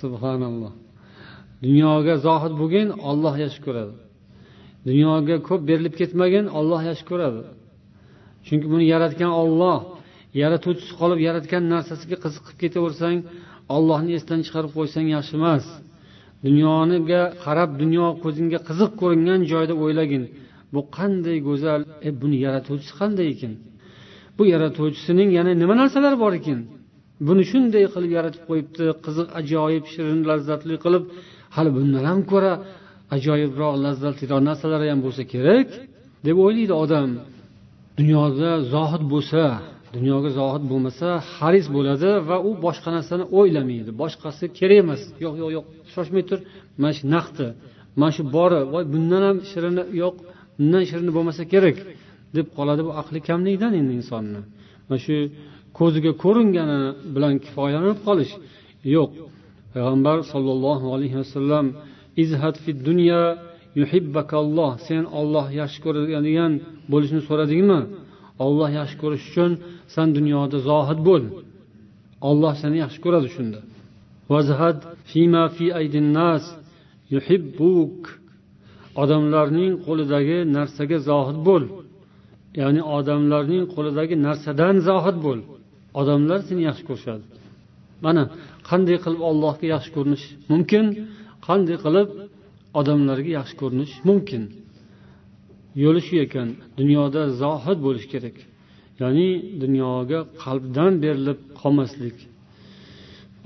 Subhanalloh. 0.00 0.72
Dunyoga 1.64 2.14
zohid 2.26 2.54
bo'lgin 2.60 2.88
olloh 3.10 3.34
yaxshi 3.44 3.60
ko'radi. 3.66 3.94
Dunyoga 4.86 5.36
ko'p 5.48 5.62
berilib 5.68 5.94
ketmagin 6.00 6.46
olloh 6.58 6.80
yaxshi 6.88 7.04
ko'radi. 7.10 7.42
Chunki 8.46 8.66
buni 8.72 8.84
yaratgan 8.94 9.32
olloh 9.42 9.78
yaratuvchisi 10.42 10.92
qolib 11.00 11.20
yaratgan 11.28 11.62
narsasiga 11.72 12.16
qiziqib 12.24 12.56
ketaversang 12.62 13.18
ollohni 13.76 14.12
esdan 14.18 14.40
chiqarib 14.46 14.72
qo'ysang 14.78 15.06
yaxshi 15.16 15.34
emas. 15.40 15.64
Dunyoniga 16.46 17.22
qarab 17.44 17.70
dunyo 17.82 18.06
ko'zingga 18.24 18.58
qiziq 18.68 18.90
ko'ringan 19.00 19.40
joyda 19.52 19.74
o'ylagin 19.84 20.24
bu 20.74 20.80
qanday 20.96 21.38
go'zal 21.48 21.80
e 22.08 22.10
buni 22.20 22.36
yaratuvchisi 22.46 22.94
qanday 23.00 23.26
ekan? 23.34 23.52
Bu 24.36 24.42
yaratuvchisining 24.54 25.28
yana 25.38 25.52
nima 25.62 25.74
narsalar 25.80 26.14
bor 26.22 26.32
ekan? 26.40 26.58
Buni 27.26 27.42
shunday 27.50 27.84
qilib 27.94 28.12
yaratib 28.18 28.42
qo'yibdi 28.48 28.84
qiziq 29.04 29.28
ajoyib 29.40 29.84
shirin 29.92 30.20
lazzatli 30.30 30.74
qilib 30.84 31.04
hali 31.56 31.70
bundan 31.76 32.04
ham 32.10 32.20
ko'ra 32.32 32.52
ajoyibroq 33.16 33.74
lazzatliroq 33.84 34.40
narsalari 34.48 34.86
ham 34.92 35.00
bo'lsa 35.06 35.22
kerak 35.32 35.68
deb 36.26 36.36
o'ylaydi 36.44 36.74
odam. 36.84 37.10
Dunyoda 38.00 38.50
zohid 38.74 39.04
bo'lsa 39.12 39.42
dunyoga 39.96 40.30
zohid 40.40 40.64
bo'lmasa 40.72 41.08
haris 41.34 41.66
bo'ladi 41.76 42.10
va 42.28 42.36
u 42.48 42.50
boshqa 42.64 42.90
narsani 42.96 43.24
o'ylamaydi. 43.38 43.90
Boshqasi 44.02 44.44
kerak 44.58 44.78
emas. 44.84 45.00
Yo'q 45.24 45.34
yo'q 45.42 45.50
yo'q. 45.56 45.64
Shoshmay 45.92 46.22
tur. 46.28 46.38
Mana 46.80 46.92
shu 46.98 47.04
naqdi. 47.14 47.46
Mana 48.00 48.12
shu 48.16 48.22
bori. 48.36 48.60
Voy 48.72 48.84
bundan 48.94 49.22
ham 49.28 49.36
shirini 49.50 49.82
yo'q 50.02 50.14
bundan 50.58 50.82
shirini 50.90 51.12
bo'lmasa 51.16 51.42
kerak 51.52 51.76
deb 52.36 52.46
qoladi 52.56 52.82
bu 52.86 52.92
aqli 53.00 53.18
kamlikdan 53.28 53.72
endi 53.80 53.92
insonni. 54.00 54.40
Mana 54.88 54.98
shu 55.06 55.16
ko'ziga 55.78 56.12
ko'ringani 56.24 56.80
bilan 57.14 57.34
kifoyalanib 57.44 57.98
qolish. 58.06 58.32
Yo'q. 58.96 59.10
Payg'ambar 59.72 60.16
sollallohu 60.32 60.86
alayhi 60.94 61.16
vasallam 61.22 61.66
izhad 62.22 62.56
fi 62.64 62.70
dunya 62.88 63.22
yuhibbakalloh. 63.80 64.72
Sen 64.88 65.02
olloh 65.20 65.46
yaxshi 65.60 65.78
ko'radigan 65.84 66.52
bo'lishni 66.92 67.20
so'radingmi? 67.28 67.80
Olloh 68.46 68.70
yaxshi 68.78 68.96
ko'rish 69.02 69.24
uchun 69.30 69.52
san 69.94 70.08
dunyoda 70.18 70.58
zohid 70.70 71.00
bo'l. 71.08 71.24
Olloh 72.28 72.54
seni 72.62 72.76
yaxshi 72.84 73.00
ko'radi 73.04 73.28
shunda. 73.36 73.60
Vazhad 74.32 74.78
fima 75.10 75.44
fi 75.56 75.66
aydin 75.80 76.06
nas 76.18 76.44
yuhibbuk. 77.14 77.98
Odamlarning 79.02 79.72
qo'lidagi 79.86 80.38
narsaga 80.56 80.98
zohid 81.10 81.38
bo'l. 81.48 81.64
Ya'ni 82.60 82.82
odamlarning 82.96 83.64
qo'lidagi 83.74 84.14
narsadan 84.26 84.76
zohid 84.88 85.16
bo'l. 85.26 85.40
Odamlar 86.00 86.40
seni 86.48 86.62
yaxshi 86.68 86.84
ko'rishadi. 86.90 87.24
Mana 88.04 88.22
qanday 88.68 88.96
qilib 89.04 89.22
allohga 89.30 89.66
yaxshi 89.74 89.90
ko'rinish 89.96 90.24
mumkin? 90.52 90.84
Qanday 91.46 91.76
qilib 91.84 92.08
odamlarga 92.80 93.30
yaxshi 93.38 93.54
ko'rinish 93.60 93.94
mumkin? 94.08 94.42
Yo'li 95.82 96.00
shu 96.06 96.14
ekan 96.26 96.48
dunyoda 96.80 97.22
zohid 97.42 97.78
bo'lish 97.86 98.06
kerak. 98.12 98.36
Ya'ni 99.00 99.28
dunyoga 99.62 100.20
qalbdan 100.42 100.92
berilib 101.04 101.38
qolmaslik. 101.60 102.16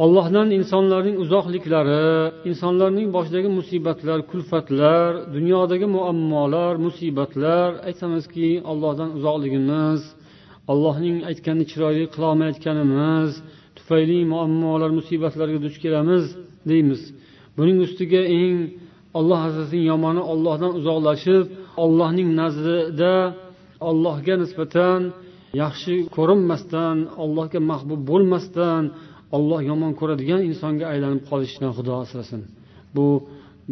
Allohdan 0.05 0.49
insonlarning 0.59 1.17
uzoqliklari 1.25 2.07
insonlarning 2.51 3.09
boshidagi 3.17 3.49
musibatlar 3.59 4.19
kulfatlar 4.31 5.09
dunyodagi 5.37 5.87
muammolar 5.97 6.73
musibatlar. 6.87 7.69
Aytamizki 7.89 8.49
allohdan 8.71 9.11
uzoqligimiz 9.19 10.01
allohning 10.73 11.17
aytganini 11.31 11.67
chiroyli 11.71 12.05
qilolmayotganimiz 12.15 13.31
tufayli 13.77 14.19
muammolar 14.33 14.91
musibatlarga 14.99 15.59
duch 15.67 15.77
kelamiz 15.85 16.25
deymiz. 16.71 17.03
Buning 17.59 17.79
ustiga 17.87 18.21
eng 18.41 18.57
olloh 19.19 19.41
azizning 19.49 19.85
yomoni 19.93 20.23
ollohdan 20.33 20.73
uzoqlashib 20.79 21.45
ollohning 21.85 22.29
nazdida 22.41 23.15
ollohga 23.91 24.35
nisbatan 24.43 25.01
yaxshi 25.63 25.95
ko'rinmasdan 26.17 26.97
allohga 27.23 27.61
mahbub 27.71 28.01
bo'lmasdan 28.11 28.83
olloh 29.37 29.61
yomon 29.71 29.93
ko'radigan 30.01 30.41
insonga 30.51 30.85
aylanib 30.93 31.23
qolishdan 31.31 31.71
xudo 31.77 31.93
asrasin. 32.05 32.41
Bu 32.97 33.07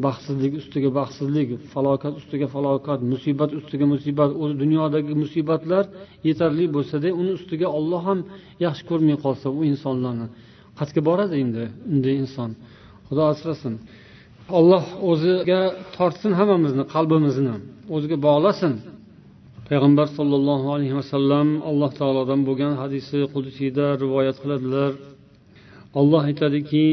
baxtsizlik 0.05 0.53
ustiga 0.61 0.91
baxtsizlik 0.99 1.49
falokat 1.72 2.12
ustiga 2.20 2.47
falokat 2.55 3.01
musibat 3.12 3.51
ustiga 3.61 3.87
musibat 3.95 4.30
o'zi 4.43 4.55
dunyodagi 4.62 5.12
musibatlar 5.22 5.84
yetarli 6.28 6.64
bo'lsada 6.76 7.09
uni 7.20 7.32
ustiga 7.39 7.68
olloh 7.78 8.03
ham 8.09 8.18
yaxshi 8.64 8.82
ko'rmay 8.91 9.16
qolsa 9.24 9.47
u 9.59 9.61
insonlarni. 9.72 10.26
Qayerga 10.78 11.01
boradi 11.09 11.34
endi 11.43 11.64
unday 11.95 12.14
inson? 12.24 12.51
Xudo 13.09 13.22
asrasin. 13.32 13.74
Olloh 14.59 14.84
o'ziga 15.11 15.61
tortsin 15.96 16.32
hammamizni 16.38 16.84
qalbimizni. 16.94 17.54
O'ziga 17.94 18.16
bog'lasin. 18.26 18.72
Payg'ambar 19.68 20.07
sollallohu 20.18 20.66
alayhi 20.74 20.94
vasallam 21.00 21.48
alloh 21.70 21.90
taolodan 22.00 22.40
bo'lgan 22.48 22.72
hadisi 22.82 23.18
qudusiyda 23.34 23.86
rivoyat 24.02 24.36
qiladilar. 24.42 24.92
Olloh 26.00 26.22
aytadiki 26.30 26.86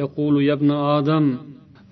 yaqulu 0.00 0.40
yabna 0.50 0.76
adam. 0.98 1.24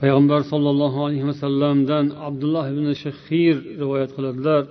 Payg'ambar 0.01 0.41
sollallohu 0.53 0.99
alayhi 1.07 1.27
vasallamdan 1.31 2.05
abdulloh 2.29 2.65
ibn 2.75 2.87
shahir 3.03 3.55
rivoyat 3.83 4.11
qiladilar. 4.17 4.63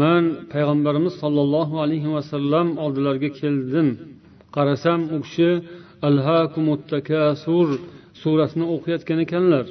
Man 0.00 0.24
payg'ambarimiz 0.52 1.14
sollallohu 1.22 1.74
alayhi 1.84 2.08
vasallam 2.16 2.66
oldilariga 2.84 3.30
keldim. 3.40 3.88
Qarasam 4.56 5.00
u 5.14 5.16
kishi 5.24 5.50
takasur. 6.92 7.68
surasini 8.20 8.64
o'qiyotgan 8.74 9.18
ekanlar. 9.26 9.66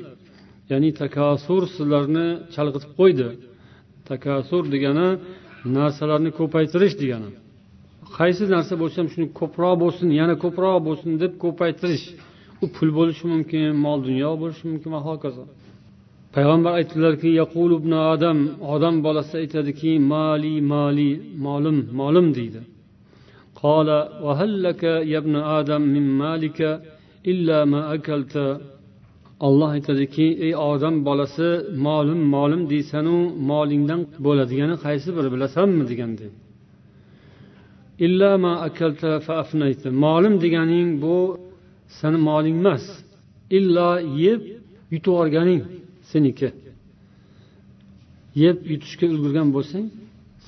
Ya'ni 0.72 0.90
takasur 1.02 1.64
sizlarni 1.76 2.28
chalg'itib 2.54 2.92
qo'ydi. 3.00 3.28
Takasur 4.10 4.64
degani 4.74 5.08
narsalarni 5.78 6.32
ko'paytirish 6.40 6.96
degani. 7.02 7.30
Qaysi 8.18 8.44
narsa 8.56 8.74
bo'lsa 8.82 8.98
ham 9.02 9.10
shuni 9.14 9.28
ko'proq 9.40 9.76
bo'lsin 9.84 10.08
yana 10.20 10.36
ko'proq 10.44 10.78
bo'lsin 10.88 11.12
deb 11.24 11.34
ko'paytirish. 11.44 12.06
U 12.64 12.66
pul 12.76 12.90
bo'lishi 12.98 13.26
mumkin 13.34 13.66
mol 13.86 13.98
dunyo 14.08 14.32
bo'lishi 14.42 14.64
mumkin 14.72 14.90
va 14.96 15.02
hokazo 15.10 15.44
payg'ambar 16.36 16.72
aytdilarki 16.80 17.30
odam 17.44 17.72
ibn 17.80 17.94
odam 18.74 18.96
bolasi 19.06 19.34
aytadiki 19.42 19.92
mali 20.14 20.54
mali 20.74 21.10
molim 21.46 21.78
molim 22.00 22.28
deydi. 22.38 22.62
Qola 23.62 24.00
vahallaka 24.26 24.92
yabna 25.14 25.40
adam 25.58 25.84
min 25.96 26.06
malika? 26.22 26.72
olloh 29.40 29.70
aytadiki 29.76 30.24
ey 30.46 30.54
odam 30.56 30.96
bolasi 31.06 31.48
molim 31.86 32.22
molim 32.36 32.70
deysanu 32.70 33.18
molingdan 33.52 34.02
bo'ladigani 34.26 34.76
qaysi 34.86 35.10
biri 35.18 35.30
bilasanmi 35.36 35.84
deganday 35.92 36.30
molim 40.06 40.42
deganing 40.44 41.02
bu 41.04 41.16
sani 42.00 42.18
moling 42.30 42.58
emas. 42.62 42.86
Illo 43.58 43.90
yeb 44.26 44.42
yutib 44.94 45.12
yuborganing 45.12 45.62
seniki. 46.12 46.50
Yeb 48.44 48.58
yutishga 48.72 49.06
ulgurgan 49.14 49.48
bo'lsang 49.56 49.86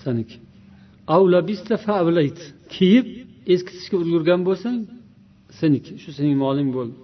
seniki 0.04 0.38
kiyib 2.76 3.08
eskitishga 3.54 3.96
ulgurgan 4.04 4.42
bo'lsang 4.48 4.78
seniki 5.59 5.93
shu 6.03 6.11
sening 6.17 6.37
moling 6.45 6.69
bo'ldi 6.77 6.95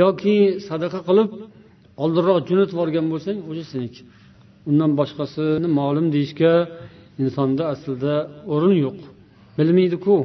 yoki 0.00 0.36
sadaqa 0.68 1.00
qilib 1.08 1.28
oldinroq 2.02 2.38
jo'natib 2.48 2.74
yuborgan 2.76 3.06
bo'lsang 3.12 3.38
o'sha 3.50 3.64
seniki 3.72 4.00
undan 4.70 4.90
boshqasini 5.00 5.68
molim 5.80 6.06
deyishga 6.14 6.52
insonda 7.22 7.62
aslida 7.72 8.14
o'rin 8.52 8.74
yo'q 8.84 8.98
bilmaydiku 9.58 10.16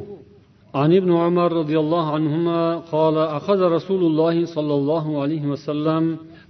عن 0.82 0.90
ابن 1.00 1.10
عمر 1.24 1.48
رضي 1.62 1.76
الله 1.84 2.06
عنهما 2.16 2.60
قال 2.94 3.16
أخذ 3.38 3.60
رسول 3.76 4.02
الله 4.08 4.36
صلى 4.56 4.74
الله 4.80 5.04
عليه 5.22 5.44
وسلم 5.52 6.04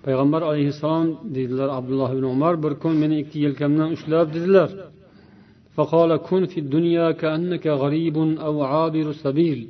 payg'ambar 0.05 0.43
alayhissalom 0.51 1.09
deydilar 1.35 1.69
abdulloh 1.79 2.11
ibn 2.17 2.25
umar 2.35 2.55
bir 2.63 2.73
kun 2.83 2.95
meni 3.03 3.17
ikki 3.23 3.39
yelkamdan 3.47 3.89
ushlab 3.97 4.27
dedilar 4.35 4.69
فقال 5.77 6.11
كن 6.29 6.43
في 6.53 6.59
الدنيا 6.65 7.07
كأنك 7.21 7.67
غريب 7.83 8.17
أو 8.47 8.55
عابر 8.73 9.07
سبيل 9.25 9.61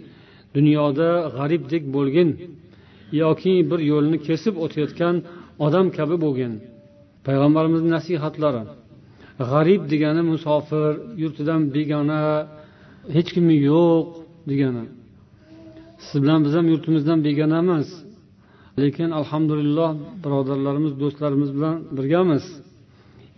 dunyoda 0.58 1.10
g'aribdek 1.36 1.84
bo'lgin 1.96 2.28
yoki 3.22 3.54
bir 3.70 3.80
yo'lni 3.92 4.18
kesib 4.28 4.54
o'tayotgan 4.64 5.14
odam 5.66 5.86
kabi 5.98 6.16
bo'lgin 6.24 6.52
payg'ambarimizni 7.26 7.90
nasihatlari 7.96 8.62
g'arib 9.50 9.82
degani 9.92 10.22
musofir 10.32 10.92
yurtidan 11.22 11.60
begona 11.76 12.20
hech 13.16 13.30
kimi 13.34 13.56
yo'q 13.70 14.04
degani 14.50 14.84
siz 16.06 16.16
bilan 16.22 16.40
biz 16.44 16.52
ham 16.58 16.66
yurtimizdan 16.72 17.18
begonamiz 17.28 17.88
lekin 18.82 19.08
alhamdulillah 19.20 19.90
birodarlarimiz 20.24 20.92
do'stlarimiz 21.02 21.50
bilan 21.56 21.76
birgamiz 21.96 22.44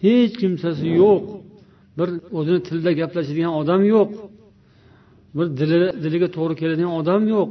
hech 0.04 0.32
kimsasi 0.40 0.86
yo'q 1.02 1.24
bir 1.97 2.09
o'zini 2.37 2.59
tilida 2.67 2.91
gaplashadigan 3.01 3.53
odam 3.61 3.81
yo'q. 3.93 4.09
Bir 5.37 5.47
dili 5.59 5.77
diliga 6.03 6.27
to'g'ri 6.37 6.55
keladigan 6.61 6.93
odam 7.01 7.21
yo'q. 7.35 7.49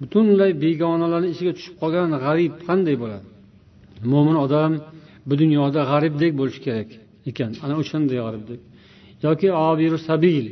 Butunlay 0.00 0.50
begonalarni 0.64 1.28
ishiga 1.34 1.52
tushib 1.56 1.74
qolgan 1.82 2.08
g'arib 2.24 2.54
qanday 2.68 2.96
bo'ladi? 3.02 3.26
Mo'min 4.12 4.36
odam 4.44 4.72
bu 5.28 5.34
dunyoda 5.42 5.80
g'aribdek 5.90 6.32
bo'lishi 6.40 6.60
kerak 6.66 6.88
ekan. 7.30 7.50
Ana 7.64 7.74
o'shanday 7.82 8.18
g'aribdek. 8.24 8.60
Yoki 9.26 9.48
obiru 9.68 9.98
sabil 10.08 10.44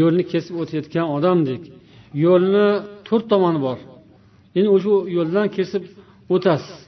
yo'lni 0.00 0.24
kesib 0.32 0.54
o'tayotgan 0.62 1.06
odamdek. 1.16 1.62
Yo'lni 2.24 2.66
to'rt 3.08 3.24
tomoni 3.32 3.60
bor. 3.66 3.78
Endi 4.56 4.68
o'sha 4.76 4.92
yo'ldan 5.16 5.46
kesib 5.56 5.82
o'tasiz. 6.34 6.78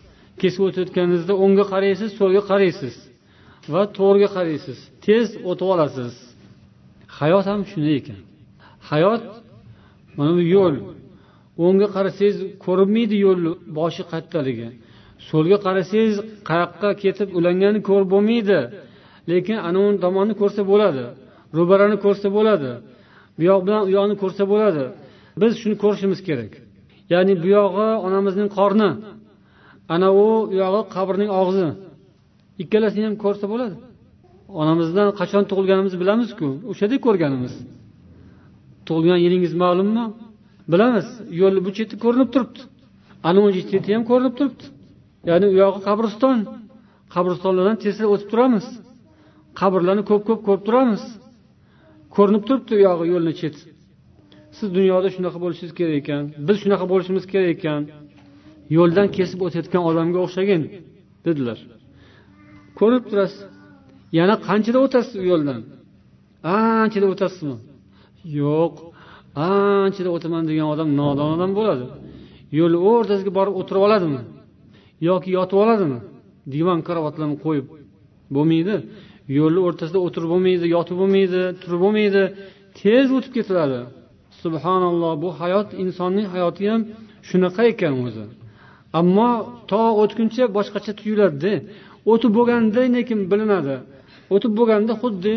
Kesib 0.42 0.60
o'tayotganingizda 0.68 1.34
o'ngga 1.44 1.64
qaraysiz 1.72 2.10
so'lga 2.20 2.42
qaraysiz 2.50 2.94
va 3.72 3.82
to'g'riga 3.98 4.28
qaraysiz. 4.36 4.78
Tez 5.04 5.26
o'tib 5.50 5.68
olasiz. 5.74 6.12
Hayot 7.18 7.44
ham 7.50 7.60
shunday 7.70 7.96
ekan. 8.00 8.20
Hayot 8.90 9.22
mana 10.16 10.32
bu 10.38 10.42
yo'l. 10.56 10.74
O'ngga 11.64 11.88
qarasangiz 11.96 12.36
ko'rinmaydi 12.64 13.16
yo'lni 13.26 13.52
boshi 13.78 14.02
qayerdaligi 14.10 14.68
so'lga 15.28 15.58
qarasangiz 15.66 16.16
qayoqqa 16.48 16.90
ketib 17.02 17.28
ulanganini 17.38 17.80
ko'rib 17.88 18.08
bo'lmaydi. 18.14 18.60
Lekin 19.30 19.58
anavi 19.68 19.90
tomonni 20.04 20.34
ko'rsa 20.40 20.62
bo'ladi 20.72 21.04
ro'barani 21.56 21.96
ko'rsa 22.04 22.28
bo'ladi 22.36 22.70
bu 23.36 23.42
yoq 23.50 23.60
bilan 23.66 23.82
u 23.88 23.90
yoqni 23.96 24.14
ko'rsa 24.22 24.42
bo'ladi. 24.52 24.84
Biz 25.40 25.52
shuni 25.60 25.76
ko'rishimiz 25.82 26.20
kerak. 26.28 26.52
Ya'ni 27.12 27.32
bu 27.42 27.48
yog'i 27.58 27.88
onamizning 28.06 28.48
qorni 28.58 28.90
anavi 29.94 30.22
u 30.28 30.32
yog'i 30.62 30.82
qabrning 30.94 31.30
og'zi. 31.40 31.68
Ikkalasini 32.62 33.04
ham 33.08 33.16
ko'rsa 33.24 33.44
bo'ladi. 33.52 33.76
Onamizdan 34.60 35.08
qachon 35.20 35.44
tug'ilganimizni 35.50 35.98
bilamizku. 36.02 36.46
O'shada 36.70 36.96
ko'rganimiz. 37.06 37.54
Tug'ilgan 38.86 39.20
yilingiz 39.24 39.52
ma'lummi? 39.62 40.04
Bilamiz. 40.72 41.06
Yo'lni 41.40 41.60
bu 41.66 41.70
cheti 41.76 41.94
ko'rinib 42.04 42.28
turibdi. 42.34 42.60
Anavi 43.28 43.62
cheti 43.72 43.88
ham 43.94 44.02
ko'rinib 44.10 44.34
turibdi. 44.38 44.64
Ya'ni 45.30 45.46
u 45.52 45.54
yog'i 45.62 45.80
qabriston. 45.88 46.38
Qabristonlardan 47.14 47.76
tezda 47.84 48.04
o'tib 48.14 48.28
turamiz. 48.32 48.66
Qabrlarni 49.60 50.02
ko'p 50.10 50.22
ko'p 50.28 50.40
ko'rib 50.46 50.64
turamiz. 50.68 51.02
Ko'rinib 52.16 52.42
turibdi 52.48 52.72
u 52.78 52.80
yog'i 52.88 53.06
yo'lni 53.14 53.34
cheti 53.40 53.62
siz 54.58 54.68
dunyoda 54.76 55.08
shunaqa 55.16 55.38
bo'lishingiz 55.44 55.74
kerak 55.78 55.96
ekan. 56.02 56.22
Biz 56.46 56.56
shunaqa 56.62 56.84
bo'lishimiz 56.92 57.24
kerak 57.32 57.50
ekan. 57.56 57.82
Yo'ldan 58.76 59.08
kesib 59.16 59.40
o'tayotgan 59.46 59.82
odamga 59.90 60.18
o'xshagin 60.24 60.62
dedilar. 61.26 61.58
Ko'rib 62.78 63.04
turasiz. 63.10 63.40
Yana 64.18 64.34
qanchada 64.46 64.78
o'tasiz 64.84 65.14
u 65.22 65.24
yo'ldan? 65.32 65.60
Anchada 66.56 67.06
o'tasizmi? 67.12 67.56
Yo'q. 68.40 68.74
Anchada 69.34 70.10
o'taman 70.16 70.42
degan 70.50 70.66
odam 70.74 70.88
nodon 71.00 71.28
odam 71.36 71.50
bo'ladi. 71.58 71.84
Yo'lni 72.58 72.78
o'rtasiga 72.90 73.32
borib 73.38 73.54
o'tirib 73.60 73.82
oladimi? 73.86 74.20
Yoki 75.08 75.28
yotib 75.36 75.58
oladimi? 75.64 75.98
Divan 76.52 76.80
karavotlarni 76.86 77.36
qo'yib 77.44 77.66
bo'lmaydi. 78.34 78.76
Yo'lni 79.38 79.60
o'rtasida 79.66 79.98
o'tirib 80.06 80.28
bo'lmaydi 80.34 80.66
yotib 80.76 80.96
bo'lmaydi 81.00 81.40
turib 81.62 81.80
bo'lmaydi. 81.84 82.22
Tez 82.80 83.06
o'tib 83.16 83.32
ketiladi. 83.38 83.80
Subhanalloh 84.42 85.12
bu 85.22 85.28
hayot 85.40 85.68
insonning 85.82 86.26
hayoti 86.34 86.62
ham 86.70 86.80
shunaqa 87.28 87.62
ekan 87.72 87.94
o'zi. 88.06 88.24
Ammo 89.00 89.30
to 89.70 89.82
o'tguncha 90.02 90.44
boshqacha 90.56 90.92
tuyuladida. 91.00 91.54
O'tib 92.12 92.30
bo'lganda 92.38 92.82
lekin 92.96 93.18
bilinadi. 93.30 93.76
O'tib 94.34 94.52
bo'lganda 94.58 94.92
xuddi 95.02 95.34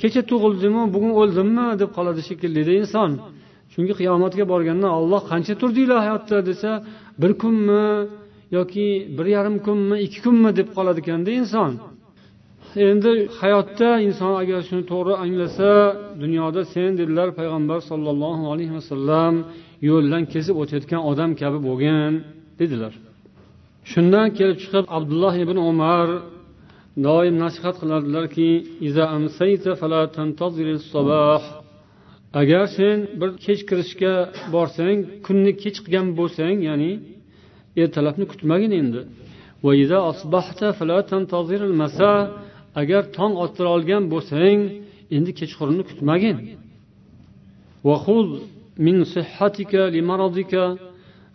kecha 0.00 0.20
tug'ildimi 0.30 0.82
bugun 0.94 1.12
o'ldimmi 1.20 1.66
deb 1.80 1.90
qoladi 1.96 2.20
shekillida 2.28 2.72
inson. 2.82 3.10
Chunki 3.72 3.94
qiyomatga 4.00 4.44
borganda 4.52 4.88
olloh 4.98 5.22
qancha 5.30 5.54
turdinglar 5.60 5.98
hayotda 6.06 6.36
desa 6.48 6.70
bir 7.22 7.32
kunmi 7.42 7.86
yoki 8.56 8.86
bir 9.16 9.26
yarim 9.36 9.56
kunmi 9.66 9.96
ikki 10.06 10.18
kunmi 10.26 10.50
deb 10.58 10.68
qoladi 10.76 10.98
ekanda 11.04 11.30
inson. 11.40 11.72
Endi 12.90 13.10
hayotda 13.40 13.88
inson 14.08 14.32
agar 14.42 14.60
shuni 14.68 14.84
to'g'ri 14.92 15.14
anglasa 15.24 15.70
dunyoda 16.22 16.60
sen 16.72 16.90
dedilar 17.00 17.28
payg'ambar 17.38 17.78
sollallohu 17.90 18.44
alayhi 18.52 18.74
vasallam 18.78 19.34
yo'ldan 19.90 20.22
kesib 20.32 20.54
o'tayotgan 20.62 21.02
odam 21.10 21.30
kabi 21.40 21.58
bo'lgin 21.68 22.12
dedilar. 22.60 22.92
Shundan 23.92 24.26
kelib 24.38 24.58
chiqib 24.62 24.84
abdulloh 24.96 25.34
ibn 25.44 25.56
umar 25.70 26.06
doim 27.06 27.34
nasihat 27.44 27.76
qilardilarki 27.82 28.48
agar 32.40 32.66
sen 32.76 32.98
bir 33.20 33.30
kech 33.44 33.60
kirishga 33.68 34.14
borsang 34.54 34.98
kunni 35.26 35.52
kech 35.62 35.78
qilgan 35.84 36.06
bo'lsang 36.18 36.56
ya'ni 36.68 36.92
ertalabni 37.82 38.24
kutmagin 38.32 38.72
endi. 38.80 39.00
Agar 42.80 43.02
tong 43.16 43.34
ottira 43.44 43.68
olgan 43.76 44.02
bo'lsang 44.12 44.58
endi 45.16 45.30
kechqurunni 45.40 45.84
kutmagin. 45.90 46.36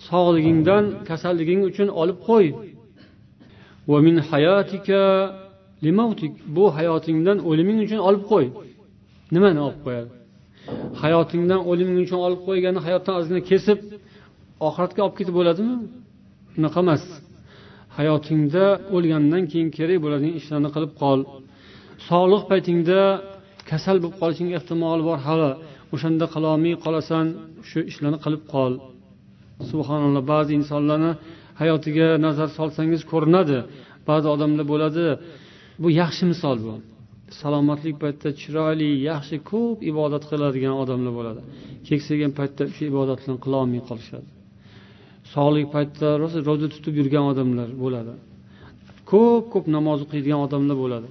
Sog'ligingdan 0.10 0.86
kasalliging 1.10 1.62
uchun 1.70 1.90
olib 2.02 2.18
qo'y. 2.28 2.48
Bu 6.56 6.66
hayotingdan 6.78 7.38
o'liming 7.50 7.80
uchun 7.86 8.00
olib 8.08 8.24
qo'y. 8.32 8.46
Nimani 9.36 9.60
olib 9.68 9.82
qo'yadi? 9.86 10.10
Hayotingdan 11.02 11.62
o'liming 11.72 11.98
uchun 12.06 12.20
olib 12.28 12.42
qo'ygani 12.48 12.80
hayotdan 12.86 13.14
ozgina 13.20 13.42
kesib 13.52 13.80
oxiratga 14.68 15.00
olib 15.06 15.16
ketib 15.20 15.36
bo'ladimi? 15.40 15.76
Unaqa 16.60 16.80
emas. 16.86 17.04
Hayotingda 17.98 18.66
o'lgandan 18.96 19.44
keyin 19.52 19.70
kerak 19.78 20.00
bo'ladigan 20.04 20.34
ishlarni 20.40 20.70
qilib 20.76 20.94
qol. 21.02 21.20
Sog'liq 22.10 22.44
paytingda 22.52 23.00
kasal 23.70 23.98
bo'lib 24.04 24.18
qolishing 24.22 24.50
ehtimoli 24.58 25.04
bor 25.10 25.20
hali. 25.28 25.52
O'shanda 25.94 26.26
qilolmay 26.34 26.74
qolasan 26.86 27.26
shu 27.70 27.80
ishlarni 27.92 28.20
qilib 28.26 28.44
qol. 28.54 28.74
Subhanalloh 29.72 30.24
ba'zi 30.34 30.52
insonlarni 30.60 31.12
hayotiga 31.62 32.08
nazar 32.26 32.50
solsangiz 32.58 33.02
ko'rinadi. 33.12 33.58
Ba'zi 34.10 34.28
odamlar 34.34 34.66
bo'ladi 34.74 35.06
bu 35.82 35.88
yaxshi 36.02 36.24
misol 36.32 36.58
bu. 36.66 36.74
Salomatlik 37.42 37.96
paytida 38.04 38.30
chiroyli 38.42 38.90
yaxshi 39.10 39.36
ko'p 39.52 39.78
ibodat 39.92 40.24
qiladigan 40.32 40.76
odamlar 40.84 41.14
bo'ladi. 41.20 41.42
Keksaygan 41.88 42.32
paytda 42.40 42.64
o'sha 42.70 42.84
ibodatlarni 42.92 43.40
qilolmay 43.46 43.82
qolishadi. 43.90 44.28
Sog'lik 45.34 45.68
paytida 45.76 46.10
rosa 46.22 46.38
ro'za 46.50 46.68
tutib 46.76 46.94
yurgan 47.00 47.26
odamlar 47.32 47.70
bo'ladi. 47.84 48.14
Ko'p 49.12 49.44
ko'p 49.54 49.66
namoz 49.76 50.00
o'qiydigan 50.06 50.40
odamlar 50.48 50.78
bo'ladi. 50.84 51.08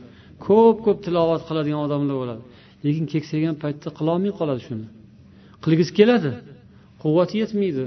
Ko'p 0.47 0.77
ko'p 0.87 0.99
tilovat 1.07 1.43
qiladigan 1.49 1.81
odamlar 1.87 2.16
bo'ladi. 2.23 2.43
Lekin 2.85 3.05
keksaygan 3.12 3.55
paytda 3.62 3.89
qilolmay 3.99 4.33
qoladi 4.41 4.61
shuni. 4.69 4.87
Qilgisi 5.64 5.93
keladi. 5.99 6.31
Quvvati 7.03 7.35
yetmaydi. 7.43 7.85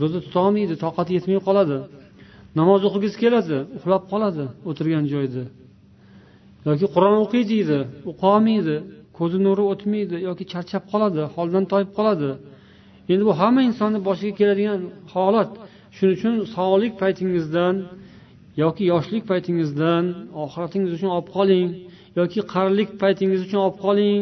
Ro'za 0.00 0.18
tutolmaydi 0.26 0.74
toqati 0.84 1.10
yetmay 1.18 1.38
qoladi. 1.48 1.78
Namoz 2.60 2.80
o'qigisi 2.88 3.16
keladi. 3.24 3.56
Uxlab 3.76 4.02
qoladi 4.12 4.44
o'tirgan 4.70 5.04
joyida 5.14 5.44
yoki 6.68 6.86
qur'on 6.94 7.16
o'qiy 7.24 7.44
deydi 7.52 7.78
o'qiolmaydi 8.10 8.76
ko'zi 9.18 9.38
nuri 9.46 9.64
o'tmaydi 9.72 10.16
yoki 10.28 10.44
charchab 10.52 10.84
qoladi 10.92 11.22
holdan 11.34 11.64
toyib 11.72 11.90
qoladi. 11.98 12.30
Endi 13.12 13.22
bu 13.28 13.32
hamma 13.40 13.60
insonni 13.68 13.98
boshiga 14.08 14.34
keladigan 14.40 14.80
holat. 15.12 15.50
Shuning 15.96 16.14
uchun 16.18 16.34
sog'lik 16.56 16.92
paytingizdan 17.02 17.74
yoki 18.62 18.82
yoshlik 18.92 19.24
paytingizdan 19.30 20.04
oxiratingiz 20.42 20.90
uchun 20.96 21.10
olib 21.16 21.28
qoling 21.36 21.68
yoki 22.20 22.40
qarilik 22.54 22.90
paytingiz 23.02 23.40
uchun 23.46 23.60
olib 23.66 23.78
qoling 23.84 24.20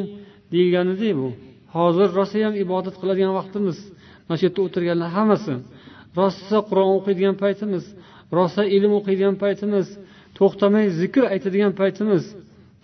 deyilganida 0.52 1.10
bu. 1.18 1.28
Hozir 1.76 2.08
rosayam 2.18 2.54
ibodat 2.64 2.94
qiladigan 3.00 3.32
vaqtimiz. 3.40 3.78
Mana 4.26 4.36
shu 4.38 4.44
yerda 4.46 4.60
o'tirganlar 4.66 5.10
hammasi. 5.18 5.54
Rosa 6.18 6.58
qur'on 6.68 6.90
o'qiydigan 6.98 7.36
paytimiz 7.44 7.84
rosa 8.38 8.62
ilm 8.76 8.92
o'qiydigan 8.98 9.36
paytimiz 9.44 9.86
to'xtamay 10.40 10.86
zikr 11.00 11.22
aytadigan 11.34 11.72
paytimiz 11.80 12.24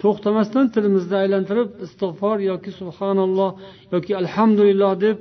to'xtamasdan 0.02 0.66
tilimizni 0.74 1.16
aylantirib 1.24 1.68
istig'for 1.86 2.36
yoki 2.50 2.70
subhanalloh 2.80 3.50
yoki 3.94 4.12
alhamdulillah 4.22 4.92
deb 5.04 5.16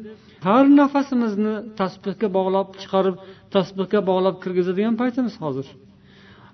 har 0.48 0.66
nafasimizni 0.80 1.56
tasbehga 1.80 2.28
bog'lab 2.38 2.68
chiqarib 2.82 3.16
tasbehga 3.56 4.00
bog'lab 4.10 4.36
kirgizadigan 4.44 4.96
paytimiz 5.02 5.34
hozir. 5.44 5.68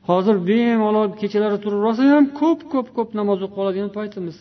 Hozir 0.09 0.35
bemalol 0.49 1.07
kechalari 1.21 1.57
turib 1.63 1.79
rosa 1.87 2.03
ham 2.13 2.25
ko'p 2.41 2.59
ko'p 2.73 2.87
ko'p 2.97 3.09
namoz 3.19 3.39
o'qib 3.45 3.59
oladigan 3.63 3.91
paytimiz. 3.97 4.37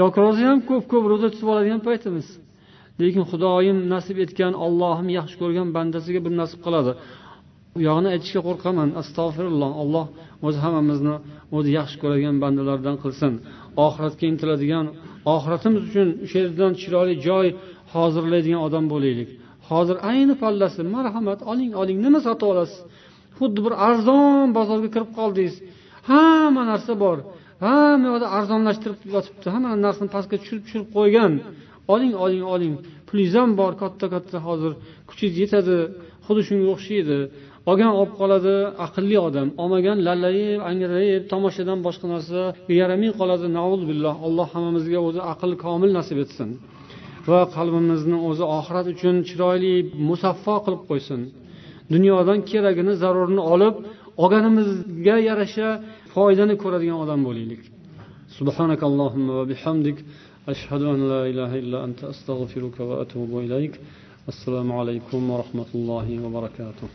Yoki 0.00 0.18
rosa 0.24 0.42
ham 0.50 0.60
ko'p 0.70 0.84
ko'p 0.92 1.04
ro'za 1.12 1.28
tutib 1.32 1.48
oladigan 1.52 1.80
paytimiz. 1.88 2.26
Lekin 3.00 3.24
xudoyim 3.30 3.78
nasib 3.94 4.16
etgan 4.24 4.54
ollohim 4.66 5.08
yaxshi 5.18 5.36
ko'rgan 5.42 5.68
bandasiga 5.76 6.20
bir 6.26 6.32
nasib 6.40 6.60
qiladi. 6.66 6.92
U 7.76 7.78
yog'ini 7.88 8.08
aytishga 8.14 8.40
qo'rqaman. 8.48 8.88
Astag'firulloh 9.00 9.72
alloh 9.82 10.06
o'zi 10.46 10.58
hammamizni 10.64 11.14
o'zi 11.56 11.70
yaxshi 11.78 11.96
ko'radigan 12.02 12.36
bandalardan 12.44 12.96
qilsin. 13.02 13.32
Oxiratga 13.86 14.24
intiladigan 14.32 14.86
oxiratimiz 15.34 15.82
uchun 15.88 16.08
o'sha 16.24 16.38
yerdan 16.44 16.72
chiroyli 16.80 17.14
joy 17.28 17.46
hozirlaydigan 17.94 18.60
odam 18.68 18.84
bo'laylik. 18.92 19.30
Hozir 19.68 19.96
ayni 20.10 20.34
pallasi 20.42 20.80
marhamat 20.96 21.40
oling 21.52 21.72
oling 21.82 21.98
nima 22.06 22.20
sotib 22.26 22.46
olasiz? 22.52 22.80
Xuddi 23.38 23.60
bir 23.66 23.74
arzon 23.88 24.46
bozorga 24.58 24.88
kirib 24.94 25.10
qoldingiz. 25.18 25.56
Hamma 26.10 26.62
narsa 26.72 26.92
bor. 27.04 27.18
Hamma 27.64 28.06
yoqda 28.12 28.26
arzonlashtirib 28.38 29.00
yotibdi. 29.14 29.46
Hamma 29.54 29.70
narsani 29.86 30.10
pastga 30.16 30.36
tushirib 30.42 30.62
tushirib 30.66 30.88
qo'ygan. 30.96 31.32
Oling 31.92 32.14
oling 32.24 32.44
oling. 32.54 32.74
Pulingiz 33.08 33.34
ham 33.40 33.50
bor 33.60 33.72
katta 33.82 34.06
katta 34.14 34.36
hozir. 34.46 34.72
Kuchingiz 35.08 35.36
yetadi. 35.42 35.76
Xuddi 36.26 36.42
shunga 36.48 36.66
o'xshaydi. 36.74 37.18
olgan 37.69 37.91
olib 37.99 38.11
qoladi 38.21 38.55
aqlli 38.85 39.17
odam 39.27 39.47
olmagan 39.61 39.97
lallayib 40.07 40.59
angrayib 40.69 41.23
tomoshadan 41.33 41.79
boshqa 41.87 42.05
narsaga 42.13 42.73
yaramay 42.81 43.11
qoladi 43.19 43.47
billah 43.89 44.15
alloh 44.27 44.47
hammamizga 44.53 44.99
o'zi 45.07 45.21
aql 45.33 45.51
komil 45.65 45.91
nasib 45.99 46.17
etsin 46.25 46.49
va 47.29 47.39
qalbimizni 47.55 48.17
o'zi 48.29 48.43
oxirat 48.57 48.87
uchun 48.93 49.15
chiroyli 49.29 49.73
musaffo 50.09 50.55
qilib 50.65 50.83
qo'ysin 50.89 51.21
dunyodan 51.93 52.39
keragini 52.49 52.93
zarurini 53.03 53.43
olib 53.53 53.75
olganimizga 54.23 55.15
yarasha 55.29 55.69
foydani 56.13 56.55
ko'radigan 56.63 56.97
odam 57.05 57.21
bo'laylik 57.29 57.63
سبحانك 58.39 58.81
اللهم 58.89 59.27
وبحمدك 59.39 59.97
أشهد 60.53 60.81
أن 60.93 60.99
لا 61.11 61.21
إله 61.31 61.51
إلا 61.61 61.77
أنت 61.87 61.99
أستغفرك 62.13 62.77
وأتوب 62.89 63.31
إليك 63.45 63.73
السلام 64.31 64.69
عليكم 64.79 65.21
ورحمة 65.31 65.69
الله 65.75 66.07
وبركاته 66.23 66.87